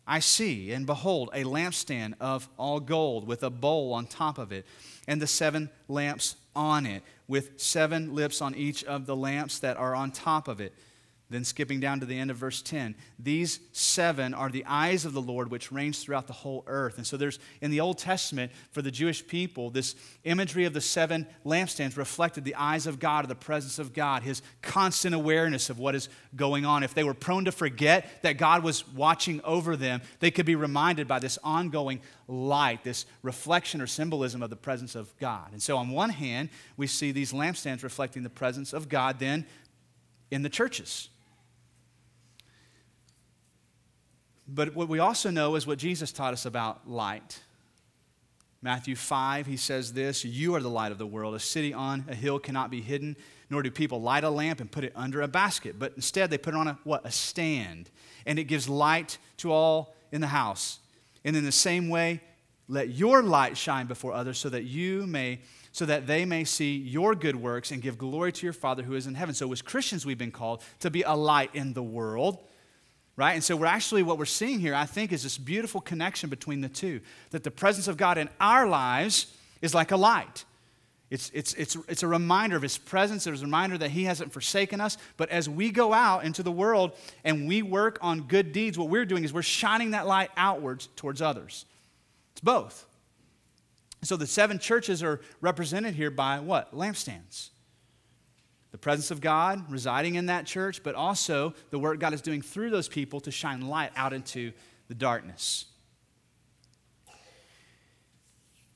I 0.06 0.18
see, 0.18 0.72
and 0.72 0.84
behold, 0.84 1.30
a 1.32 1.44
lampstand 1.44 2.14
of 2.20 2.48
all 2.58 2.80
gold 2.80 3.26
with 3.26 3.42
a 3.42 3.50
bowl 3.50 3.94
on 3.94 4.06
top 4.06 4.38
of 4.38 4.52
it, 4.52 4.66
and 5.08 5.20
the 5.20 5.26
seven 5.26 5.70
lamps 5.88 6.36
on 6.54 6.84
it, 6.84 7.02
with 7.26 7.58
seven 7.58 8.14
lips 8.14 8.42
on 8.42 8.54
each 8.54 8.84
of 8.84 9.06
the 9.06 9.16
lamps 9.16 9.58
that 9.60 9.76
are 9.76 9.94
on 9.94 10.10
top 10.10 10.46
of 10.48 10.60
it. 10.60 10.74
Then, 11.30 11.42
skipping 11.44 11.80
down 11.80 12.00
to 12.00 12.06
the 12.06 12.18
end 12.18 12.30
of 12.30 12.36
verse 12.36 12.60
10, 12.60 12.94
these 13.18 13.58
seven 13.72 14.34
are 14.34 14.50
the 14.50 14.64
eyes 14.66 15.06
of 15.06 15.14
the 15.14 15.22
Lord 15.22 15.50
which 15.50 15.72
reigns 15.72 15.98
throughout 15.98 16.26
the 16.26 16.34
whole 16.34 16.64
earth. 16.66 16.98
And 16.98 17.06
so, 17.06 17.16
there's 17.16 17.38
in 17.62 17.70
the 17.70 17.80
Old 17.80 17.96
Testament 17.96 18.52
for 18.72 18.82
the 18.82 18.90
Jewish 18.90 19.26
people, 19.26 19.70
this 19.70 19.96
imagery 20.24 20.66
of 20.66 20.74
the 20.74 20.82
seven 20.82 21.26
lampstands 21.46 21.96
reflected 21.96 22.44
the 22.44 22.54
eyes 22.56 22.86
of 22.86 22.98
God, 22.98 23.24
or 23.24 23.28
the 23.28 23.34
presence 23.34 23.78
of 23.78 23.94
God, 23.94 24.22
his 24.22 24.42
constant 24.60 25.14
awareness 25.14 25.70
of 25.70 25.78
what 25.78 25.94
is 25.94 26.10
going 26.36 26.66
on. 26.66 26.82
If 26.82 26.92
they 26.92 27.04
were 27.04 27.14
prone 27.14 27.46
to 27.46 27.52
forget 27.52 28.22
that 28.22 28.34
God 28.36 28.62
was 28.62 28.86
watching 28.88 29.40
over 29.44 29.76
them, 29.76 30.02
they 30.20 30.30
could 30.30 30.46
be 30.46 30.56
reminded 30.56 31.08
by 31.08 31.20
this 31.20 31.38
ongoing 31.42 32.00
light, 32.28 32.84
this 32.84 33.06
reflection 33.22 33.80
or 33.80 33.86
symbolism 33.86 34.42
of 34.42 34.50
the 34.50 34.56
presence 34.56 34.94
of 34.94 35.16
God. 35.18 35.52
And 35.52 35.62
so, 35.62 35.78
on 35.78 35.88
one 35.88 36.10
hand, 36.10 36.50
we 36.76 36.86
see 36.86 37.12
these 37.12 37.32
lampstands 37.32 37.82
reflecting 37.82 38.24
the 38.24 38.30
presence 38.30 38.74
of 38.74 38.90
God 38.90 39.18
then 39.18 39.46
in 40.30 40.42
the 40.42 40.50
churches. 40.50 41.08
But 44.46 44.74
what 44.74 44.88
we 44.88 44.98
also 44.98 45.30
know 45.30 45.54
is 45.54 45.66
what 45.66 45.78
Jesus 45.78 46.12
taught 46.12 46.32
us 46.32 46.44
about 46.44 46.88
light. 46.88 47.40
Matthew 48.60 48.96
5, 48.96 49.46
he 49.46 49.56
says 49.56 49.92
this 49.92 50.24
You 50.24 50.54
are 50.54 50.60
the 50.60 50.70
light 50.70 50.92
of 50.92 50.98
the 50.98 51.06
world. 51.06 51.34
A 51.34 51.38
city 51.38 51.72
on 51.72 52.04
a 52.08 52.14
hill 52.14 52.38
cannot 52.38 52.70
be 52.70 52.80
hidden, 52.80 53.16
nor 53.50 53.62
do 53.62 53.70
people 53.70 54.00
light 54.00 54.24
a 54.24 54.30
lamp 54.30 54.60
and 54.60 54.70
put 54.70 54.84
it 54.84 54.92
under 54.96 55.22
a 55.22 55.28
basket, 55.28 55.78
but 55.78 55.92
instead 55.96 56.30
they 56.30 56.38
put 56.38 56.54
it 56.54 56.56
on 56.56 56.68
a 56.68 56.78
what? 56.84 57.04
A 57.04 57.10
stand. 57.10 57.90
And 58.26 58.38
it 58.38 58.44
gives 58.44 58.68
light 58.68 59.18
to 59.38 59.52
all 59.52 59.94
in 60.12 60.20
the 60.20 60.28
house. 60.28 60.78
And 61.24 61.36
in 61.36 61.44
the 61.44 61.52
same 61.52 61.88
way, 61.88 62.20
let 62.68 62.90
your 62.90 63.22
light 63.22 63.56
shine 63.56 63.86
before 63.86 64.12
others 64.12 64.38
so 64.38 64.48
that 64.48 64.64
you 64.64 65.06
may 65.06 65.40
so 65.72 65.84
that 65.86 66.06
they 66.06 66.24
may 66.24 66.44
see 66.44 66.76
your 66.76 67.16
good 67.16 67.34
works 67.34 67.72
and 67.72 67.82
give 67.82 67.98
glory 67.98 68.30
to 68.30 68.46
your 68.46 68.52
Father 68.52 68.84
who 68.84 68.94
is 68.94 69.08
in 69.08 69.14
heaven. 69.16 69.34
So 69.34 69.50
as 69.52 69.60
Christians 69.60 70.06
we've 70.06 70.16
been 70.16 70.30
called 70.30 70.62
to 70.78 70.88
be 70.88 71.02
a 71.02 71.14
light 71.14 71.50
in 71.52 71.72
the 71.72 71.82
world 71.82 72.38
right? 73.16 73.32
And 73.32 73.44
so 73.44 73.56
we're 73.56 73.66
actually, 73.66 74.02
what 74.02 74.18
we're 74.18 74.24
seeing 74.24 74.60
here, 74.60 74.74
I 74.74 74.86
think, 74.86 75.12
is 75.12 75.22
this 75.22 75.38
beautiful 75.38 75.80
connection 75.80 76.30
between 76.30 76.60
the 76.60 76.68
two. 76.68 77.00
That 77.30 77.44
the 77.44 77.50
presence 77.50 77.88
of 77.88 77.96
God 77.96 78.18
in 78.18 78.28
our 78.40 78.66
lives 78.66 79.34
is 79.62 79.74
like 79.74 79.92
a 79.92 79.96
light. 79.96 80.44
It's, 81.10 81.30
it's, 81.32 81.54
it's, 81.54 81.76
it's 81.88 82.02
a 82.02 82.08
reminder 82.08 82.56
of 82.56 82.62
His 82.62 82.76
presence. 82.76 83.26
It's 83.26 83.40
a 83.40 83.44
reminder 83.44 83.78
that 83.78 83.90
He 83.90 84.04
hasn't 84.04 84.32
forsaken 84.32 84.80
us. 84.80 84.98
But 85.16 85.28
as 85.30 85.48
we 85.48 85.70
go 85.70 85.92
out 85.92 86.24
into 86.24 86.42
the 86.42 86.50
world 86.50 86.92
and 87.22 87.46
we 87.46 87.62
work 87.62 87.98
on 88.02 88.22
good 88.22 88.52
deeds, 88.52 88.78
what 88.78 88.88
we're 88.88 89.04
doing 89.04 89.22
is 89.22 89.32
we're 89.32 89.42
shining 89.42 89.92
that 89.92 90.06
light 90.06 90.30
outwards 90.36 90.88
towards 90.96 91.22
others. 91.22 91.66
It's 92.32 92.40
both. 92.40 92.86
So 94.02 94.16
the 94.16 94.26
seven 94.26 94.58
churches 94.58 95.02
are 95.02 95.20
represented 95.40 95.94
here 95.94 96.10
by 96.10 96.40
what? 96.40 96.74
Lampstands 96.74 97.50
the 98.74 98.78
presence 98.78 99.12
of 99.12 99.20
God 99.20 99.70
residing 99.70 100.16
in 100.16 100.26
that 100.26 100.46
church, 100.46 100.82
but 100.82 100.96
also 100.96 101.54
the 101.70 101.78
work 101.78 102.00
God 102.00 102.12
is 102.12 102.20
doing 102.20 102.42
through 102.42 102.70
those 102.70 102.88
people 102.88 103.20
to 103.20 103.30
shine 103.30 103.68
light 103.68 103.92
out 103.94 104.12
into 104.12 104.50
the 104.88 104.96
darkness. 104.96 105.66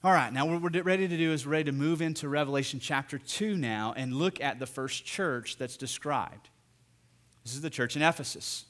All 0.04 0.12
right, 0.12 0.32
now 0.32 0.46
what 0.46 0.62
we're 0.62 0.82
ready 0.82 1.08
to 1.08 1.16
do 1.16 1.32
is 1.32 1.44
we're 1.44 1.50
ready 1.50 1.64
to 1.64 1.72
move 1.72 2.00
into 2.00 2.28
Revelation 2.28 2.78
chapter 2.78 3.18
2 3.18 3.56
now 3.56 3.92
and 3.96 4.14
look 4.14 4.40
at 4.40 4.60
the 4.60 4.66
first 4.66 5.04
church 5.04 5.56
that's 5.56 5.76
described. 5.76 6.48
This 7.42 7.54
is 7.54 7.60
the 7.60 7.68
church 7.68 7.96
in 7.96 8.02
Ephesus. 8.02 8.66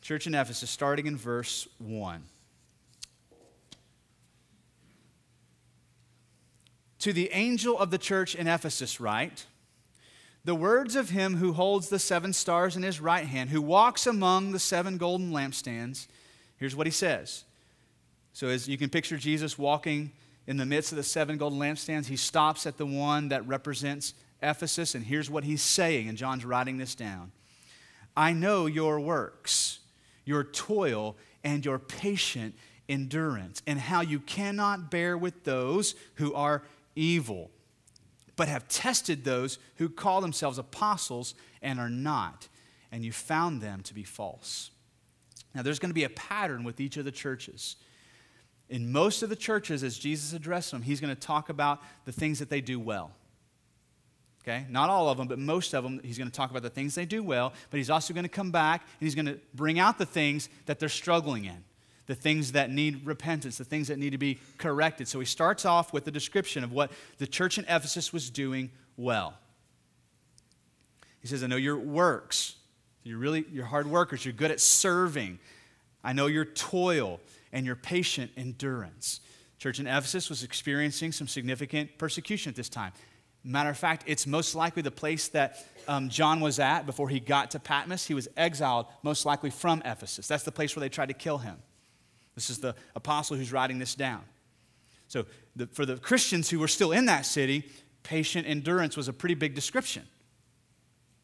Church 0.00 0.26
in 0.26 0.34
Ephesus, 0.34 0.70
starting 0.70 1.04
in 1.04 1.18
verse 1.18 1.68
1. 1.76 2.22
To 7.00 7.12
the 7.12 7.30
angel 7.32 7.78
of 7.78 7.90
the 7.90 7.98
church 7.98 8.34
in 8.34 8.48
Ephesus, 8.48 9.00
write 9.00 9.46
the 10.44 10.54
words 10.54 10.96
of 10.96 11.10
him 11.10 11.36
who 11.36 11.52
holds 11.52 11.88
the 11.88 11.98
seven 11.98 12.32
stars 12.32 12.76
in 12.76 12.82
his 12.82 13.00
right 13.00 13.26
hand, 13.26 13.50
who 13.50 13.60
walks 13.60 14.06
among 14.06 14.52
the 14.52 14.58
seven 14.58 14.96
golden 14.96 15.30
lampstands. 15.30 16.06
Here's 16.56 16.74
what 16.74 16.86
he 16.86 16.90
says. 16.90 17.44
So, 18.32 18.48
as 18.48 18.68
you 18.68 18.78
can 18.78 18.88
picture 18.88 19.16
Jesus 19.16 19.58
walking 19.58 20.12
in 20.46 20.56
the 20.56 20.64
midst 20.64 20.92
of 20.92 20.96
the 20.96 21.02
seven 21.02 21.36
golden 21.36 21.58
lampstands, 21.58 22.06
he 22.06 22.16
stops 22.16 22.66
at 22.66 22.78
the 22.78 22.86
one 22.86 23.28
that 23.28 23.46
represents 23.46 24.14
Ephesus, 24.42 24.94
and 24.94 25.04
here's 25.04 25.28
what 25.28 25.44
he's 25.44 25.62
saying, 25.62 26.08
and 26.08 26.16
John's 26.16 26.44
writing 26.44 26.78
this 26.78 26.94
down 26.94 27.32
I 28.16 28.32
know 28.32 28.66
your 28.66 29.00
works, 29.00 29.80
your 30.24 30.44
toil, 30.44 31.16
and 31.44 31.64
your 31.64 31.78
patient 31.78 32.54
endurance, 32.88 33.62
and 33.66 33.78
how 33.78 34.00
you 34.00 34.18
cannot 34.20 34.90
bear 34.90 35.18
with 35.18 35.44
those 35.44 35.94
who 36.14 36.32
are 36.34 36.62
evil, 36.98 37.50
but 38.36 38.48
have 38.48 38.68
tested 38.68 39.24
those 39.24 39.58
who 39.76 39.88
call 39.88 40.20
themselves 40.20 40.58
apostles 40.58 41.34
and 41.62 41.78
are 41.78 41.88
not, 41.88 42.48
and 42.92 43.04
you 43.04 43.12
found 43.12 43.60
them 43.60 43.82
to 43.82 43.94
be 43.94 44.02
false. 44.02 44.70
Now, 45.54 45.62
there's 45.62 45.78
going 45.78 45.90
to 45.90 45.94
be 45.94 46.04
a 46.04 46.10
pattern 46.10 46.64
with 46.64 46.80
each 46.80 46.96
of 46.96 47.04
the 47.04 47.12
churches. 47.12 47.76
In 48.68 48.92
most 48.92 49.22
of 49.22 49.30
the 49.30 49.36
churches, 49.36 49.82
as 49.82 49.98
Jesus 49.98 50.32
addressed 50.32 50.70
them, 50.70 50.82
he's 50.82 51.00
going 51.00 51.14
to 51.14 51.20
talk 51.20 51.48
about 51.48 51.80
the 52.04 52.12
things 52.12 52.38
that 52.38 52.50
they 52.50 52.60
do 52.60 52.78
well. 52.78 53.12
Okay? 54.42 54.66
Not 54.68 54.90
all 54.90 55.08
of 55.08 55.18
them, 55.18 55.26
but 55.26 55.38
most 55.38 55.74
of 55.74 55.82
them, 55.82 56.00
he's 56.04 56.18
going 56.18 56.30
to 56.30 56.36
talk 56.36 56.50
about 56.50 56.62
the 56.62 56.70
things 56.70 56.94
they 56.94 57.06
do 57.06 57.22
well, 57.22 57.52
but 57.70 57.78
he's 57.78 57.90
also 57.90 58.14
going 58.14 58.24
to 58.24 58.30
come 58.30 58.50
back 58.50 58.82
and 58.82 59.06
he's 59.06 59.14
going 59.14 59.26
to 59.26 59.38
bring 59.54 59.78
out 59.78 59.98
the 59.98 60.06
things 60.06 60.48
that 60.66 60.78
they're 60.78 60.88
struggling 60.88 61.44
in 61.44 61.64
the 62.08 62.14
things 62.14 62.52
that 62.52 62.70
need 62.70 63.06
repentance, 63.06 63.58
the 63.58 63.64
things 63.64 63.88
that 63.88 63.98
need 63.98 64.10
to 64.10 64.18
be 64.18 64.40
corrected. 64.56 65.06
So 65.06 65.20
he 65.20 65.26
starts 65.26 65.64
off 65.64 65.92
with 65.92 66.08
a 66.08 66.10
description 66.10 66.64
of 66.64 66.72
what 66.72 66.90
the 67.18 67.26
church 67.26 67.58
in 67.58 67.64
Ephesus 67.64 68.12
was 68.12 68.30
doing 68.30 68.70
well. 68.96 69.34
He 71.20 71.28
says, 71.28 71.44
I 71.44 71.46
know 71.46 71.56
your 71.56 71.76
works. 71.76 72.56
You're 73.04 73.18
really, 73.18 73.44
you're 73.52 73.66
hard 73.66 73.86
workers. 73.86 74.24
You're 74.24 74.32
good 74.32 74.50
at 74.50 74.58
serving. 74.58 75.38
I 76.02 76.14
know 76.14 76.26
your 76.26 76.46
toil 76.46 77.20
and 77.52 77.66
your 77.66 77.76
patient 77.76 78.30
endurance. 78.38 79.20
Church 79.58 79.78
in 79.78 79.86
Ephesus 79.86 80.30
was 80.30 80.42
experiencing 80.42 81.12
some 81.12 81.28
significant 81.28 81.98
persecution 81.98 82.48
at 82.48 82.56
this 82.56 82.70
time. 82.70 82.92
Matter 83.44 83.70
of 83.70 83.76
fact, 83.76 84.04
it's 84.06 84.26
most 84.26 84.54
likely 84.54 84.80
the 84.80 84.90
place 84.90 85.28
that 85.28 85.64
um, 85.86 86.08
John 86.08 86.40
was 86.40 86.58
at 86.58 86.86
before 86.86 87.08
he 87.10 87.20
got 87.20 87.50
to 87.50 87.58
Patmos. 87.58 88.06
He 88.06 88.14
was 88.14 88.28
exiled, 88.36 88.86
most 89.02 89.26
likely 89.26 89.50
from 89.50 89.82
Ephesus. 89.84 90.26
That's 90.26 90.44
the 90.44 90.52
place 90.52 90.74
where 90.74 90.80
they 90.80 90.88
tried 90.88 91.06
to 91.06 91.14
kill 91.14 91.38
him. 91.38 91.56
This 92.38 92.50
is 92.50 92.58
the 92.58 92.76
apostle 92.94 93.36
who's 93.36 93.52
writing 93.52 93.80
this 93.80 93.96
down. 93.96 94.22
So, 95.08 95.26
the, 95.56 95.66
for 95.66 95.84
the 95.84 95.96
Christians 95.96 96.48
who 96.48 96.60
were 96.60 96.68
still 96.68 96.92
in 96.92 97.06
that 97.06 97.26
city, 97.26 97.68
patient 98.04 98.46
endurance 98.46 98.96
was 98.96 99.08
a 99.08 99.12
pretty 99.12 99.34
big 99.34 99.56
description. 99.56 100.04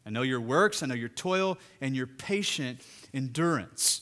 I 0.05 0.09
know 0.09 0.23
your 0.23 0.41
works, 0.41 0.83
I 0.83 0.87
know 0.87 0.93
your 0.93 1.07
toil, 1.07 1.57
and 1.79 1.95
your 1.95 2.05
patient 2.05 2.81
endurance. 3.13 4.01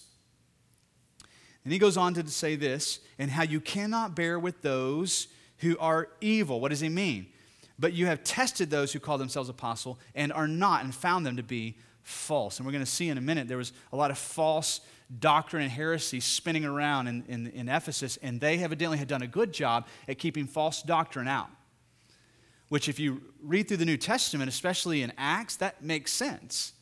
And 1.63 1.71
he 1.71 1.77
goes 1.77 1.97
on 1.97 2.15
to 2.15 2.27
say 2.27 2.55
this, 2.55 2.99
and 3.19 3.29
how 3.29 3.43
you 3.43 3.61
cannot 3.61 4.15
bear 4.15 4.39
with 4.39 4.63
those 4.63 5.27
who 5.59 5.77
are 5.77 6.09
evil. 6.19 6.59
What 6.59 6.69
does 6.69 6.79
he 6.79 6.89
mean? 6.89 7.27
But 7.77 7.93
you 7.93 8.07
have 8.07 8.23
tested 8.23 8.71
those 8.71 8.91
who 8.91 8.99
call 8.99 9.19
themselves 9.19 9.49
apostle 9.49 9.99
and 10.15 10.33
are 10.33 10.47
not, 10.47 10.83
and 10.83 10.95
found 10.95 11.27
them 11.27 11.37
to 11.37 11.43
be 11.43 11.77
false. 12.01 12.57
And 12.57 12.65
we're 12.65 12.71
going 12.71 12.83
to 12.83 12.89
see 12.89 13.09
in 13.09 13.19
a 13.19 13.21
minute 13.21 13.47
there 13.47 13.57
was 13.57 13.71
a 13.91 13.95
lot 13.95 14.09
of 14.09 14.17
false 14.17 14.81
doctrine 15.19 15.63
and 15.63 15.71
heresy 15.71 16.19
spinning 16.19 16.65
around 16.65 17.07
in, 17.07 17.23
in, 17.27 17.47
in 17.47 17.69
Ephesus, 17.69 18.17
and 18.21 18.39
they 18.39 18.63
evidently 18.63 18.97
had 18.97 19.07
done 19.07 19.21
a 19.21 19.27
good 19.27 19.53
job 19.53 19.87
at 20.07 20.17
keeping 20.17 20.47
false 20.47 20.81
doctrine 20.81 21.27
out. 21.27 21.49
Which, 22.69 22.89
if 22.89 22.99
you 22.99 23.21
read 23.41 23.67
through 23.67 23.77
the 23.77 23.85
New 23.85 23.97
Testament, 23.97 24.49
especially 24.49 25.03
in 25.03 25.13
Acts, 25.17 25.57
that 25.57 25.83
makes 25.83 26.11
sense. 26.11 26.73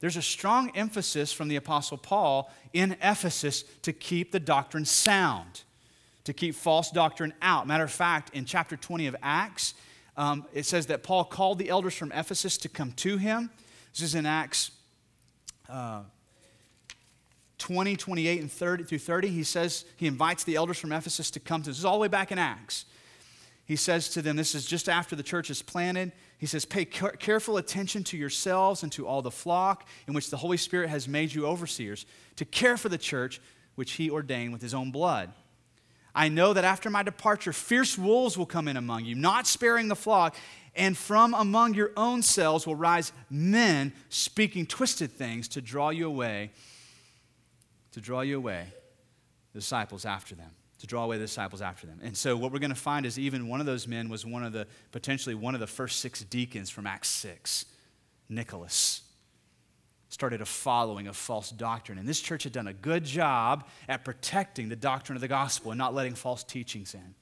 There's 0.00 0.16
a 0.16 0.22
strong 0.22 0.70
emphasis 0.74 1.32
from 1.32 1.48
the 1.48 1.56
Apostle 1.56 1.98
Paul 1.98 2.52
in 2.72 2.92
Ephesus 3.02 3.64
to 3.82 3.92
keep 3.92 4.32
the 4.32 4.40
doctrine 4.40 4.84
sound, 4.84 5.62
to 6.24 6.32
keep 6.32 6.54
false 6.54 6.90
doctrine 6.90 7.32
out. 7.42 7.66
Matter 7.66 7.84
of 7.84 7.92
fact, 7.92 8.34
in 8.34 8.44
chapter 8.44 8.76
20 8.76 9.06
of 9.06 9.16
Acts, 9.22 9.74
um, 10.16 10.46
it 10.52 10.64
says 10.64 10.86
that 10.86 11.02
Paul 11.02 11.24
called 11.24 11.58
the 11.58 11.68
elders 11.68 11.94
from 11.94 12.12
Ephesus 12.12 12.56
to 12.58 12.68
come 12.68 12.92
to 12.92 13.16
him. 13.16 13.50
This 13.92 14.02
is 14.02 14.14
in 14.14 14.26
Acts 14.26 14.70
uh, 15.68 16.02
20, 17.64 17.96
28, 17.96 18.40
and 18.42 18.52
30 18.52 18.84
through 18.84 18.98
30. 18.98 19.28
He 19.28 19.42
says, 19.42 19.86
he 19.96 20.06
invites 20.06 20.44
the 20.44 20.54
elders 20.54 20.78
from 20.78 20.92
Ephesus 20.92 21.30
to 21.30 21.40
come 21.40 21.62
to 21.62 21.70
this. 21.70 21.78
Is 21.78 21.84
all 21.86 21.94
the 21.94 22.00
way 22.00 22.08
back 22.08 22.30
in 22.30 22.38
Acts. 22.38 22.84
He 23.64 23.74
says 23.74 24.10
to 24.10 24.20
them, 24.20 24.36
this 24.36 24.54
is 24.54 24.66
just 24.66 24.86
after 24.86 25.16
the 25.16 25.22
church 25.22 25.48
is 25.48 25.62
planted. 25.62 26.12
He 26.36 26.44
says, 26.44 26.66
Pay 26.66 26.84
careful 26.84 27.56
attention 27.56 28.04
to 28.04 28.18
yourselves 28.18 28.82
and 28.82 28.92
to 28.92 29.06
all 29.06 29.22
the 29.22 29.30
flock 29.30 29.88
in 30.06 30.12
which 30.12 30.28
the 30.28 30.36
Holy 30.36 30.58
Spirit 30.58 30.90
has 30.90 31.08
made 31.08 31.32
you 31.32 31.46
overseers, 31.46 32.04
to 32.36 32.44
care 32.44 32.76
for 32.76 32.90
the 32.90 32.98
church 32.98 33.40
which 33.76 33.92
he 33.92 34.10
ordained 34.10 34.52
with 34.52 34.60
his 34.60 34.74
own 34.74 34.90
blood. 34.90 35.32
I 36.14 36.28
know 36.28 36.52
that 36.52 36.64
after 36.64 36.90
my 36.90 37.02
departure, 37.02 37.54
fierce 37.54 37.96
wolves 37.96 38.36
will 38.36 38.44
come 38.44 38.68
in 38.68 38.76
among 38.76 39.06
you, 39.06 39.14
not 39.14 39.46
sparing 39.46 39.88
the 39.88 39.96
flock, 39.96 40.36
and 40.76 40.98
from 40.98 41.32
among 41.32 41.72
your 41.72 41.92
own 41.96 42.20
selves 42.20 42.66
will 42.66 42.76
rise 42.76 43.10
men 43.30 43.94
speaking 44.10 44.66
twisted 44.66 45.10
things 45.12 45.48
to 45.48 45.62
draw 45.62 45.88
you 45.88 46.06
away, 46.06 46.50
to 47.94 48.00
draw 48.00 48.20
you 48.20 48.36
away, 48.36 48.66
the 49.52 49.60
disciples 49.60 50.04
after 50.04 50.34
them 50.34 50.50
to 50.84 50.86
draw 50.86 51.04
away 51.04 51.16
the 51.16 51.24
disciples 51.24 51.62
after 51.62 51.86
them. 51.86 51.98
And 52.02 52.14
so 52.14 52.36
what 52.36 52.52
we're 52.52 52.58
going 52.58 52.68
to 52.68 52.76
find 52.76 53.06
is 53.06 53.18
even 53.18 53.48
one 53.48 53.60
of 53.60 53.64
those 53.64 53.88
men 53.88 54.10
was 54.10 54.26
one 54.26 54.44
of 54.44 54.52
the 54.52 54.66
potentially 54.92 55.34
one 55.34 55.54
of 55.54 55.60
the 55.60 55.66
first 55.66 56.00
six 56.00 56.22
deacons 56.24 56.68
from 56.68 56.86
Acts 56.86 57.08
6, 57.08 57.64
Nicholas. 58.28 59.00
Started 60.10 60.42
a 60.42 60.44
following 60.44 61.06
of 61.06 61.16
false 61.16 61.50
doctrine. 61.50 61.96
And 61.96 62.06
this 62.06 62.20
church 62.20 62.42
had 62.42 62.52
done 62.52 62.66
a 62.66 62.74
good 62.74 63.04
job 63.04 63.66
at 63.88 64.04
protecting 64.04 64.68
the 64.68 64.76
doctrine 64.76 65.16
of 65.16 65.22
the 65.22 65.28
gospel 65.28 65.70
and 65.70 65.78
not 65.78 65.94
letting 65.94 66.14
false 66.14 66.44
teachings 66.44 66.92
in. 66.92 67.14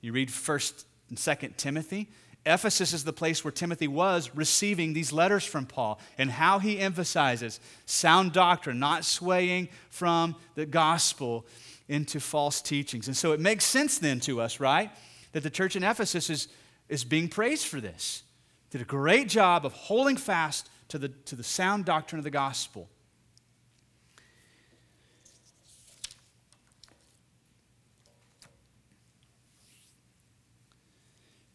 You 0.00 0.12
read 0.12 0.28
1st 0.28 0.84
and 1.08 1.18
2nd 1.18 1.56
Timothy, 1.56 2.08
Ephesus 2.44 2.92
is 2.92 3.04
the 3.04 3.12
place 3.12 3.44
where 3.44 3.52
Timothy 3.52 3.86
was 3.86 4.34
receiving 4.34 4.92
these 4.92 5.12
letters 5.12 5.44
from 5.44 5.64
Paul 5.64 6.00
and 6.18 6.30
how 6.30 6.58
he 6.58 6.80
emphasizes 6.80 7.60
sound 7.86 8.32
doctrine, 8.32 8.78
not 8.78 9.04
swaying 9.04 9.68
from 9.90 10.34
the 10.54 10.66
gospel 10.66 11.46
into 11.88 12.18
false 12.18 12.60
teachings. 12.60 13.06
And 13.06 13.16
so 13.16 13.32
it 13.32 13.40
makes 13.40 13.64
sense 13.64 13.98
then 13.98 14.18
to 14.20 14.40
us, 14.40 14.58
right, 14.58 14.90
that 15.32 15.42
the 15.42 15.50
church 15.50 15.76
in 15.76 15.84
Ephesus 15.84 16.30
is, 16.30 16.48
is 16.88 17.04
being 17.04 17.28
praised 17.28 17.66
for 17.66 17.80
this. 17.80 18.24
Did 18.70 18.80
a 18.80 18.86
great 18.86 19.28
job 19.28 19.64
of 19.64 19.72
holding 19.72 20.16
fast 20.16 20.68
to 20.88 20.98
the, 20.98 21.08
to 21.08 21.36
the 21.36 21.44
sound 21.44 21.84
doctrine 21.84 22.18
of 22.18 22.24
the 22.24 22.30
gospel. 22.30 22.88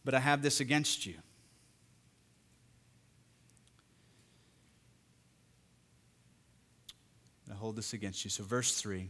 But 0.08 0.16
I 0.16 0.22
have 0.22 0.41
this 0.41 0.62
against 0.62 1.05
you. 1.05 1.16
I 7.51 7.53
hold 7.53 7.76
this 7.76 7.91
against 7.91 8.24
you. 8.24 8.32
So, 8.32 8.45
verse 8.45 8.80
3 8.80 9.10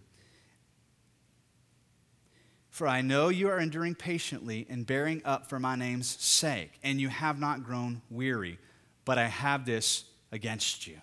for 2.72 2.88
I 2.88 3.02
know 3.02 3.30
you 3.30 3.48
are 3.48 3.60
enduring 3.60 3.93
patiently 3.93 4.66
and 4.72 4.88
bearing 4.88 5.22
up 5.24 5.48
for 5.48 5.60
my 5.60 5.76
name's 5.76 6.08
sake, 6.08 6.80
and 6.82 7.00
you 7.00 7.10
have 7.10 7.39
not 7.39 7.64
grown 7.64 8.02
weary. 8.10 8.58
But 9.06 9.20
I 9.20 9.28
have 9.28 9.68
this 9.68 10.04
against 10.32 10.88
you. 10.88 10.98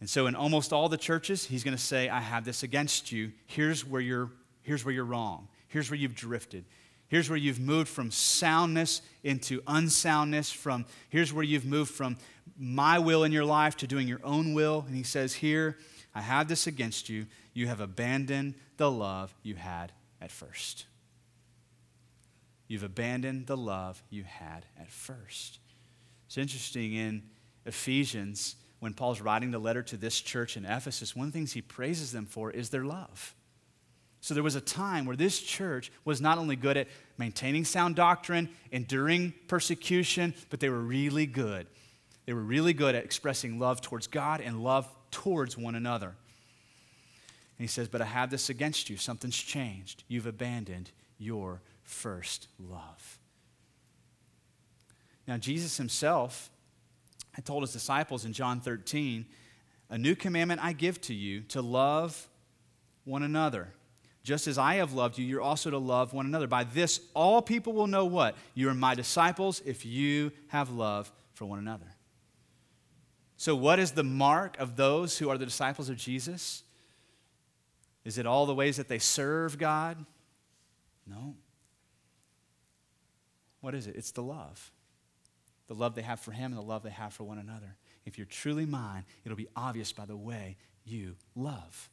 And 0.00 0.08
so, 0.08 0.26
in 0.26 0.34
almost 0.34 0.72
all 0.72 0.88
the 0.88 0.96
churches, 0.96 1.44
he's 1.44 1.64
going 1.64 1.76
to 1.76 1.82
say, 1.82 2.08
I 2.08 2.20
have 2.20 2.46
this 2.46 2.62
against 2.62 3.12
you. 3.12 3.32
Here's 3.44 3.84
where, 3.84 4.00
you're, 4.00 4.30
here's 4.62 4.86
where 4.86 4.94
you're 4.94 5.04
wrong. 5.04 5.48
Here's 5.68 5.90
where 5.90 5.98
you've 5.98 6.14
drifted. 6.14 6.64
Here's 7.10 7.28
where 7.28 7.36
you've 7.36 7.58
moved 7.58 7.88
from 7.88 8.12
soundness 8.12 9.02
into 9.24 9.60
unsoundness. 9.66 10.52
From 10.52 10.86
here's 11.08 11.32
where 11.32 11.42
you've 11.42 11.66
moved 11.66 11.90
from 11.92 12.16
my 12.56 13.00
will 13.00 13.24
in 13.24 13.32
your 13.32 13.44
life 13.44 13.76
to 13.78 13.88
doing 13.88 14.06
your 14.06 14.20
own 14.22 14.54
will. 14.54 14.84
And 14.86 14.96
he 14.96 15.02
says, 15.02 15.34
Here, 15.34 15.76
I 16.14 16.20
have 16.20 16.46
this 16.46 16.68
against 16.68 17.08
you. 17.08 17.26
You 17.52 17.66
have 17.66 17.80
abandoned 17.80 18.54
the 18.76 18.88
love 18.88 19.34
you 19.42 19.56
had 19.56 19.90
at 20.20 20.30
first. 20.30 20.86
You've 22.68 22.84
abandoned 22.84 23.48
the 23.48 23.56
love 23.56 24.00
you 24.08 24.22
had 24.22 24.64
at 24.78 24.88
first. 24.88 25.58
It's 26.28 26.38
interesting 26.38 26.94
in 26.94 27.24
Ephesians, 27.66 28.54
when 28.78 28.94
Paul's 28.94 29.20
writing 29.20 29.50
the 29.50 29.58
letter 29.58 29.82
to 29.82 29.96
this 29.96 30.20
church 30.20 30.56
in 30.56 30.64
Ephesus, 30.64 31.16
one 31.16 31.26
of 31.26 31.32
the 31.32 31.38
things 31.38 31.52
he 31.52 31.60
praises 31.60 32.12
them 32.12 32.24
for 32.24 32.52
is 32.52 32.70
their 32.70 32.84
love. 32.84 33.34
So 34.20 34.34
there 34.34 34.42
was 34.42 34.54
a 34.54 34.60
time 34.60 35.06
where 35.06 35.16
this 35.16 35.40
church 35.40 35.90
was 36.04 36.20
not 36.20 36.38
only 36.38 36.56
good 36.56 36.76
at 36.76 36.88
maintaining 37.16 37.64
sound 37.64 37.96
doctrine, 37.96 38.50
enduring 38.70 39.32
persecution, 39.48 40.34
but 40.50 40.60
they 40.60 40.68
were 40.68 40.80
really 40.80 41.26
good. 41.26 41.66
They 42.26 42.34
were 42.34 42.42
really 42.42 42.74
good 42.74 42.94
at 42.94 43.04
expressing 43.04 43.58
love 43.58 43.80
towards 43.80 44.06
God 44.06 44.40
and 44.40 44.62
love 44.62 44.88
towards 45.10 45.56
one 45.56 45.74
another. 45.74 46.08
And 46.08 47.64
he 47.64 47.66
says, 47.66 47.88
But 47.88 48.02
I 48.02 48.06
have 48.06 48.30
this 48.30 48.50
against 48.50 48.90
you. 48.90 48.96
Something's 48.96 49.36
changed. 49.36 50.04
You've 50.06 50.26
abandoned 50.26 50.90
your 51.18 51.62
first 51.82 52.48
love. 52.58 53.18
Now, 55.26 55.38
Jesus 55.38 55.76
himself 55.76 56.50
had 57.32 57.46
told 57.46 57.62
his 57.62 57.72
disciples 57.72 58.24
in 58.24 58.32
John 58.32 58.60
13, 58.60 59.26
A 59.88 59.96
new 59.96 60.14
commandment 60.14 60.62
I 60.62 60.72
give 60.72 61.00
to 61.02 61.14
you 61.14 61.40
to 61.42 61.62
love 61.62 62.28
one 63.04 63.22
another. 63.22 63.72
Just 64.22 64.46
as 64.46 64.58
I 64.58 64.74
have 64.74 64.92
loved 64.92 65.18
you, 65.18 65.24
you're 65.24 65.40
also 65.40 65.70
to 65.70 65.78
love 65.78 66.12
one 66.12 66.26
another. 66.26 66.46
By 66.46 66.64
this, 66.64 67.00
all 67.14 67.40
people 67.40 67.72
will 67.72 67.86
know 67.86 68.04
what? 68.04 68.36
You 68.54 68.68
are 68.68 68.74
my 68.74 68.94
disciples 68.94 69.62
if 69.64 69.86
you 69.86 70.32
have 70.48 70.70
love 70.70 71.10
for 71.32 71.46
one 71.46 71.58
another. 71.58 71.86
So, 73.36 73.56
what 73.56 73.78
is 73.78 73.92
the 73.92 74.04
mark 74.04 74.58
of 74.58 74.76
those 74.76 75.16
who 75.16 75.30
are 75.30 75.38
the 75.38 75.46
disciples 75.46 75.88
of 75.88 75.96
Jesus? 75.96 76.62
Is 78.04 78.18
it 78.18 78.26
all 78.26 78.44
the 78.44 78.54
ways 78.54 78.76
that 78.76 78.88
they 78.88 78.98
serve 78.98 79.56
God? 79.56 80.04
No. 81.06 81.34
What 83.62 83.74
is 83.74 83.86
it? 83.86 83.96
It's 83.96 84.10
the 84.10 84.22
love. 84.22 84.70
The 85.68 85.74
love 85.74 85.94
they 85.94 86.02
have 86.02 86.20
for 86.20 86.32
Him 86.32 86.52
and 86.52 86.58
the 86.58 86.66
love 86.66 86.82
they 86.82 86.90
have 86.90 87.14
for 87.14 87.24
one 87.24 87.38
another. 87.38 87.76
If 88.04 88.18
you're 88.18 88.26
truly 88.26 88.66
mine, 88.66 89.04
it'll 89.24 89.36
be 89.36 89.48
obvious 89.56 89.92
by 89.92 90.04
the 90.04 90.16
way 90.16 90.56
you 90.84 91.16
love. 91.34 91.88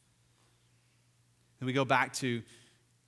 Then 1.59 1.67
we 1.67 1.73
go 1.73 1.85
back 1.85 2.13
to 2.15 2.41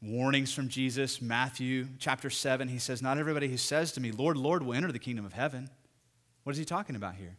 warnings 0.02 0.54
from 0.54 0.70
Jesus, 0.70 1.22
Matthew 1.22 1.88
chapter 2.00 2.30
7. 2.30 2.68
He 2.68 2.80
says, 2.80 3.02
Not 3.02 3.18
everybody 3.18 3.48
who 3.48 3.58
says 3.58 3.92
to 3.94 4.02
me, 4.02 4.12
Lord, 4.12 4.38
Lord, 4.38 4.64
will 4.64 4.74
enter 4.74 4.92
the 4.92 5.00
kingdom 5.00 5.26
of 5.26 5.34
heaven. 5.34 5.70
What 6.44 6.54
is 6.54 6.58
he 6.58 6.66
talking 6.66 6.96
about 6.96 7.16
here? 7.16 7.38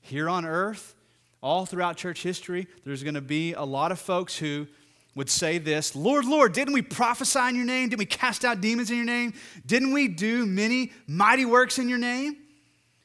Here 0.00 0.28
on 0.28 0.44
earth, 0.44 0.94
all 1.42 1.66
throughout 1.66 1.96
church 1.96 2.22
history, 2.22 2.66
there's 2.84 3.02
going 3.02 3.14
to 3.14 3.20
be 3.20 3.54
a 3.54 3.64
lot 3.64 3.90
of 3.90 3.98
folks 3.98 4.36
who 4.36 4.66
would 5.14 5.30
say 5.30 5.58
this 5.58 5.94
Lord, 5.94 6.24
Lord, 6.24 6.52
didn't 6.52 6.74
we 6.74 6.82
prophesy 6.82 7.40
in 7.48 7.56
your 7.56 7.64
name? 7.64 7.88
Didn't 7.88 8.00
we 8.00 8.06
cast 8.06 8.44
out 8.44 8.60
demons 8.60 8.90
in 8.90 8.96
your 8.96 9.06
name? 9.06 9.34
Didn't 9.66 9.92
we 9.92 10.08
do 10.08 10.46
many 10.46 10.92
mighty 11.06 11.44
works 11.44 11.78
in 11.78 11.88
your 11.88 11.98
name? 11.98 12.36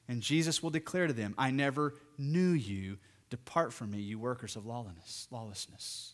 And 0.07 0.21
Jesus 0.21 0.63
will 0.63 0.71
declare 0.71 1.07
to 1.07 1.13
them, 1.13 1.35
I 1.37 1.51
never 1.51 1.93
knew 2.17 2.51
you. 2.51 2.97
Depart 3.29 3.71
from 3.73 3.91
me, 3.91 3.99
you 3.99 4.17
workers 4.17 4.55
of 4.55 4.65
lawlessness. 4.65 6.13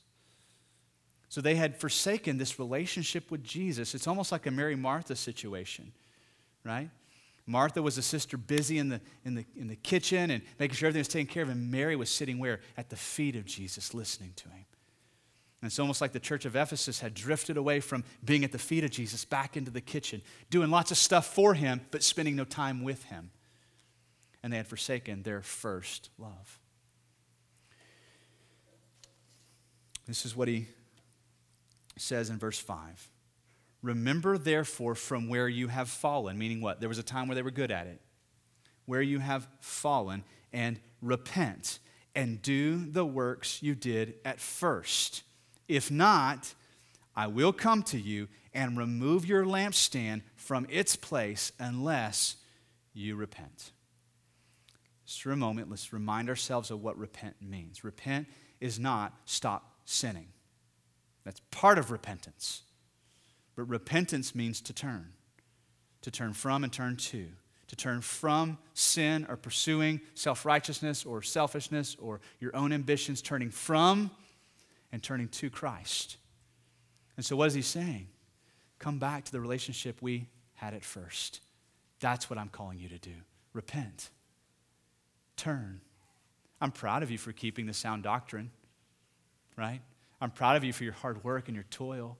So 1.36 1.42
they 1.42 1.56
had 1.56 1.76
forsaken 1.76 2.38
this 2.38 2.60
relationship 2.60 3.30
with 3.30 3.44
Jesus. 3.44 3.94
It's 3.94 4.08
almost 4.08 4.32
like 4.32 4.46
a 4.46 4.52
Mary 4.52 4.78
Martha 4.78 5.18
situation, 5.18 5.92
right? 6.64 6.90
Martha 7.46 7.82
was 7.82 7.98
a 7.98 8.02
sister 8.02 8.38
busy 8.38 8.78
in 8.78 8.88
the, 8.88 9.02
in, 9.26 9.36
the, 9.36 9.46
in 9.58 9.68
the 9.68 9.76
kitchen 9.76 10.32
and 10.32 10.42
making 10.58 10.78
sure 10.78 10.88
everything 10.88 11.02
was 11.02 11.10
taken 11.10 11.28
care 11.28 11.44
of, 11.44 11.50
and 11.50 11.70
Mary 11.70 11.98
was 11.98 12.10
sitting 12.10 12.40
where? 12.40 12.62
At 12.78 12.90
the 12.90 12.96
feet 12.96 13.36
of 13.36 13.44
Jesus, 13.46 13.94
listening 13.94 14.32
to 14.38 14.46
him. 14.46 14.66
And 15.62 15.70
it's 15.70 15.78
almost 15.78 16.00
like 16.00 16.14
the 16.14 16.22
church 16.22 16.46
of 16.46 16.56
Ephesus 16.56 17.02
had 17.02 17.14
drifted 17.14 17.58
away 17.58 17.82
from 17.82 18.06
being 18.24 18.46
at 18.46 18.54
the 18.54 18.58
feet 18.58 18.86
of 18.86 18.92
Jesus 18.92 19.26
back 19.26 19.58
into 19.58 19.72
the 19.72 19.82
kitchen, 19.82 20.22
doing 20.50 20.72
lots 20.72 20.92
of 20.92 20.98
stuff 20.98 21.26
for 21.26 21.54
him, 21.54 21.82
but 21.92 22.02
spending 22.02 22.38
no 22.38 22.46
time 22.46 22.82
with 22.82 23.04
him. 23.04 23.30
And 24.42 24.54
they 24.54 24.58
had 24.58 24.68
forsaken 24.68 25.24
their 25.24 25.42
first 25.42 26.12
love. 26.18 26.60
This 30.08 30.26
is 30.26 30.34
what 30.34 30.48
he 30.48 30.68
says 31.98 32.30
in 32.30 32.38
verse 32.38 32.60
5. 32.60 33.10
Remember, 33.82 34.38
therefore, 34.38 34.96
from 34.96 35.30
where 35.30 35.48
you 35.48 35.68
have 35.68 35.90
fallen, 35.90 36.38
meaning 36.38 36.62
what? 36.62 36.80
There 36.80 36.90
was 36.90 36.98
a 36.98 37.04
time 37.04 37.28
where 37.28 37.36
they 37.36 37.42
were 37.42 37.52
good 37.52 37.72
at 37.72 37.88
it. 37.88 38.02
Where 38.86 39.02
you 39.02 39.20
have 39.20 39.48
fallen, 39.60 40.24
and 40.54 40.80
repent 41.02 41.80
and 42.16 42.42
do 42.42 42.86
the 42.86 43.06
works 43.06 43.62
you 43.62 43.76
did 43.76 44.16
at 44.24 44.40
first. 44.40 45.24
If 45.68 45.92
not, 45.92 46.54
I 47.16 47.28
will 47.28 47.54
come 47.54 47.84
to 47.84 48.00
you 48.00 48.28
and 48.54 48.78
remove 48.78 49.26
your 49.26 49.46
lampstand 49.46 50.22
from 50.36 50.66
its 50.70 50.96
place 50.96 51.52
unless 51.60 52.38
you 52.94 53.16
repent. 53.18 53.72
Just 55.06 55.22
for 55.22 55.32
a 55.32 55.38
moment, 55.38 55.70
let's 55.70 55.92
remind 55.92 56.30
ourselves 56.30 56.72
of 56.72 56.82
what 56.82 56.98
repent 56.98 57.36
means. 57.42 57.84
Repent 57.84 58.28
is 58.62 58.80
not 58.80 59.14
stop 59.26 59.76
sinning, 59.84 60.28
that's 61.26 61.42
part 61.52 61.78
of 61.78 61.92
repentance. 61.92 62.62
But 63.56 63.64
repentance 63.64 64.36
means 64.36 64.62
to 64.62 64.74
turn, 64.74 65.14
to 66.02 66.12
turn 66.12 66.34
from 66.34 66.64
and 66.64 66.72
turn 66.72 66.96
to, 66.98 67.28
to 67.68 67.76
turn 67.76 68.02
from 68.02 68.60
sin 68.74 69.26
or 69.28 69.36
pursuing 69.36 70.02
self 70.14 70.46
righteousness 70.46 71.04
or 71.04 71.22
selfishness 71.22 71.96
or 72.00 72.22
your 72.40 72.56
own 72.56 72.72
ambitions, 72.72 73.22
turning 73.22 73.50
from 73.50 74.12
and 74.92 75.02
turning 75.02 75.28
to 75.30 75.50
Christ. 75.50 76.18
And 77.18 77.26
so, 77.26 77.36
what 77.36 77.48
is 77.48 77.54
he 77.54 77.62
saying? 77.62 78.08
Come 78.78 79.00
back 79.00 79.26
to 79.26 79.32
the 79.32 79.40
relationship 79.40 80.02
we 80.02 80.28
had 80.54 80.74
at 80.74 80.84
first. 80.84 81.42
That's 82.00 82.30
what 82.30 82.38
I'm 82.38 82.50
calling 82.50 82.78
you 82.78 82.90
to 82.90 83.00
do. 83.00 83.16
Repent. 83.54 84.10
Turn. 85.38 85.82
I'm 86.62 86.72
proud 86.72 87.04
of 87.04 87.10
you 87.10 87.18
for 87.18 87.32
keeping 87.32 87.66
the 87.66 87.74
sound 87.74 88.04
doctrine, 88.04 88.52
right? 89.58 89.82
I'm 90.22 90.32
proud 90.32 90.56
of 90.56 90.64
you 90.64 90.74
for 90.74 90.84
your 90.84 90.94
hard 90.94 91.24
work 91.24 91.48
and 91.48 91.56
your 91.56 91.66
toil. 91.70 92.18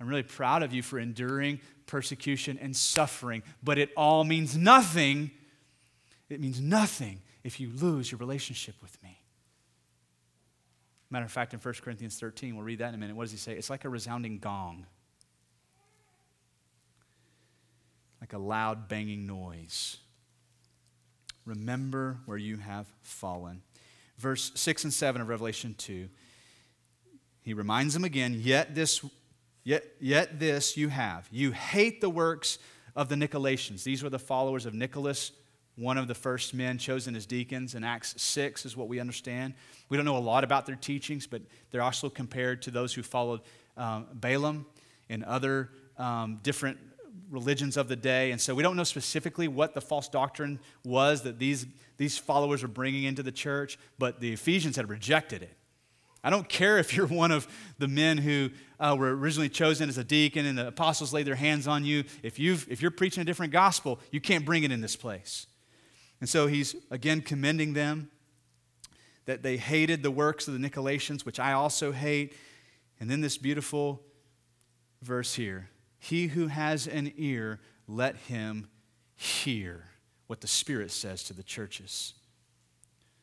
I'm 0.00 0.08
really 0.08 0.22
proud 0.22 0.62
of 0.62 0.72
you 0.72 0.82
for 0.82 0.98
enduring 0.98 1.60
persecution 1.86 2.58
and 2.60 2.76
suffering, 2.76 3.42
but 3.62 3.78
it 3.78 3.90
all 3.96 4.24
means 4.24 4.56
nothing. 4.56 5.30
It 6.28 6.40
means 6.40 6.60
nothing 6.60 7.20
if 7.42 7.58
you 7.58 7.70
lose 7.70 8.10
your 8.10 8.18
relationship 8.18 8.76
with 8.80 9.02
me. 9.02 9.20
Matter 11.10 11.24
of 11.24 11.32
fact, 11.32 11.54
in 11.54 11.60
1 11.60 11.74
Corinthians 11.82 12.18
13, 12.20 12.54
we'll 12.54 12.64
read 12.64 12.80
that 12.80 12.90
in 12.90 12.94
a 12.94 12.98
minute. 12.98 13.16
What 13.16 13.24
does 13.24 13.32
he 13.32 13.38
say? 13.38 13.54
It's 13.54 13.70
like 13.70 13.84
a 13.84 13.88
resounding 13.88 14.38
gong, 14.38 14.86
like 18.20 18.34
a 18.34 18.38
loud 18.38 18.88
banging 18.88 19.26
noise. 19.26 19.96
Remember 21.46 22.18
where 22.26 22.36
you 22.36 22.58
have 22.58 22.86
fallen. 23.00 23.62
Verse 24.18 24.52
6 24.54 24.84
and 24.84 24.92
7 24.92 25.22
of 25.22 25.28
Revelation 25.28 25.74
2, 25.78 26.08
he 27.48 27.54
reminds 27.54 27.94
them 27.94 28.04
again, 28.04 28.34
yet 28.34 28.74
this 28.74 29.02
Yet, 29.68 29.84
yet 30.00 30.40
this 30.40 30.78
you 30.78 30.88
have. 30.88 31.28
You 31.30 31.52
hate 31.52 32.00
the 32.00 32.08
works 32.08 32.58
of 32.96 33.10
the 33.10 33.16
Nicolaitans. 33.16 33.82
These 33.82 34.02
were 34.02 34.08
the 34.08 34.18
followers 34.18 34.64
of 34.64 34.72
Nicholas, 34.72 35.30
one 35.76 35.98
of 35.98 36.08
the 36.08 36.14
first 36.14 36.54
men 36.54 36.78
chosen 36.78 37.14
as 37.14 37.26
deacons 37.26 37.74
in 37.74 37.84
Acts 37.84 38.14
6, 38.16 38.64
is 38.64 38.78
what 38.78 38.88
we 38.88 38.98
understand. 38.98 39.52
We 39.90 39.98
don't 39.98 40.06
know 40.06 40.16
a 40.16 40.20
lot 40.20 40.42
about 40.42 40.64
their 40.64 40.74
teachings, 40.74 41.26
but 41.26 41.42
they're 41.70 41.82
also 41.82 42.08
compared 42.08 42.62
to 42.62 42.70
those 42.70 42.94
who 42.94 43.02
followed 43.02 43.42
um, 43.76 44.06
Balaam 44.14 44.64
and 45.10 45.22
other 45.22 45.68
um, 45.98 46.40
different 46.42 46.78
religions 47.30 47.76
of 47.76 47.88
the 47.88 47.96
day. 47.96 48.30
And 48.30 48.40
so 48.40 48.54
we 48.54 48.62
don't 48.62 48.74
know 48.74 48.84
specifically 48.84 49.48
what 49.48 49.74
the 49.74 49.82
false 49.82 50.08
doctrine 50.08 50.60
was 50.82 51.24
that 51.24 51.38
these, 51.38 51.66
these 51.98 52.16
followers 52.16 52.62
were 52.62 52.68
bringing 52.68 53.04
into 53.04 53.22
the 53.22 53.32
church, 53.32 53.78
but 53.98 54.18
the 54.18 54.32
Ephesians 54.32 54.76
had 54.76 54.88
rejected 54.88 55.42
it. 55.42 55.57
I 56.22 56.30
don't 56.30 56.48
care 56.48 56.78
if 56.78 56.94
you're 56.94 57.06
one 57.06 57.30
of 57.30 57.46
the 57.78 57.88
men 57.88 58.18
who 58.18 58.50
uh, 58.80 58.96
were 58.98 59.16
originally 59.16 59.48
chosen 59.48 59.88
as 59.88 59.98
a 59.98 60.04
deacon 60.04 60.46
and 60.46 60.58
the 60.58 60.68
apostles 60.68 61.12
laid 61.12 61.26
their 61.26 61.34
hands 61.36 61.66
on 61.66 61.84
you. 61.84 62.04
If, 62.22 62.38
you've, 62.38 62.66
if 62.70 62.82
you're 62.82 62.90
preaching 62.90 63.22
a 63.22 63.24
different 63.24 63.52
gospel, 63.52 64.00
you 64.10 64.20
can't 64.20 64.44
bring 64.44 64.64
it 64.64 64.72
in 64.72 64.80
this 64.80 64.96
place. 64.96 65.46
And 66.20 66.28
so 66.28 66.46
he's 66.46 66.74
again 66.90 67.20
commending 67.20 67.74
them 67.74 68.10
that 69.26 69.42
they 69.42 69.56
hated 69.56 70.02
the 70.02 70.10
works 70.10 70.48
of 70.48 70.54
the 70.54 70.68
Nicolaitans, 70.68 71.24
which 71.24 71.38
I 71.38 71.52
also 71.52 71.92
hate. 71.92 72.34
And 72.98 73.10
then 73.10 73.20
this 73.20 73.38
beautiful 73.38 74.02
verse 75.02 75.34
here 75.34 75.68
He 75.98 76.28
who 76.28 76.48
has 76.48 76.86
an 76.86 77.12
ear, 77.16 77.60
let 77.86 78.16
him 78.16 78.68
hear 79.16 79.84
what 80.26 80.40
the 80.40 80.46
Spirit 80.46 80.90
says 80.90 81.22
to 81.24 81.32
the 81.32 81.42
churches. 81.42 82.14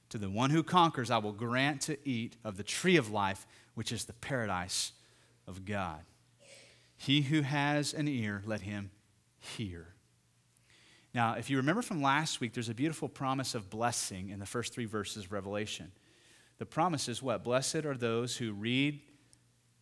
To 0.09 0.17
the 0.17 0.29
one 0.29 0.49
who 0.49 0.63
conquers, 0.63 1.09
I 1.11 1.17
will 1.17 1.33
grant 1.33 1.81
to 1.81 1.97
eat 2.07 2.37
of 2.43 2.57
the 2.57 2.63
tree 2.63 2.97
of 2.97 3.11
life, 3.11 3.45
which 3.73 3.91
is 3.91 4.05
the 4.05 4.13
paradise 4.13 4.93
of 5.47 5.65
God. 5.65 6.01
He 6.97 7.21
who 7.21 7.41
has 7.41 7.93
an 7.93 8.07
ear, 8.07 8.41
let 8.45 8.61
him 8.61 8.91
hear. 9.39 9.87
Now, 11.13 11.35
if 11.35 11.49
you 11.49 11.57
remember 11.57 11.81
from 11.81 12.01
last 12.01 12.41
week, 12.41 12.53
there's 12.53 12.69
a 12.69 12.73
beautiful 12.73 13.07
promise 13.07 13.55
of 13.55 13.69
blessing 13.69 14.29
in 14.29 14.39
the 14.39 14.45
first 14.45 14.73
three 14.73 14.85
verses 14.85 15.25
of 15.25 15.31
Revelation. 15.31 15.91
The 16.57 16.65
promise 16.65 17.07
is 17.07 17.21
what? 17.21 17.43
Blessed 17.43 17.85
are 17.85 17.95
those 17.95 18.37
who 18.37 18.53
read 18.53 18.99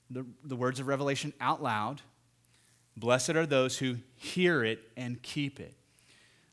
the, 0.10 0.26
the 0.44 0.56
words 0.56 0.80
of 0.80 0.88
Revelation 0.88 1.34
out 1.42 1.62
loud. 1.62 2.02
Blessed 2.96 3.32
are 3.32 3.46
those 3.46 3.78
who 3.78 3.98
hear 4.16 4.64
it 4.64 4.80
and 4.96 5.22
keep 5.22 5.60
it. 5.60 5.76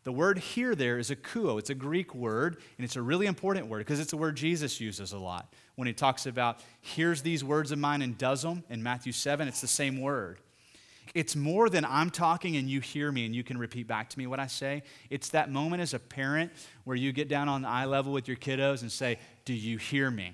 The 0.03 0.13
word 0.13 0.39
here 0.39 0.75
there 0.75 0.99
is 0.99 1.11
a 1.11 1.17
akouo. 1.17 1.59
It's 1.59 1.71
a 1.71 1.75
Greek 1.75 2.15
word, 2.15 2.57
and 2.79 2.85
it's 2.85 2.97
a 2.97 3.03
really 3.03 3.27
important 3.27 3.67
word 3.67 3.79
because 3.79 4.01
it's 4.01 4.13
a 4.13 4.17
word 4.17 4.37
Jesus 4.37 4.81
uses 4.81 5.13
a 5.13 5.19
lot. 5.19 5.53
When 5.77 5.87
he 5.87 5.93
talks 5.93 6.27
about, 6.27 6.61
here's 6.81 7.23
these 7.23 7.45
words 7.45 7.71
of 7.71 7.79
mine 7.79 8.01
and 8.01 8.17
does 8.17 8.43
them 8.43 8.65
in 8.71 8.83
Matthew 8.83 9.13
7, 9.13 9.47
it's 9.47 9.61
the 9.61 9.67
same 9.67 10.01
word. 10.01 10.39
It's 11.15 11.35
more 11.35 11.69
than 11.69 11.85
I'm 11.85 12.11
talking 12.11 12.57
and 12.57 12.71
you 12.71 12.81
hear 12.81 13.11
me 13.11 13.27
and 13.27 13.35
you 13.35 13.43
can 13.43 13.59
repeat 13.59 13.89
back 13.89 14.09
to 14.11 14.19
me 14.19 14.27
what 14.27 14.39
I 14.39 14.47
say. 14.47 14.85
It's 15.11 15.31
that 15.31 15.51
moment 15.51 15.83
as 15.83 15.93
a 15.93 15.99
parent 15.99 16.53
where 16.85 16.97
you 16.97 17.13
get 17.13 17.29
down 17.29 17.49
on 17.49 17.63
the 17.63 17.69
eye 17.69 17.85
level 17.85 18.13
with 18.13 18.29
your 18.29 18.37
kiddos 18.37 18.83
and 18.83 18.93
say, 18.93 19.19
Do 19.45 19.53
you 19.53 19.77
hear 19.77 20.11
me? 20.11 20.33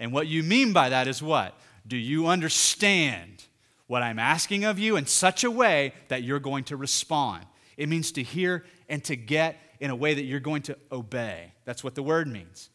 And 0.00 0.12
what 0.12 0.26
you 0.26 0.42
mean 0.42 0.72
by 0.72 0.88
that 0.88 1.06
is 1.06 1.22
what? 1.22 1.58
Do 1.86 1.96
you 1.96 2.26
understand 2.26 3.44
what 3.86 4.02
I'm 4.02 4.18
asking 4.18 4.64
of 4.64 4.78
you 4.78 4.96
in 4.96 5.06
such 5.06 5.44
a 5.44 5.50
way 5.50 5.94
that 6.08 6.22
you're 6.22 6.40
going 6.40 6.64
to 6.64 6.76
respond? 6.76 7.44
It 7.78 7.88
means 7.88 8.12
to 8.12 8.22
hear 8.22 8.64
and 8.90 9.02
to 9.04 9.16
get 9.16 9.56
in 9.80 9.90
a 9.90 9.96
way 9.96 10.12
that 10.12 10.24
you're 10.24 10.40
going 10.40 10.62
to 10.62 10.76
obey. 10.92 11.54
That's 11.64 11.82
what 11.82 11.94
the 11.94 12.02
word 12.02 12.28
means. 12.28 12.68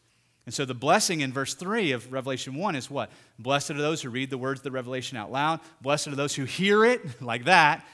And 0.46 0.52
so 0.54 0.64
the 0.64 0.74
blessing 0.74 1.20
in 1.20 1.32
verse 1.32 1.54
3 1.54 1.92
of 1.92 2.12
Revelation 2.12 2.54
1 2.54 2.74
is 2.74 2.90
what? 2.90 3.10
Blessed 3.38 3.70
are 3.70 3.74
those 3.74 4.02
who 4.02 4.10
read 4.10 4.30
the 4.30 4.38
words 4.38 4.60
of 4.60 4.64
the 4.64 4.72
revelation 4.72 5.16
out 5.16 5.30
loud. 5.30 5.60
Blessed 5.80 6.08
are 6.08 6.16
those 6.16 6.34
who 6.34 6.44
hear 6.44 6.84
it 6.84 7.00
like 7.22 7.44
that, 7.44 7.86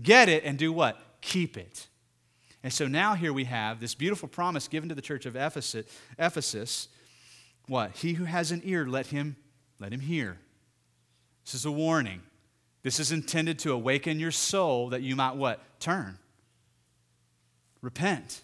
get 0.00 0.28
it, 0.28 0.44
and 0.44 0.56
do 0.56 0.72
what? 0.72 1.00
Keep 1.20 1.56
it. 1.56 1.88
And 2.62 2.72
so 2.72 2.86
now 2.86 3.14
here 3.14 3.32
we 3.32 3.44
have 3.44 3.80
this 3.80 3.94
beautiful 3.94 4.28
promise 4.28 4.68
given 4.68 4.88
to 4.88 4.94
the 4.94 5.02
church 5.02 5.26
of 5.26 5.36
Ephesus. 5.36 5.86
Ephesus 6.18 6.88
what? 7.66 7.92
He 7.92 8.14
who 8.14 8.24
has 8.24 8.50
an 8.50 8.62
ear, 8.64 8.86
let 8.86 9.06
him 9.06 9.36
let 9.78 9.92
him 9.92 10.00
hear. 10.00 10.38
This 11.44 11.54
is 11.54 11.64
a 11.64 11.70
warning. 11.70 12.22
This 12.82 12.98
is 12.98 13.12
intended 13.12 13.58
to 13.60 13.72
awaken 13.72 14.18
your 14.18 14.30
soul 14.30 14.88
that 14.90 15.02
you 15.02 15.14
might 15.14 15.36
what? 15.36 15.60
Turn. 15.78 16.18
Repent. 17.82 18.42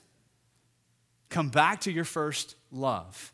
Come 1.29 1.49
back 1.49 1.81
to 1.83 1.93
your 1.93 2.05
first 2.05 2.57
love. 2.71 3.33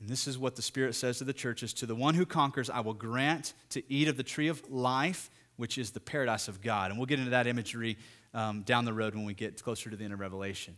And 0.00 0.08
this 0.08 0.26
is 0.26 0.38
what 0.38 0.56
the 0.56 0.62
Spirit 0.62 0.94
says 0.94 1.18
to 1.18 1.24
the 1.24 1.32
churches 1.32 1.72
To 1.74 1.86
the 1.86 1.94
one 1.94 2.14
who 2.14 2.26
conquers, 2.26 2.68
I 2.68 2.80
will 2.80 2.94
grant 2.94 3.54
to 3.70 3.82
eat 3.92 4.08
of 4.08 4.16
the 4.16 4.22
tree 4.22 4.48
of 4.48 4.62
life, 4.70 5.30
which 5.56 5.78
is 5.78 5.90
the 5.90 6.00
paradise 6.00 6.48
of 6.48 6.60
God. 6.60 6.90
And 6.90 6.98
we'll 6.98 7.06
get 7.06 7.18
into 7.18 7.30
that 7.30 7.46
imagery 7.46 7.96
um, 8.34 8.62
down 8.62 8.84
the 8.84 8.92
road 8.92 9.14
when 9.14 9.24
we 9.24 9.34
get 9.34 9.62
closer 9.62 9.90
to 9.90 9.96
the 9.96 10.04
end 10.04 10.12
of 10.12 10.20
Revelation. 10.20 10.76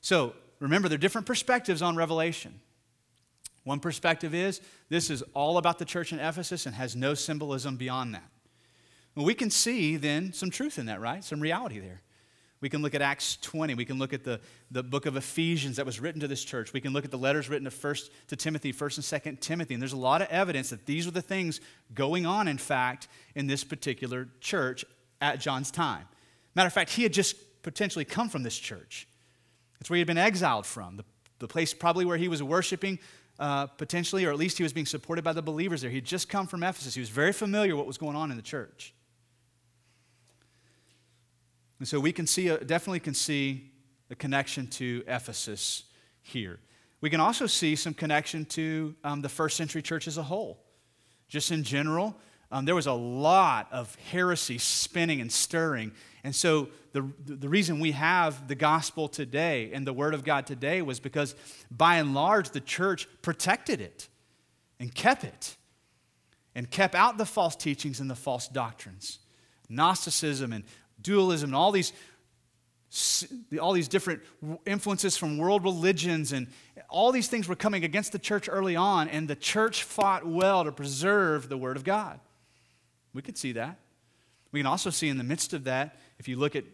So 0.00 0.34
remember, 0.60 0.88
there 0.88 0.96
are 0.96 0.98
different 0.98 1.26
perspectives 1.26 1.82
on 1.82 1.96
Revelation. 1.96 2.60
One 3.64 3.80
perspective 3.80 4.34
is 4.34 4.60
this 4.88 5.10
is 5.10 5.22
all 5.32 5.58
about 5.58 5.78
the 5.78 5.84
church 5.84 6.12
in 6.12 6.18
Ephesus 6.18 6.66
and 6.66 6.74
has 6.74 6.94
no 6.94 7.14
symbolism 7.14 7.76
beyond 7.76 8.14
that. 8.14 8.28
Well, 9.14 9.24
we 9.24 9.34
can 9.34 9.50
see 9.50 9.96
then 9.96 10.32
some 10.32 10.50
truth 10.50 10.78
in 10.78 10.86
that, 10.86 11.00
right? 11.00 11.24
Some 11.24 11.40
reality 11.40 11.78
there. 11.78 12.02
We 12.64 12.70
can 12.70 12.80
look 12.80 12.94
at 12.94 13.02
Acts 13.02 13.36
20. 13.42 13.74
We 13.74 13.84
can 13.84 13.98
look 13.98 14.14
at 14.14 14.24
the, 14.24 14.40
the 14.70 14.82
book 14.82 15.04
of 15.04 15.16
Ephesians 15.16 15.76
that 15.76 15.84
was 15.84 16.00
written 16.00 16.22
to 16.22 16.26
this 16.26 16.42
church. 16.42 16.72
We 16.72 16.80
can 16.80 16.94
look 16.94 17.04
at 17.04 17.10
the 17.10 17.18
letters 17.18 17.50
written 17.50 17.66
to 17.66 17.70
first 17.70 18.10
to 18.28 18.36
Timothy, 18.36 18.72
1st 18.72 19.12
and 19.12 19.36
2nd 19.36 19.40
Timothy. 19.40 19.74
And 19.74 19.82
there's 19.82 19.92
a 19.92 19.98
lot 19.98 20.22
of 20.22 20.28
evidence 20.28 20.70
that 20.70 20.86
these 20.86 21.04
were 21.04 21.12
the 21.12 21.20
things 21.20 21.60
going 21.92 22.24
on, 22.24 22.48
in 22.48 22.56
fact, 22.56 23.06
in 23.34 23.48
this 23.48 23.64
particular 23.64 24.28
church 24.40 24.82
at 25.20 25.40
John's 25.40 25.70
time. 25.70 26.08
Matter 26.54 26.68
of 26.68 26.72
fact, 26.72 26.92
he 26.92 27.02
had 27.02 27.12
just 27.12 27.36
potentially 27.62 28.06
come 28.06 28.30
from 28.30 28.42
this 28.42 28.56
church. 28.56 29.08
It's 29.78 29.90
where 29.90 29.96
he 29.96 30.00
had 30.00 30.06
been 30.06 30.16
exiled 30.16 30.64
from, 30.64 30.96
the, 30.96 31.04
the 31.40 31.48
place 31.48 31.74
probably 31.74 32.06
where 32.06 32.16
he 32.16 32.28
was 32.28 32.42
worshiping 32.42 32.98
uh, 33.38 33.66
potentially, 33.66 34.24
or 34.24 34.30
at 34.30 34.38
least 34.38 34.56
he 34.56 34.62
was 34.62 34.72
being 34.72 34.86
supported 34.86 35.22
by 35.22 35.34
the 35.34 35.42
believers 35.42 35.82
there. 35.82 35.90
He 35.90 35.98
had 35.98 36.06
just 36.06 36.30
come 36.30 36.46
from 36.46 36.62
Ephesus. 36.62 36.94
He 36.94 37.00
was 37.00 37.10
very 37.10 37.34
familiar 37.34 37.74
with 37.74 37.80
what 37.80 37.86
was 37.86 37.98
going 37.98 38.16
on 38.16 38.30
in 38.30 38.38
the 38.38 38.42
church. 38.42 38.94
And 41.84 41.88
so 41.90 42.00
we 42.00 42.12
can 42.12 42.26
see, 42.26 42.48
definitely 42.48 43.00
can 43.00 43.12
see 43.12 43.70
a 44.08 44.14
connection 44.14 44.68
to 44.68 45.04
Ephesus 45.06 45.82
here. 46.22 46.58
We 47.02 47.10
can 47.10 47.20
also 47.20 47.46
see 47.46 47.76
some 47.76 47.92
connection 47.92 48.46
to 48.46 48.94
um, 49.04 49.20
the 49.20 49.28
first 49.28 49.58
century 49.58 49.82
church 49.82 50.08
as 50.08 50.16
a 50.16 50.22
whole. 50.22 50.64
Just 51.28 51.50
in 51.50 51.62
general, 51.62 52.16
um, 52.50 52.64
there 52.64 52.74
was 52.74 52.86
a 52.86 52.94
lot 52.94 53.68
of 53.70 53.94
heresy 54.10 54.56
spinning 54.56 55.20
and 55.20 55.30
stirring. 55.30 55.92
And 56.24 56.34
so 56.34 56.70
the, 56.92 57.06
the 57.26 57.50
reason 57.50 57.80
we 57.80 57.92
have 57.92 58.48
the 58.48 58.54
gospel 58.54 59.06
today 59.06 59.70
and 59.74 59.86
the 59.86 59.92
word 59.92 60.14
of 60.14 60.24
God 60.24 60.46
today 60.46 60.80
was 60.80 61.00
because 61.00 61.34
by 61.70 61.96
and 61.96 62.14
large 62.14 62.48
the 62.48 62.60
church 62.60 63.06
protected 63.20 63.82
it 63.82 64.08
and 64.80 64.94
kept 64.94 65.22
it 65.22 65.58
and 66.54 66.70
kept 66.70 66.94
out 66.94 67.18
the 67.18 67.26
false 67.26 67.54
teachings 67.54 68.00
and 68.00 68.08
the 68.08 68.16
false 68.16 68.48
doctrines. 68.48 69.18
Gnosticism 69.68 70.52
and 70.52 70.64
dualism 71.04 71.50
and 71.50 71.54
all 71.54 71.70
these 71.70 71.92
all 73.60 73.72
these 73.72 73.88
different 73.88 74.22
influences 74.66 75.16
from 75.16 75.36
world 75.36 75.64
religions 75.64 76.32
and 76.32 76.46
all 76.88 77.10
these 77.10 77.26
things 77.26 77.48
were 77.48 77.56
coming 77.56 77.84
against 77.84 78.12
the 78.12 78.18
church 78.20 78.48
early 78.48 78.76
on 78.76 79.08
and 79.08 79.26
the 79.26 79.34
church 79.34 79.82
fought 79.82 80.24
well 80.24 80.64
to 80.64 80.70
preserve 80.70 81.48
the 81.48 81.56
word 81.56 81.76
of 81.76 81.82
god. 81.82 82.20
We 83.12 83.20
could 83.20 83.36
see 83.36 83.52
that. 83.52 83.78
We 84.52 84.60
can 84.60 84.66
also 84.66 84.90
see 84.90 85.08
in 85.08 85.18
the 85.18 85.24
midst 85.24 85.52
of 85.52 85.64
that 85.64 85.98
if 86.20 86.28
you 86.28 86.36
look 86.36 86.54
at 86.54 86.64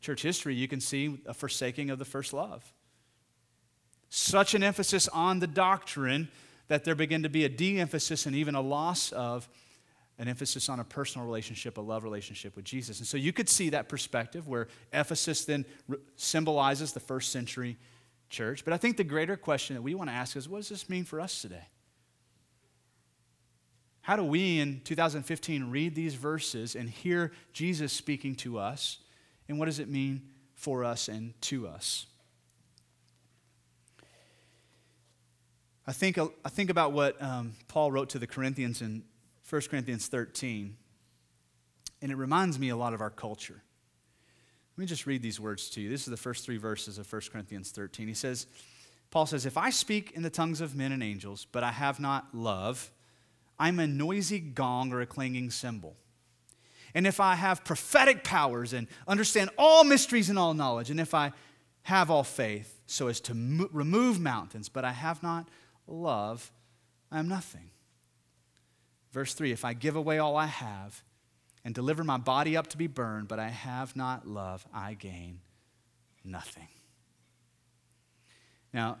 church 0.00 0.22
history 0.22 0.54
you 0.54 0.66
can 0.66 0.80
see 0.80 1.18
a 1.26 1.34
forsaking 1.34 1.90
of 1.90 1.98
the 1.98 2.04
first 2.06 2.32
love. 2.32 2.72
Such 4.08 4.54
an 4.54 4.62
emphasis 4.62 5.08
on 5.08 5.40
the 5.40 5.46
doctrine 5.46 6.28
that 6.68 6.84
there 6.84 6.94
began 6.94 7.22
to 7.22 7.28
be 7.28 7.44
a 7.44 7.48
de-emphasis 7.48 8.24
and 8.24 8.34
even 8.34 8.54
a 8.54 8.60
loss 8.62 9.12
of 9.12 9.48
an 10.18 10.28
emphasis 10.28 10.68
on 10.68 10.80
a 10.80 10.84
personal 10.84 11.26
relationship, 11.26 11.76
a 11.76 11.80
love 11.80 12.02
relationship 12.02 12.56
with 12.56 12.64
Jesus. 12.64 12.98
And 12.98 13.06
so 13.06 13.16
you 13.16 13.32
could 13.32 13.48
see 13.48 13.70
that 13.70 13.88
perspective 13.88 14.48
where 14.48 14.68
Ephesus 14.92 15.44
then 15.44 15.66
symbolizes 16.16 16.92
the 16.92 17.00
first 17.00 17.32
century 17.32 17.76
church. 18.30 18.64
But 18.64 18.72
I 18.72 18.78
think 18.78 18.96
the 18.96 19.04
greater 19.04 19.36
question 19.36 19.76
that 19.76 19.82
we 19.82 19.94
want 19.94 20.08
to 20.10 20.14
ask 20.14 20.36
is 20.36 20.48
what 20.48 20.58
does 20.58 20.70
this 20.70 20.88
mean 20.88 21.04
for 21.04 21.20
us 21.20 21.42
today? 21.42 21.64
How 24.00 24.16
do 24.16 24.24
we 24.24 24.60
in 24.60 24.80
2015 24.84 25.70
read 25.70 25.94
these 25.94 26.14
verses 26.14 26.76
and 26.76 26.88
hear 26.88 27.32
Jesus 27.52 27.92
speaking 27.92 28.36
to 28.36 28.58
us? 28.58 28.98
And 29.48 29.58
what 29.58 29.66
does 29.66 29.80
it 29.80 29.88
mean 29.88 30.22
for 30.54 30.84
us 30.84 31.08
and 31.08 31.34
to 31.42 31.66
us? 31.66 32.06
I 35.86 35.92
think, 35.92 36.18
I 36.18 36.48
think 36.48 36.70
about 36.70 36.92
what 36.92 37.20
um, 37.22 37.54
Paul 37.68 37.92
wrote 37.92 38.10
to 38.10 38.18
the 38.18 38.26
Corinthians 38.26 38.80
in 38.80 39.04
1 39.48 39.62
Corinthians 39.70 40.08
13, 40.08 40.76
and 42.02 42.12
it 42.12 42.16
reminds 42.16 42.58
me 42.58 42.68
a 42.68 42.76
lot 42.76 42.94
of 42.94 43.00
our 43.00 43.10
culture. 43.10 43.62
Let 44.76 44.82
me 44.82 44.86
just 44.86 45.06
read 45.06 45.22
these 45.22 45.40
words 45.40 45.70
to 45.70 45.80
you. 45.80 45.88
This 45.88 46.02
is 46.02 46.10
the 46.10 46.16
first 46.16 46.44
three 46.44 46.56
verses 46.56 46.98
of 46.98 47.10
1 47.10 47.22
Corinthians 47.32 47.70
13. 47.70 48.08
He 48.08 48.14
says, 48.14 48.46
Paul 49.10 49.24
says, 49.24 49.46
If 49.46 49.56
I 49.56 49.70
speak 49.70 50.12
in 50.12 50.22
the 50.22 50.30
tongues 50.30 50.60
of 50.60 50.74
men 50.74 50.92
and 50.92 51.02
angels, 51.02 51.46
but 51.50 51.62
I 51.62 51.70
have 51.70 52.00
not 52.00 52.34
love, 52.34 52.90
I'm 53.58 53.78
a 53.78 53.86
noisy 53.86 54.40
gong 54.40 54.92
or 54.92 55.00
a 55.00 55.06
clanging 55.06 55.50
cymbal. 55.50 55.96
And 56.94 57.06
if 57.06 57.20
I 57.20 57.34
have 57.34 57.64
prophetic 57.64 58.24
powers 58.24 58.72
and 58.72 58.88
understand 59.06 59.50
all 59.56 59.84
mysteries 59.84 60.28
and 60.28 60.38
all 60.38 60.54
knowledge, 60.54 60.90
and 60.90 61.00
if 61.00 61.14
I 61.14 61.32
have 61.82 62.10
all 62.10 62.24
faith 62.24 62.80
so 62.86 63.06
as 63.08 63.20
to 63.20 63.34
mo- 63.34 63.68
remove 63.72 64.18
mountains, 64.18 64.68
but 64.68 64.84
I 64.84 64.92
have 64.92 65.22
not 65.22 65.48
love, 65.86 66.50
I 67.12 67.18
am 67.18 67.28
nothing. 67.28 67.70
Verse 69.12 69.34
3 69.34 69.52
If 69.52 69.64
I 69.64 69.72
give 69.72 69.96
away 69.96 70.18
all 70.18 70.36
I 70.36 70.46
have 70.46 71.02
and 71.64 71.74
deliver 71.74 72.04
my 72.04 72.18
body 72.18 72.56
up 72.56 72.68
to 72.68 72.76
be 72.76 72.86
burned, 72.86 73.28
but 73.28 73.38
I 73.38 73.48
have 73.48 73.96
not 73.96 74.26
love, 74.26 74.66
I 74.72 74.94
gain 74.94 75.40
nothing. 76.24 76.68
Now, 78.72 78.98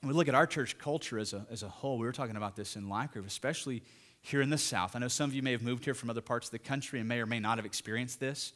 when 0.00 0.08
we 0.08 0.14
look 0.14 0.28
at 0.28 0.34
our 0.34 0.46
church 0.46 0.78
culture 0.78 1.18
as 1.18 1.34
a, 1.34 1.46
as 1.50 1.62
a 1.62 1.68
whole, 1.68 1.98
we 1.98 2.06
were 2.06 2.12
talking 2.12 2.36
about 2.36 2.56
this 2.56 2.76
in 2.76 2.88
Life 2.88 3.12
Group, 3.12 3.26
especially 3.26 3.82
here 4.22 4.40
in 4.40 4.50
the 4.50 4.58
South. 4.58 4.96
I 4.96 4.98
know 4.98 5.08
some 5.08 5.28
of 5.28 5.34
you 5.34 5.42
may 5.42 5.52
have 5.52 5.62
moved 5.62 5.84
here 5.84 5.94
from 5.94 6.10
other 6.10 6.20
parts 6.20 6.46
of 6.46 6.52
the 6.52 6.58
country 6.58 7.00
and 7.00 7.08
may 7.08 7.20
or 7.20 7.26
may 7.26 7.40
not 7.40 7.58
have 7.58 7.66
experienced 7.66 8.20
this. 8.20 8.52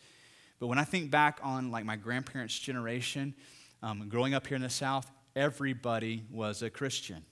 But 0.59 0.69
when 0.69 0.79
I 0.79 0.85
think 0.85 1.11
back 1.11 1.41
on 1.43 1.71
like 1.71 1.85
my 1.85 1.97
grandparents' 1.97 2.59
generation, 2.59 3.35
um, 3.83 4.09
growing 4.09 4.33
up 4.33 4.47
here 4.47 4.57
in 4.57 4.63
the 4.63 4.71
South, 4.71 5.11
everybody 5.37 6.25
was 6.31 6.63
a 6.63 6.71
Christian. 6.71 7.25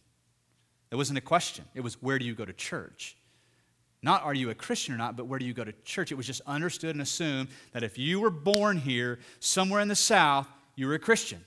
It 0.92 0.96
wasn't 0.96 1.16
a 1.16 1.22
question. 1.22 1.64
It 1.74 1.80
was, 1.80 1.94
where 2.02 2.18
do 2.18 2.26
you 2.26 2.34
go 2.34 2.44
to 2.44 2.52
church? 2.52 3.16
Not 4.02 4.24
are 4.24 4.34
you 4.34 4.50
a 4.50 4.54
Christian 4.54 4.92
or 4.92 4.98
not, 4.98 5.16
but 5.16 5.26
where 5.26 5.38
do 5.38 5.46
you 5.46 5.54
go 5.54 5.64
to 5.64 5.72
church? 5.84 6.12
It 6.12 6.16
was 6.16 6.26
just 6.26 6.42
understood 6.46 6.90
and 6.90 7.00
assumed 7.00 7.48
that 7.72 7.82
if 7.82 7.96
you 7.96 8.20
were 8.20 8.30
born 8.30 8.76
here, 8.76 9.18
somewhere 9.40 9.80
in 9.80 9.88
the 9.88 9.96
South, 9.96 10.46
you 10.76 10.86
were 10.86 10.94
a 10.94 10.98
Christian. 10.98 11.42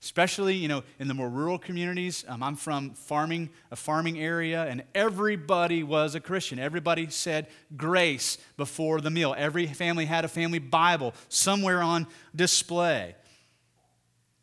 Especially, 0.00 0.54
you 0.54 0.68
know, 0.68 0.84
in 1.00 1.08
the 1.08 1.14
more 1.14 1.28
rural 1.28 1.58
communities. 1.58 2.24
Um, 2.28 2.44
I'm 2.44 2.54
from 2.54 2.94
farming, 2.94 3.50
a 3.72 3.76
farming 3.76 4.20
area, 4.20 4.64
and 4.64 4.84
everybody 4.94 5.82
was 5.82 6.14
a 6.14 6.20
Christian. 6.20 6.60
Everybody 6.60 7.10
said 7.10 7.48
grace 7.76 8.38
before 8.56 9.00
the 9.00 9.10
meal. 9.10 9.34
Every 9.36 9.66
family 9.66 10.04
had 10.04 10.24
a 10.24 10.28
family 10.28 10.60
Bible 10.60 11.12
somewhere 11.28 11.82
on 11.82 12.06
display. 12.36 13.16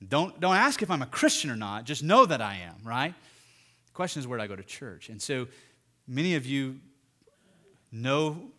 Don't, 0.05 0.37
don't 0.39 0.55
ask 0.55 0.83
if 0.83 0.91
I'm 0.91 1.01
a 1.01 1.07
Christian 1.07 1.49
or 1.49 1.55
not, 1.55 1.85
just 1.85 2.03
know 2.03 2.25
that 2.25 2.41
I 2.41 2.57
am, 2.57 2.75
right? 2.83 3.15
Question 3.97 4.19
is 4.19 4.27
where 4.27 4.37
do 4.37 4.43
I 4.43 4.47
go 4.47 4.55
to 4.55 4.63
church? 4.63 5.09
And 5.09 5.19
so 5.19 5.47
many 6.07 6.35
of 6.35 6.45
you 6.45 6.79
know 7.91 8.51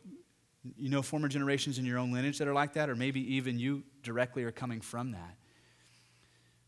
you 0.77 0.89
know 0.91 1.01
former 1.01 1.29
generations 1.29 1.79
in 1.79 1.85
your 1.85 1.97
own 1.97 2.13
lineage 2.13 2.39
that 2.39 2.49
are 2.49 2.53
like 2.53 2.73
that, 2.73 2.91
or 2.91 2.97
maybe 2.97 3.37
even 3.37 3.57
you 3.57 3.85
directly 4.03 4.43
are 4.43 4.51
coming 4.51 4.81
from 4.81 5.13
that. 5.13 5.37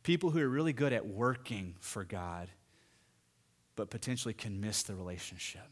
People 0.05 0.31
who 0.31 0.41
are 0.41 0.49
really 0.49 0.73
good 0.73 0.93
at 0.93 1.05
working 1.05 1.75
for 1.81 2.05
God, 2.05 2.49
but 3.75 3.91
potentially 3.91 4.35
can 4.35 4.61
miss 4.61 4.85
the 4.85 4.95
relationship. 4.95 5.66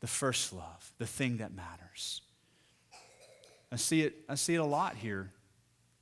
The 0.00 0.06
first 0.06 0.52
love, 0.52 0.92
the 0.98 1.06
thing 1.06 1.38
that 1.38 1.54
matters. 1.54 2.20
I 3.72 3.76
see 3.76 4.02
it, 4.02 4.16
I 4.28 4.34
see 4.34 4.54
it 4.54 4.58
a 4.58 4.64
lot 4.66 4.96
here 4.96 5.32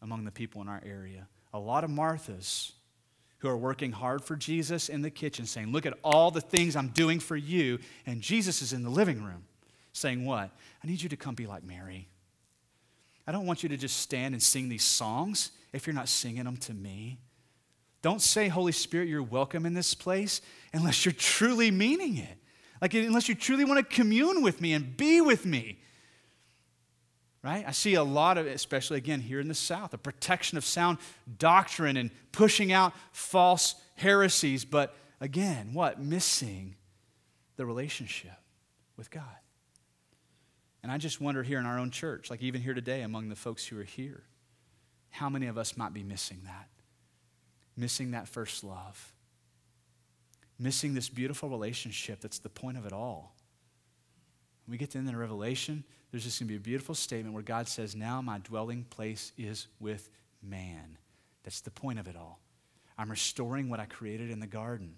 among 0.03 0.24
the 0.24 0.32
people 0.32 0.61
in 0.61 0.68
our 0.68 0.82
area. 0.84 1.28
A 1.55 1.59
lot 1.61 1.84
of 1.84 1.90
Marthas 1.90 2.72
who 3.39 3.49
are 3.49 3.57
working 3.57 3.93
hard 3.93 4.24
for 4.24 4.37
Jesus 4.37 4.89
in 4.89 5.03
the 5.03 5.11
kitchen, 5.11 5.47
saying, 5.47 5.72
Look 5.72 5.87
at 5.87 5.95
all 6.03 6.30
the 6.30 6.41
things 6.41 6.76
I'm 6.76 6.89
doing 6.89 7.20
for 7.20 7.37
you. 7.37 7.78
And 8.07 8.20
Jesus 8.20 8.62
is 8.62 8.72
in 8.72 8.82
the 8.82 8.91
living 8.91 9.22
room 9.22 9.45
saying, 9.93 10.24
What? 10.24 10.51
I 10.82 10.87
need 10.87 11.03
you 11.03 11.09
to 11.09 11.16
come 11.16 11.34
be 11.34 11.47
like 11.47 11.64
Mary. 11.64 12.09
I 13.26 13.32
don't 13.32 13.47
want 13.47 13.62
you 13.62 13.68
to 13.70 13.76
just 13.76 13.99
stand 13.99 14.34
and 14.34 14.43
sing 14.43 14.68
these 14.68 14.84
songs 14.84 15.51
if 15.72 15.87
you're 15.87 15.95
not 15.95 16.09
singing 16.09 16.45
them 16.45 16.57
to 16.59 16.74
me. 16.74 17.18
Don't 18.03 18.22
say, 18.22 18.47
Holy 18.47 18.72
Spirit, 18.72 19.09
you're 19.09 19.22
welcome 19.22 19.66
in 19.66 19.74
this 19.74 19.95
place 19.95 20.41
unless 20.72 21.05
you're 21.05 21.12
truly 21.12 21.72
meaning 21.72 22.18
it. 22.18 22.39
Like, 22.80 22.95
unless 22.95 23.28
you 23.28 23.34
truly 23.34 23.64
want 23.64 23.78
to 23.78 23.95
commune 23.97 24.43
with 24.43 24.61
me 24.61 24.74
and 24.74 24.97
be 24.97 25.20
with 25.20 25.45
me 25.45 25.78
right? 27.47 27.64
I 27.64 27.70
see 27.70 27.94
a 27.94 28.03
lot 28.03 28.38
of, 28.38 28.47
especially 28.49 28.99
again 28.99 29.20
here 29.20 29.38
in 29.38 29.47
the 29.47 29.55
South, 29.55 29.94
a 29.94 29.99
protection 29.99 30.59
of 30.59 30.64
sound 30.64 30.99
doctrine 31.38 31.97
and 31.97 32.11
pushing 32.32 32.72
out 32.72 32.92
false 33.12 33.76
heresies, 33.94 34.64
but 34.64 34.97
again, 35.20 35.70
what? 35.72 36.01
Missing 36.01 36.74
the 37.55 37.64
relationship 37.64 38.34
with 38.97 39.12
God. 39.12 39.22
And 40.82 40.90
I 40.90 40.99
just 40.99 41.20
wonder 41.20 41.44
here 41.44 41.61
in 41.61 41.66
our 41.66 41.78
own 41.78 41.92
church, 41.92 42.30
like 42.30 42.42
even 42.42 42.62
here 42.62 42.74
today 42.74 43.03
among 43.03 43.28
the 43.28 43.36
folks 43.36 43.64
who 43.64 43.78
are 43.78 43.84
here, 43.84 44.24
how 45.11 45.28
many 45.28 45.47
of 45.47 45.57
us 45.57 45.76
might 45.76 45.94
be 45.94 46.03
missing 46.03 46.40
that? 46.47 46.68
Missing 47.76 48.11
that 48.11 48.26
first 48.26 48.64
love. 48.64 49.12
Missing 50.59 50.94
this 50.94 51.09
beautiful 51.09 51.49
relationship 51.49 52.20
that's 52.20 52.40
the 52.40 52.49
point 52.49 52.76
of 52.76 52.86
it 52.86 52.92
all. 52.92 53.36
We 54.68 54.78
get 54.78 54.90
to 54.90 54.99
end 54.99 55.09
of 55.09 55.14
Revelation, 55.14 55.84
there's 56.11 56.24
just 56.24 56.38
going 56.38 56.48
to 56.48 56.52
be 56.52 56.57
a 56.57 56.61
beautiful 56.61 56.94
statement 56.94 57.34
where 57.34 57.42
God 57.42 57.68
says, 57.68 57.94
Now 57.94 58.22
my 58.22 58.38
dwelling 58.38 58.84
place 58.84 59.32
is 59.36 59.66
with 59.80 60.09
man. 60.42 60.98
That's 61.42 61.61
the 61.61 61.70
point 61.70 61.98
of 61.98 62.09
it 62.09 62.16
all. 62.16 62.40
I'm 62.98 63.11
restoring 63.11 63.68
what 63.68 63.80
I 63.80 63.86
created 63.86 64.30
in 64.30 64.40
the 64.40 64.46
garden. 64.46 64.96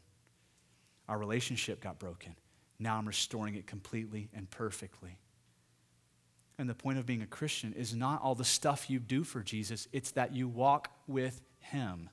Our 1.09 1.19
relationship 1.19 1.81
got 1.81 1.99
broken. 1.99 2.37
Now 2.79 2.97
I'm 2.97 3.07
restoring 3.07 3.57
it 3.57 3.67
completely 3.67 4.29
and 4.35 4.49
perfectly. 4.51 5.19
And 6.59 6.69
the 6.69 6.75
point 6.75 6.99
of 6.99 7.07
being 7.07 7.23
a 7.23 7.27
Christian 7.27 7.73
is 7.73 7.95
not 7.95 8.21
all 8.23 8.35
the 8.35 8.45
stuff 8.45 8.91
you 8.91 8.99
do 8.99 9.25
for 9.25 9.43
Jesus, 9.43 9.89
it's 9.93 10.11
that 10.13 10.35
you 10.35 10.49
walk 10.49 10.91
with 11.07 11.41
him. 11.61 12.11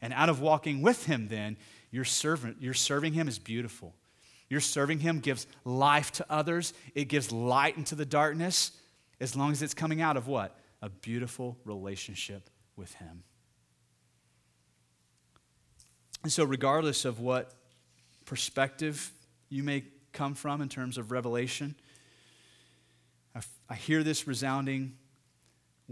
And 0.00 0.12
out 0.12 0.28
of 0.28 0.40
walking 0.40 0.82
with 0.82 1.06
him, 1.06 1.28
then, 1.28 1.56
your 1.90 2.04
servant, 2.04 2.60
your 2.60 2.74
serving 2.74 3.12
him 3.12 3.28
is 3.28 3.38
beautiful. 3.38 3.94
Your 4.52 4.60
serving 4.60 4.98
him 4.98 5.20
gives 5.20 5.46
life 5.64 6.12
to 6.12 6.26
others, 6.28 6.74
it 6.94 7.06
gives 7.06 7.32
light 7.32 7.78
into 7.78 7.94
the 7.94 8.04
darkness, 8.04 8.72
as 9.18 9.34
long 9.34 9.50
as 9.50 9.62
it's 9.62 9.72
coming 9.72 10.02
out 10.02 10.18
of 10.18 10.28
what? 10.28 10.58
A 10.82 10.90
beautiful 10.90 11.56
relationship 11.64 12.50
with 12.76 12.92
him. 12.96 13.22
And 16.22 16.30
so, 16.30 16.44
regardless 16.44 17.06
of 17.06 17.18
what 17.18 17.54
perspective 18.26 19.12
you 19.48 19.62
may 19.62 19.84
come 20.12 20.34
from 20.34 20.60
in 20.60 20.68
terms 20.68 20.98
of 20.98 21.12
revelation, 21.12 21.74
I, 23.34 23.40
I 23.70 23.74
hear 23.74 24.02
this 24.02 24.26
resounding 24.26 24.98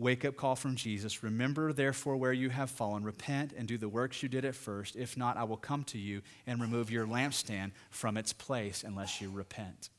wake 0.00 0.24
up 0.24 0.34
call 0.34 0.56
from 0.56 0.74
Jesus. 0.74 1.22
Remember, 1.22 1.72
therefore, 1.72 2.16
where 2.16 2.32
you 2.32 2.48
have 2.48 2.70
fallen. 2.70 3.04
Repent 3.04 3.52
and 3.56 3.68
do 3.68 3.76
the 3.76 3.88
works 3.88 4.22
you 4.22 4.28
did 4.28 4.44
at 4.44 4.54
first. 4.54 4.96
If 4.96 5.16
not, 5.16 5.36
I 5.36 5.44
will 5.44 5.58
come 5.58 5.84
to 5.84 5.98
you 5.98 6.22
and 6.46 6.60
remove 6.60 6.90
your 6.90 7.06
lampstand 7.06 7.72
from 7.90 8.16
its 8.16 8.32
place 8.32 8.82
unless 8.82 9.20
you 9.20 9.30
repent. 9.30 9.90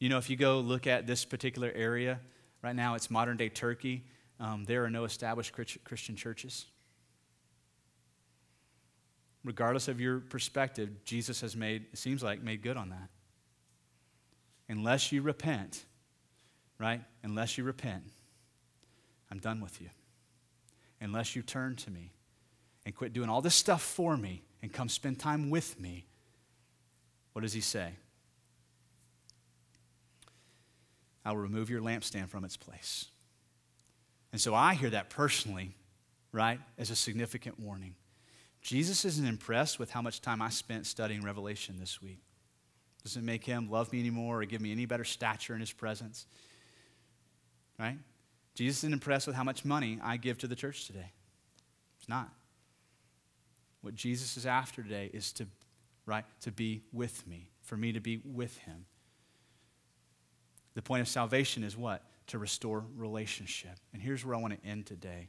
You 0.00 0.08
know, 0.08 0.18
if 0.18 0.28
you 0.28 0.36
go 0.36 0.58
look 0.58 0.86
at 0.86 1.06
this 1.06 1.24
particular 1.24 1.70
area, 1.74 2.18
right 2.60 2.74
now 2.74 2.94
it's 2.94 3.10
modern 3.10 3.36
day 3.36 3.48
Turkey, 3.48 4.04
um, 4.40 4.64
there 4.64 4.84
are 4.84 4.90
no 4.90 5.04
established 5.04 5.52
Christian 5.84 6.16
churches. 6.16 6.66
Regardless 9.44 9.88
of 9.88 10.00
your 10.00 10.18
perspective, 10.20 11.04
Jesus 11.04 11.40
has 11.42 11.54
made, 11.54 11.86
it 11.92 11.98
seems 11.98 12.22
like, 12.22 12.42
made 12.42 12.62
good 12.62 12.76
on 12.76 12.90
that. 12.90 13.08
Unless 14.68 15.12
you 15.12 15.22
repent, 15.22 15.84
right? 16.78 17.02
Unless 17.22 17.58
you 17.58 17.64
repent, 17.64 18.04
I'm 19.30 19.38
done 19.38 19.60
with 19.60 19.80
you. 19.80 19.88
Unless 21.00 21.34
you 21.34 21.42
turn 21.42 21.76
to 21.76 21.90
me 21.90 22.12
and 22.84 22.94
quit 22.94 23.12
doing 23.12 23.28
all 23.28 23.40
this 23.40 23.54
stuff 23.54 23.82
for 23.82 24.16
me 24.16 24.42
and 24.62 24.72
come 24.72 24.88
spend 24.88 25.18
time 25.18 25.50
with 25.50 25.80
me, 25.80 26.06
what 27.32 27.42
does 27.42 27.52
he 27.52 27.60
say? 27.60 27.92
I 31.24 31.32
will 31.32 31.38
remove 31.38 31.70
your 31.70 31.80
lampstand 31.80 32.28
from 32.28 32.44
its 32.44 32.56
place. 32.56 33.06
And 34.32 34.40
so 34.40 34.54
I 34.54 34.74
hear 34.74 34.90
that 34.90 35.10
personally, 35.10 35.74
right, 36.32 36.60
as 36.78 36.90
a 36.90 36.96
significant 36.96 37.58
warning. 37.58 37.94
Jesus 38.62 39.04
isn't 39.04 39.26
impressed 39.26 39.78
with 39.78 39.90
how 39.90 40.02
much 40.02 40.20
time 40.20 40.42
I 40.42 40.50
spent 40.50 40.86
studying 40.86 41.22
Revelation 41.22 41.76
this 41.78 42.02
week. 42.02 42.20
Doesn't 43.02 43.24
make 43.24 43.44
him 43.44 43.70
love 43.70 43.92
me 43.92 44.00
anymore 44.00 44.42
or 44.42 44.44
give 44.44 44.60
me 44.60 44.72
any 44.72 44.84
better 44.84 45.04
stature 45.04 45.54
in 45.54 45.60
his 45.60 45.72
presence. 45.72 46.26
Right? 47.78 47.96
Jesus 48.60 48.80
isn't 48.80 48.92
impressed 48.92 49.26
with 49.26 49.36
how 49.36 49.42
much 49.42 49.64
money 49.64 49.98
I 50.02 50.18
give 50.18 50.36
to 50.36 50.46
the 50.46 50.54
church 50.54 50.86
today. 50.86 51.12
It's 51.98 52.10
not. 52.10 52.28
What 53.80 53.94
Jesus 53.94 54.36
is 54.36 54.44
after 54.44 54.82
today 54.82 55.08
is 55.14 55.32
to, 55.32 55.46
right, 56.04 56.26
to 56.42 56.52
be 56.52 56.82
with 56.92 57.26
me, 57.26 57.48
for 57.62 57.78
me 57.78 57.90
to 57.92 58.00
be 58.00 58.20
with 58.22 58.58
him. 58.58 58.84
The 60.74 60.82
point 60.82 61.00
of 61.00 61.08
salvation 61.08 61.64
is 61.64 61.74
what? 61.74 62.02
To 62.26 62.38
restore 62.38 62.84
relationship. 62.98 63.78
And 63.94 64.02
here's 64.02 64.26
where 64.26 64.34
I 64.34 64.38
want 64.38 64.62
to 64.62 64.68
end 64.68 64.84
today 64.84 65.28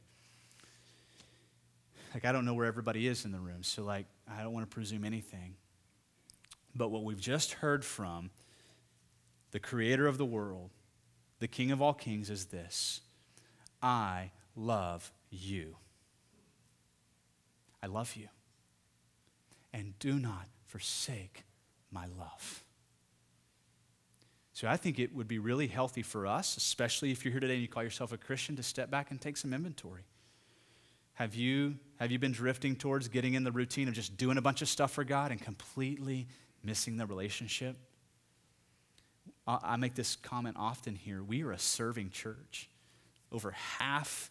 like 2.12 2.26
I 2.26 2.32
don't 2.32 2.44
know 2.44 2.52
where 2.52 2.66
everybody 2.66 3.08
is 3.08 3.24
in 3.24 3.32
the 3.32 3.40
room, 3.40 3.62
so 3.62 3.82
like 3.82 4.04
I 4.30 4.42
don't 4.42 4.52
want 4.52 4.68
to 4.68 4.74
presume 4.74 5.06
anything. 5.06 5.54
But 6.74 6.90
what 6.90 7.02
we've 7.02 7.18
just 7.18 7.52
heard 7.52 7.82
from 7.82 8.28
the 9.52 9.58
creator 9.58 10.06
of 10.06 10.18
the 10.18 10.26
world, 10.26 10.68
the 11.38 11.48
king 11.48 11.70
of 11.70 11.80
all 11.80 11.94
kings 11.94 12.28
is 12.28 12.44
this. 12.44 13.00
I 13.82 14.30
love 14.54 15.12
you. 15.30 15.76
I 17.82 17.86
love 17.86 18.14
you. 18.16 18.28
And 19.72 19.98
do 19.98 20.18
not 20.18 20.46
forsake 20.66 21.44
my 21.90 22.06
love. 22.18 22.64
So 24.52 24.68
I 24.68 24.76
think 24.76 24.98
it 24.98 25.14
would 25.14 25.26
be 25.26 25.38
really 25.38 25.66
healthy 25.66 26.02
for 26.02 26.26
us, 26.26 26.56
especially 26.56 27.10
if 27.10 27.24
you're 27.24 27.32
here 27.32 27.40
today 27.40 27.54
and 27.54 27.62
you 27.62 27.68
call 27.68 27.82
yourself 27.82 28.12
a 28.12 28.16
Christian, 28.16 28.54
to 28.56 28.62
step 28.62 28.90
back 28.90 29.10
and 29.10 29.20
take 29.20 29.36
some 29.36 29.52
inventory. 29.52 30.04
Have 31.14 31.34
you, 31.34 31.76
have 31.98 32.10
you 32.10 32.18
been 32.18 32.32
drifting 32.32 32.76
towards 32.76 33.08
getting 33.08 33.34
in 33.34 33.44
the 33.44 33.52
routine 33.52 33.88
of 33.88 33.94
just 33.94 34.16
doing 34.16 34.38
a 34.38 34.42
bunch 34.42 34.62
of 34.62 34.68
stuff 34.68 34.92
for 34.92 35.04
God 35.04 35.30
and 35.30 35.40
completely 35.40 36.26
missing 36.62 36.96
the 36.96 37.06
relationship? 37.06 37.76
I 39.46 39.76
make 39.76 39.94
this 39.94 40.16
comment 40.16 40.56
often 40.58 40.94
here. 40.94 41.22
We 41.22 41.42
are 41.42 41.52
a 41.52 41.58
serving 41.58 42.10
church. 42.10 42.68
Over 43.32 43.52
half, 43.52 44.30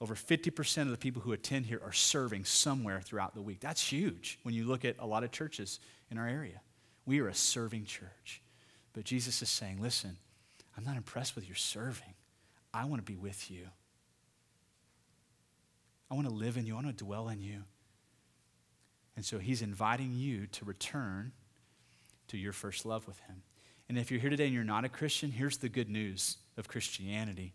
over 0.00 0.14
50% 0.14 0.82
of 0.82 0.90
the 0.90 0.96
people 0.96 1.22
who 1.22 1.32
attend 1.32 1.66
here 1.66 1.80
are 1.84 1.92
serving 1.92 2.44
somewhere 2.44 3.00
throughout 3.00 3.34
the 3.34 3.42
week. 3.42 3.60
That's 3.60 3.82
huge 3.82 4.38
when 4.42 4.54
you 4.54 4.64
look 4.64 4.84
at 4.84 4.96
a 4.98 5.06
lot 5.06 5.24
of 5.24 5.30
churches 5.30 5.80
in 6.10 6.18
our 6.18 6.28
area. 6.28 6.60
We 7.06 7.20
are 7.20 7.28
a 7.28 7.34
serving 7.34 7.84
church. 7.84 8.42
But 8.92 9.04
Jesus 9.04 9.40
is 9.42 9.48
saying, 9.48 9.80
listen, 9.80 10.16
I'm 10.76 10.84
not 10.84 10.96
impressed 10.96 11.34
with 11.34 11.46
your 11.46 11.56
serving. 11.56 12.14
I 12.74 12.84
want 12.84 13.04
to 13.04 13.12
be 13.12 13.16
with 13.16 13.50
you. 13.50 13.68
I 16.10 16.14
want 16.14 16.28
to 16.28 16.34
live 16.34 16.56
in 16.56 16.66
you. 16.66 16.74
I 16.74 16.82
want 16.82 16.96
to 16.96 17.04
dwell 17.04 17.28
in 17.28 17.40
you. 17.40 17.62
And 19.16 19.24
so 19.24 19.38
he's 19.38 19.62
inviting 19.62 20.12
you 20.14 20.46
to 20.46 20.64
return 20.64 21.32
to 22.28 22.38
your 22.38 22.52
first 22.52 22.86
love 22.86 23.06
with 23.06 23.18
him. 23.20 23.42
And 23.88 23.98
if 23.98 24.10
you're 24.10 24.20
here 24.20 24.30
today 24.30 24.44
and 24.44 24.54
you're 24.54 24.64
not 24.64 24.84
a 24.84 24.88
Christian, 24.88 25.30
here's 25.30 25.56
the 25.56 25.68
good 25.68 25.88
news 25.88 26.36
of 26.56 26.68
Christianity. 26.68 27.54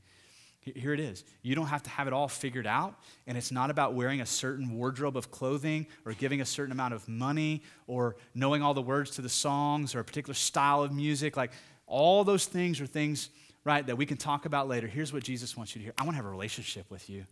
Here 0.64 0.94
it 0.94 1.00
is. 1.00 1.26
You 1.42 1.56
don't 1.56 1.68
have 1.68 1.84
to 1.84 1.90
have 1.90 2.08
it 2.08 2.14
all 2.14 2.30
figured 2.30 2.66
out, 2.66 2.98
and 3.28 3.38
it's 3.38 3.52
not 3.52 3.70
about 3.70 3.94
wearing 3.96 4.22
a 4.22 4.26
certain 4.26 4.72
wardrobe 4.72 5.18
of 5.18 5.30
clothing 5.30 5.88
or 6.06 6.14
giving 6.14 6.40
a 6.40 6.46
certain 6.46 6.72
amount 6.72 6.94
of 6.94 7.08
money 7.10 7.64
or 7.86 8.16
knowing 8.34 8.62
all 8.62 8.74
the 8.74 8.82
words 8.82 9.12
to 9.12 9.22
the 9.22 9.30
songs 9.30 9.94
or 9.94 10.00
a 10.00 10.04
particular 10.06 10.34
style 10.34 10.82
of 10.82 10.94
music. 10.94 11.36
Like 11.36 11.52
all 11.86 12.24
those 12.24 12.46
things 12.46 12.80
are 12.80 12.86
things, 12.86 13.30
right, 13.66 13.86
that 13.86 13.98
we 13.98 14.06
can 14.06 14.16
talk 14.16 14.46
about 14.46 14.70
later. 14.70 14.88
Here's 14.88 15.12
what 15.12 15.24
Jesus 15.24 15.58
wants 15.58 15.76
you 15.76 15.80
to 15.80 15.84
hear 15.84 15.94
I 15.98 16.04
want 16.04 16.14
to 16.14 16.18
have 16.18 16.26
a 16.26 16.30
relationship 16.30 16.90
with 16.90 17.10
you. 17.10 17.26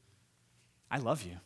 I 0.90 0.98
love 0.98 1.24
you. 1.24 1.38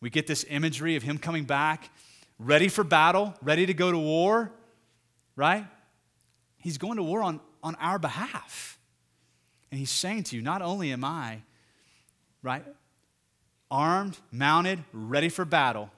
We 0.00 0.10
get 0.10 0.26
this 0.26 0.44
imagery 0.50 0.96
of 0.96 1.02
him 1.02 1.16
coming 1.16 1.44
back, 1.44 1.90
ready 2.38 2.68
for 2.68 2.84
battle, 2.84 3.34
ready 3.42 3.64
to 3.64 3.72
go 3.72 3.90
to 3.90 3.98
war, 3.98 4.52
right? 5.34 5.66
He's 6.58 6.76
going 6.76 6.96
to 6.96 7.02
war 7.02 7.22
on, 7.22 7.40
on 7.62 7.74
our 7.76 7.98
behalf. 7.98 8.75
And 9.70 9.78
he's 9.78 9.90
saying 9.90 10.24
to 10.24 10.36
you, 10.36 10.42
not 10.42 10.62
only 10.62 10.92
am 10.92 11.04
I, 11.04 11.42
right, 12.42 12.64
armed, 13.70 14.18
mounted, 14.30 14.82
ready 14.92 15.28
for 15.28 15.44
battle, 15.44 15.90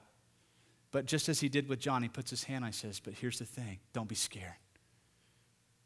but 0.90 1.04
just 1.04 1.28
as 1.28 1.40
he 1.40 1.48
did 1.48 1.68
with 1.68 1.80
John, 1.80 2.02
he 2.02 2.08
puts 2.08 2.30
his 2.30 2.44
hand 2.44 2.64
on 2.64 2.68
and 2.68 2.74
says, 2.74 3.00
But 3.00 3.14
here's 3.14 3.38
the 3.38 3.44
thing 3.44 3.78
don't 3.92 4.08
be 4.08 4.14
scared. 4.14 4.54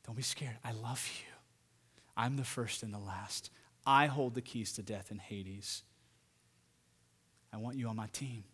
Don't 0.06 0.16
be 0.16 0.22
scared. 0.22 0.56
I 0.64 0.72
love 0.72 1.08
you. 1.20 1.32
I'm 2.16 2.36
the 2.36 2.44
first 2.44 2.82
and 2.82 2.92
the 2.92 2.98
last. 2.98 3.50
I 3.86 4.06
hold 4.06 4.34
the 4.34 4.42
keys 4.42 4.72
to 4.74 4.82
death 4.82 5.10
and 5.10 5.20
Hades. 5.20 5.82
I 7.52 7.56
want 7.56 7.76
you 7.76 7.88
on 7.88 7.96
my 7.96 8.06
team. 8.08 8.44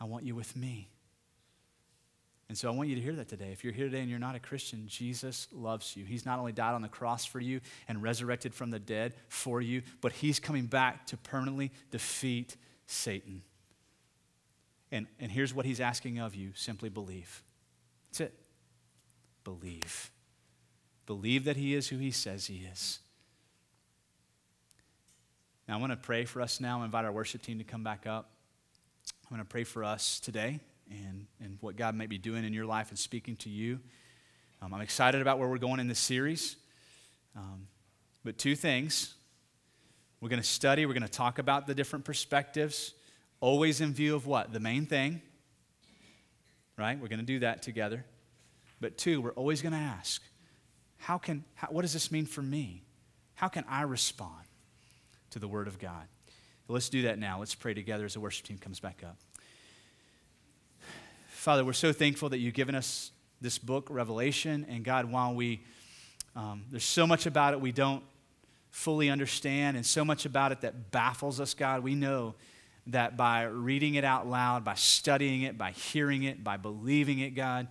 I 0.00 0.04
want 0.04 0.24
you 0.24 0.34
with 0.34 0.56
me. 0.56 0.88
And 2.50 2.58
so 2.58 2.66
I 2.66 2.72
want 2.72 2.88
you 2.88 2.96
to 2.96 3.00
hear 3.00 3.12
that 3.12 3.28
today. 3.28 3.52
If 3.52 3.62
you're 3.62 3.72
here 3.72 3.84
today 3.84 4.00
and 4.00 4.10
you're 4.10 4.18
not 4.18 4.34
a 4.34 4.40
Christian, 4.40 4.88
Jesus 4.88 5.46
loves 5.52 5.96
you. 5.96 6.04
He's 6.04 6.26
not 6.26 6.40
only 6.40 6.50
died 6.50 6.74
on 6.74 6.82
the 6.82 6.88
cross 6.88 7.24
for 7.24 7.38
you 7.38 7.60
and 7.86 8.02
resurrected 8.02 8.52
from 8.52 8.72
the 8.72 8.80
dead 8.80 9.14
for 9.28 9.60
you, 9.60 9.82
but 10.00 10.10
he's 10.10 10.40
coming 10.40 10.66
back 10.66 11.06
to 11.06 11.16
permanently 11.16 11.70
defeat 11.92 12.56
Satan. 12.88 13.42
And, 14.90 15.06
and 15.20 15.30
here's 15.30 15.54
what 15.54 15.64
he's 15.64 15.78
asking 15.78 16.18
of 16.18 16.34
you 16.34 16.50
simply 16.56 16.88
believe. 16.88 17.44
That's 18.08 18.22
it. 18.22 18.34
Believe. 19.44 20.10
Believe 21.06 21.44
that 21.44 21.56
he 21.56 21.76
is 21.76 21.86
who 21.86 21.98
he 21.98 22.10
says 22.10 22.46
he 22.46 22.66
is. 22.72 22.98
Now, 25.68 25.76
I 25.76 25.80
want 25.80 25.92
to 25.92 25.96
pray 25.96 26.24
for 26.24 26.42
us 26.42 26.58
now. 26.58 26.82
Invite 26.82 27.04
our 27.04 27.12
worship 27.12 27.42
team 27.42 27.58
to 27.58 27.64
come 27.64 27.84
back 27.84 28.08
up. 28.08 28.28
I'm 29.30 29.36
going 29.36 29.46
to 29.46 29.48
pray 29.48 29.62
for 29.62 29.84
us 29.84 30.18
today 30.18 30.58
and, 30.90 31.26
and 31.40 31.58
what 31.60 31.76
God 31.76 31.94
may 31.94 32.06
be 32.06 32.18
doing 32.18 32.44
in 32.44 32.52
your 32.52 32.66
life 32.66 32.90
and 32.90 32.98
speaking 32.98 33.36
to 33.36 33.48
you. 33.48 33.80
Um, 34.60 34.74
I'm 34.74 34.80
excited 34.80 35.22
about 35.22 35.38
where 35.38 35.48
we're 35.48 35.58
going 35.58 35.80
in 35.80 35.88
this 35.88 35.98
series. 35.98 36.56
Um, 37.36 37.68
but 38.24 38.38
two 38.38 38.56
things 38.56 39.14
we're 40.20 40.28
going 40.28 40.42
to 40.42 40.46
study, 40.46 40.84
we're 40.84 40.92
going 40.92 41.02
to 41.02 41.08
talk 41.08 41.38
about 41.38 41.66
the 41.66 41.74
different 41.74 42.04
perspectives, 42.04 42.92
always 43.40 43.80
in 43.80 43.94
view 43.94 44.14
of 44.14 44.26
what? 44.26 44.52
The 44.52 44.60
main 44.60 44.84
thing, 44.84 45.22
right? 46.76 47.00
We're 47.00 47.08
going 47.08 47.20
to 47.20 47.24
do 47.26 47.38
that 47.38 47.62
together. 47.62 48.04
But 48.80 48.98
two, 48.98 49.22
we're 49.22 49.30
always 49.30 49.62
going 49.62 49.72
to 49.72 49.78
ask, 49.78 50.22
how 50.98 51.16
can, 51.16 51.44
how, 51.54 51.68
what 51.68 51.82
does 51.82 51.94
this 51.94 52.12
mean 52.12 52.26
for 52.26 52.42
me? 52.42 52.82
How 53.34 53.48
can 53.48 53.64
I 53.66 53.82
respond? 53.82 54.44
to 55.30 55.38
the 55.38 55.48
Word 55.48 55.68
of 55.68 55.78
God. 55.78 56.06
Let's 56.68 56.88
do 56.88 57.02
that 57.02 57.18
now. 57.18 57.40
Let's 57.40 57.54
pray 57.54 57.74
together 57.74 58.04
as 58.04 58.14
the 58.14 58.20
worship 58.20 58.46
team 58.46 58.58
comes 58.58 58.78
back 58.78 59.02
up. 59.04 59.16
Father, 61.40 61.64
we're 61.64 61.72
so 61.72 61.90
thankful 61.90 62.28
that 62.28 62.38
you've 62.38 62.52
given 62.52 62.74
us 62.74 63.12
this 63.40 63.56
book, 63.56 63.86
Revelation. 63.88 64.66
And 64.68 64.84
God, 64.84 65.06
while 65.06 65.34
we 65.34 65.60
Um, 66.36 66.66
there's 66.70 66.84
so 66.84 67.06
much 67.06 67.24
about 67.24 67.54
it 67.54 67.60
we 67.62 67.72
don't 67.72 68.04
fully 68.70 69.08
understand, 69.08 69.78
and 69.78 69.86
so 69.86 70.04
much 70.04 70.26
about 70.26 70.52
it 70.52 70.60
that 70.60 70.90
baffles 70.90 71.40
us, 71.40 71.54
God. 71.54 71.82
We 71.82 71.94
know 71.94 72.34
that 72.88 73.16
by 73.16 73.44
reading 73.44 73.94
it 73.94 74.04
out 74.04 74.26
loud, 74.28 74.64
by 74.64 74.74
studying 74.74 75.40
it, 75.40 75.56
by 75.56 75.70
hearing 75.70 76.24
it, 76.24 76.44
by 76.44 76.58
believing 76.58 77.20
it, 77.20 77.30
God, 77.30 77.68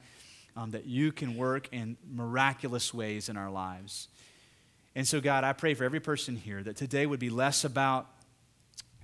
um, 0.55 0.71
that 0.71 0.85
you 0.85 1.11
can 1.11 1.37
work 1.37 1.69
in 1.71 1.95
miraculous 2.11 2.91
ways 2.91 3.29
in 3.29 3.37
our 3.37 3.51
lives. 3.51 4.07
And 4.95 5.07
so, 5.07 5.21
God, 5.21 5.43
I 5.43 5.53
pray 5.53 5.75
for 5.75 5.83
every 5.83 5.99
person 5.99 6.35
here 6.35 6.63
that 6.63 6.75
today 6.75 7.05
would 7.05 7.19
be 7.19 7.29
less 7.29 7.63
about 7.63 8.07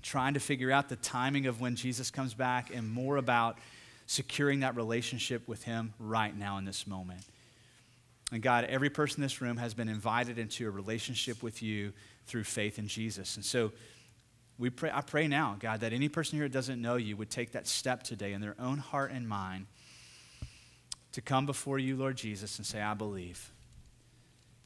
trying 0.02 0.34
to 0.34 0.40
figure 0.40 0.72
out 0.72 0.90
the 0.90 0.96
timing 0.96 1.46
of 1.46 1.62
when 1.62 1.76
Jesus 1.76 2.10
comes 2.10 2.34
back 2.34 2.74
and 2.74 2.90
more 2.90 3.18
about 3.18 3.60
securing 4.08 4.62
that 4.62 4.76
relationship 4.76 5.48
with 5.48 5.64
Him 5.64 5.94
right 6.00 6.36
now 6.36 6.58
in 6.58 6.66
this 6.66 6.86
moment. 6.86 7.22
And 8.32 8.42
God, 8.42 8.66
every 8.66 8.90
person 8.90 9.18
in 9.18 9.22
this 9.24 9.42
room 9.42 9.58
has 9.58 9.74
been 9.74 9.90
invited 9.90 10.40
into 10.40 10.68
a 10.68 10.72
relationship 10.72 11.44
with 11.44 11.62
you 11.62 11.94
through 12.26 12.44
faith 12.44 12.80
in 12.80 12.88
Jesus. 12.88 13.36
And 13.36 13.46
so 13.46 13.72
we 14.58 14.70
pray, 14.70 14.90
I 14.94 15.02
pray 15.02 15.28
now, 15.28 15.58
God, 15.60 15.82
that 15.82 15.94
any 15.94 16.10
person 16.10 16.38
here 16.38 16.46
that 16.48 16.54
doesn't 16.54 16.82
know 16.82 16.96
you 16.96 17.18
would 17.18 17.30
take 17.30 17.52
that 17.52 17.68
step 17.68 18.04
today 18.04 18.34
in 18.34 18.42
their 18.42 18.56
own 18.60 18.78
heart 18.78 19.12
and 19.12 19.28
mind 19.28 19.68
to 21.12 21.22
come 21.22 21.46
before 21.46 21.78
you, 21.78 21.96
Lord 21.96 22.18
Jesus, 22.18 22.58
and 22.58 22.66
say, 22.66 22.82
I 22.82 22.94
believe. 22.94 23.52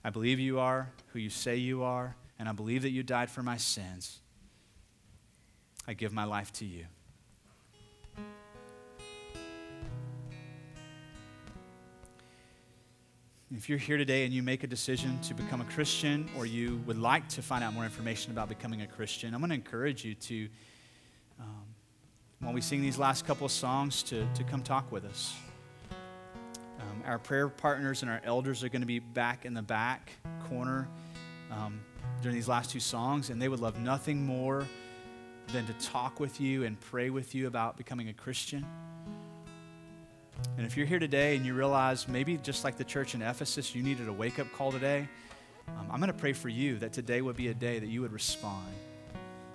I 0.04 0.10
believe 0.10 0.40
you 0.40 0.60
are 0.60 0.90
who 1.08 1.20
you 1.20 1.30
say 1.30 1.58
you 1.58 1.84
are, 1.84 2.16
and 2.38 2.48
I 2.48 2.54
believe 2.54 2.84
that 2.84 2.92
you 2.92 3.04
died 3.04 3.30
for 3.30 3.44
my 3.44 3.58
sins. 3.58 4.20
I 5.88 5.94
give 5.94 6.14
my 6.14 6.24
life 6.24 6.54
to 6.54 6.66
you. 6.66 6.86
If 13.52 13.68
you're 13.68 13.80
here 13.80 13.98
today 13.98 14.26
and 14.26 14.34
you 14.34 14.44
make 14.44 14.64
a 14.64 14.68
decision 14.68 15.20
to 15.22 15.34
become 15.34 15.60
a 15.60 15.66
Christian 15.66 16.30
or 16.38 16.46
you 16.46 16.80
would 16.86 17.00
like 17.00 17.28
to 17.30 17.42
find 17.42 17.64
out 17.64 17.74
more 17.74 17.84
information 17.84 18.32
about 18.32 18.48
becoming 18.48 18.84
a 18.84 18.88
Christian, 18.88 19.34
I'm 19.34 19.42
going 19.42 19.50
to 19.50 19.56
encourage 19.56 20.06
you 20.06 20.14
to, 20.14 20.48
um, 21.40 21.64
while 22.42 22.54
we 22.54 22.62
sing 22.62 22.80
these 22.80 23.00
last 23.00 23.26
couple 23.26 23.48
of 23.48 23.52
songs, 23.52 24.04
to, 24.04 24.28
to 24.36 24.44
come 24.44 24.62
talk 24.62 24.92
with 24.92 25.04
us. 25.04 25.34
Um, 26.80 27.02
our 27.08 27.18
prayer 27.18 27.50
partners 27.50 28.04
and 28.04 28.12
our 28.12 28.22
elders 28.24 28.64
are 28.64 28.70
going 28.70 28.84
to 28.84 28.88
be 28.88 29.00
back 29.00 29.46
in 29.46 29.56
the 29.56 29.64
back 29.64 30.12
corner 30.48 30.88
um, 31.50 31.80
during 32.22 32.36
these 32.36 32.48
last 32.48 32.70
two 32.70 32.80
songs, 32.80 33.32
and 33.32 33.42
they 33.42 33.50
would 33.50 33.62
love 33.62 33.80
nothing 33.80 34.24
more 34.24 34.68
than 35.48 35.66
to 35.66 35.74
talk 35.74 36.20
with 36.20 36.40
you 36.40 36.66
and 36.66 36.80
pray 36.80 37.10
with 37.10 37.34
you 37.34 37.48
about 37.48 37.78
becoming 37.78 38.10
a 38.10 38.14
Christian. 38.14 38.64
And 40.58 40.66
if 40.66 40.76
you're 40.76 40.86
here 40.86 41.00
today 41.00 41.36
and 41.36 41.46
you 41.46 41.54
realize 41.54 42.08
maybe 42.08 42.38
just 42.38 42.64
like 42.64 42.78
the 42.78 42.84
church 42.84 43.16
in 43.16 43.22
Ephesus, 43.22 43.74
you 43.74 43.82
needed 43.82 44.08
a 44.08 44.14
wake 44.14 44.40
up 44.40 44.52
call 44.52 44.72
today, 44.72 45.08
um, 45.68 45.88
I'm 45.92 46.00
going 46.00 46.12
to 46.12 46.18
pray 46.18 46.34
for 46.34 46.50
you 46.50 46.78
that 46.80 46.94
today 46.94 47.22
would 47.22 47.38
be 47.38 47.48
a 47.48 47.54
day 47.54 47.80
that 47.80 47.88
you 47.88 48.02
would 48.02 48.12
respond 48.12 48.68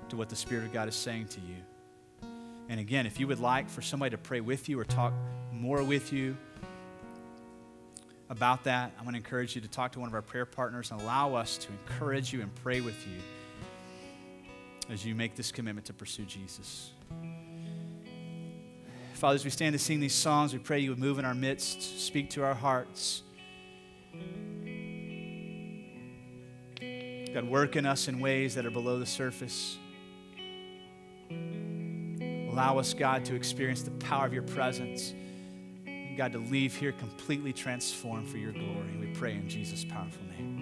to 0.09 0.17
what 0.17 0.29
the 0.29 0.37
Spirit 0.37 0.65
of 0.65 0.73
God 0.73 0.89
is 0.89 0.95
saying 0.95 1.29
to 1.29 1.41
you. 1.41 2.29
And 2.69 2.81
again, 2.81 3.07
if 3.07 3.21
you 3.21 3.27
would 3.29 3.41
like 3.41 3.69
for 3.69 3.83
somebody 3.83 4.11
to 4.11 4.19
pray 4.19 4.41
with 4.41 4.69
you 4.69 4.79
or 4.81 4.85
talk 4.85 5.13
more 5.53 5.83
with 5.83 6.13
you 6.13 6.37
about 8.31 8.65
that, 8.65 8.93
I'm 8.97 9.05
going 9.05 9.13
to 9.13 9.19
encourage 9.19 9.55
you 9.55 9.61
to 9.61 9.69
talk 9.69 9.93
to 9.93 10.01
one 10.01 10.09
of 10.09 10.15
our 10.15 10.23
prayer 10.23 10.47
partners 10.47 10.91
and 10.91 11.01
allow 11.01 11.35
us 11.35 11.59
to 11.59 11.69
encourage 11.71 12.33
you 12.33 12.41
and 12.41 12.55
pray 12.57 12.81
with 12.81 13.07
you 13.07 13.21
as 14.93 15.05
you 15.05 15.15
make 15.15 15.35
this 15.35 15.53
commitment 15.53 15.87
to 15.87 15.93
pursue 15.93 16.25
Jesus. 16.25 16.91
Father, 19.25 19.37
as 19.37 19.45
we 19.47 19.51
stand 19.51 19.73
to 19.73 19.79
sing 19.79 20.01
these 20.01 20.13
songs, 20.13 20.53
we 20.53 20.59
pray 20.59 20.81
you 20.81 20.91
would 20.91 20.99
move 20.99 21.19
in 21.19 21.25
our 21.25 21.35
midst, 21.35 22.05
speak 22.05 22.29
to 22.29 22.45
our 22.45 22.53
hearts. 22.53 23.23
God, 27.33 27.45
work 27.45 27.77
in 27.77 27.87
us 27.87 28.07
in 28.07 28.21
ways 28.21 28.55
that 28.55 28.67
are 28.67 28.71
below 28.71 28.99
the 28.99 29.07
surface. 29.07 29.79
Allow 31.31 32.77
us, 32.77 32.93
God, 32.93 33.25
to 33.25 33.35
experience 33.35 33.81
the 33.81 33.93
power 33.93 34.27
of 34.27 34.35
your 34.35 34.43
presence. 34.43 35.15
And 35.87 36.19
God, 36.19 36.33
to 36.33 36.39
leave 36.39 36.77
here 36.77 36.93
completely 36.93 37.55
transformed 37.55 38.29
for 38.29 38.37
your 38.37 38.53
glory. 38.53 38.95
We 39.01 39.07
pray 39.07 39.37
in 39.37 39.49
Jesus' 39.49 39.87
powerful 39.87 40.23
name. 40.37 40.54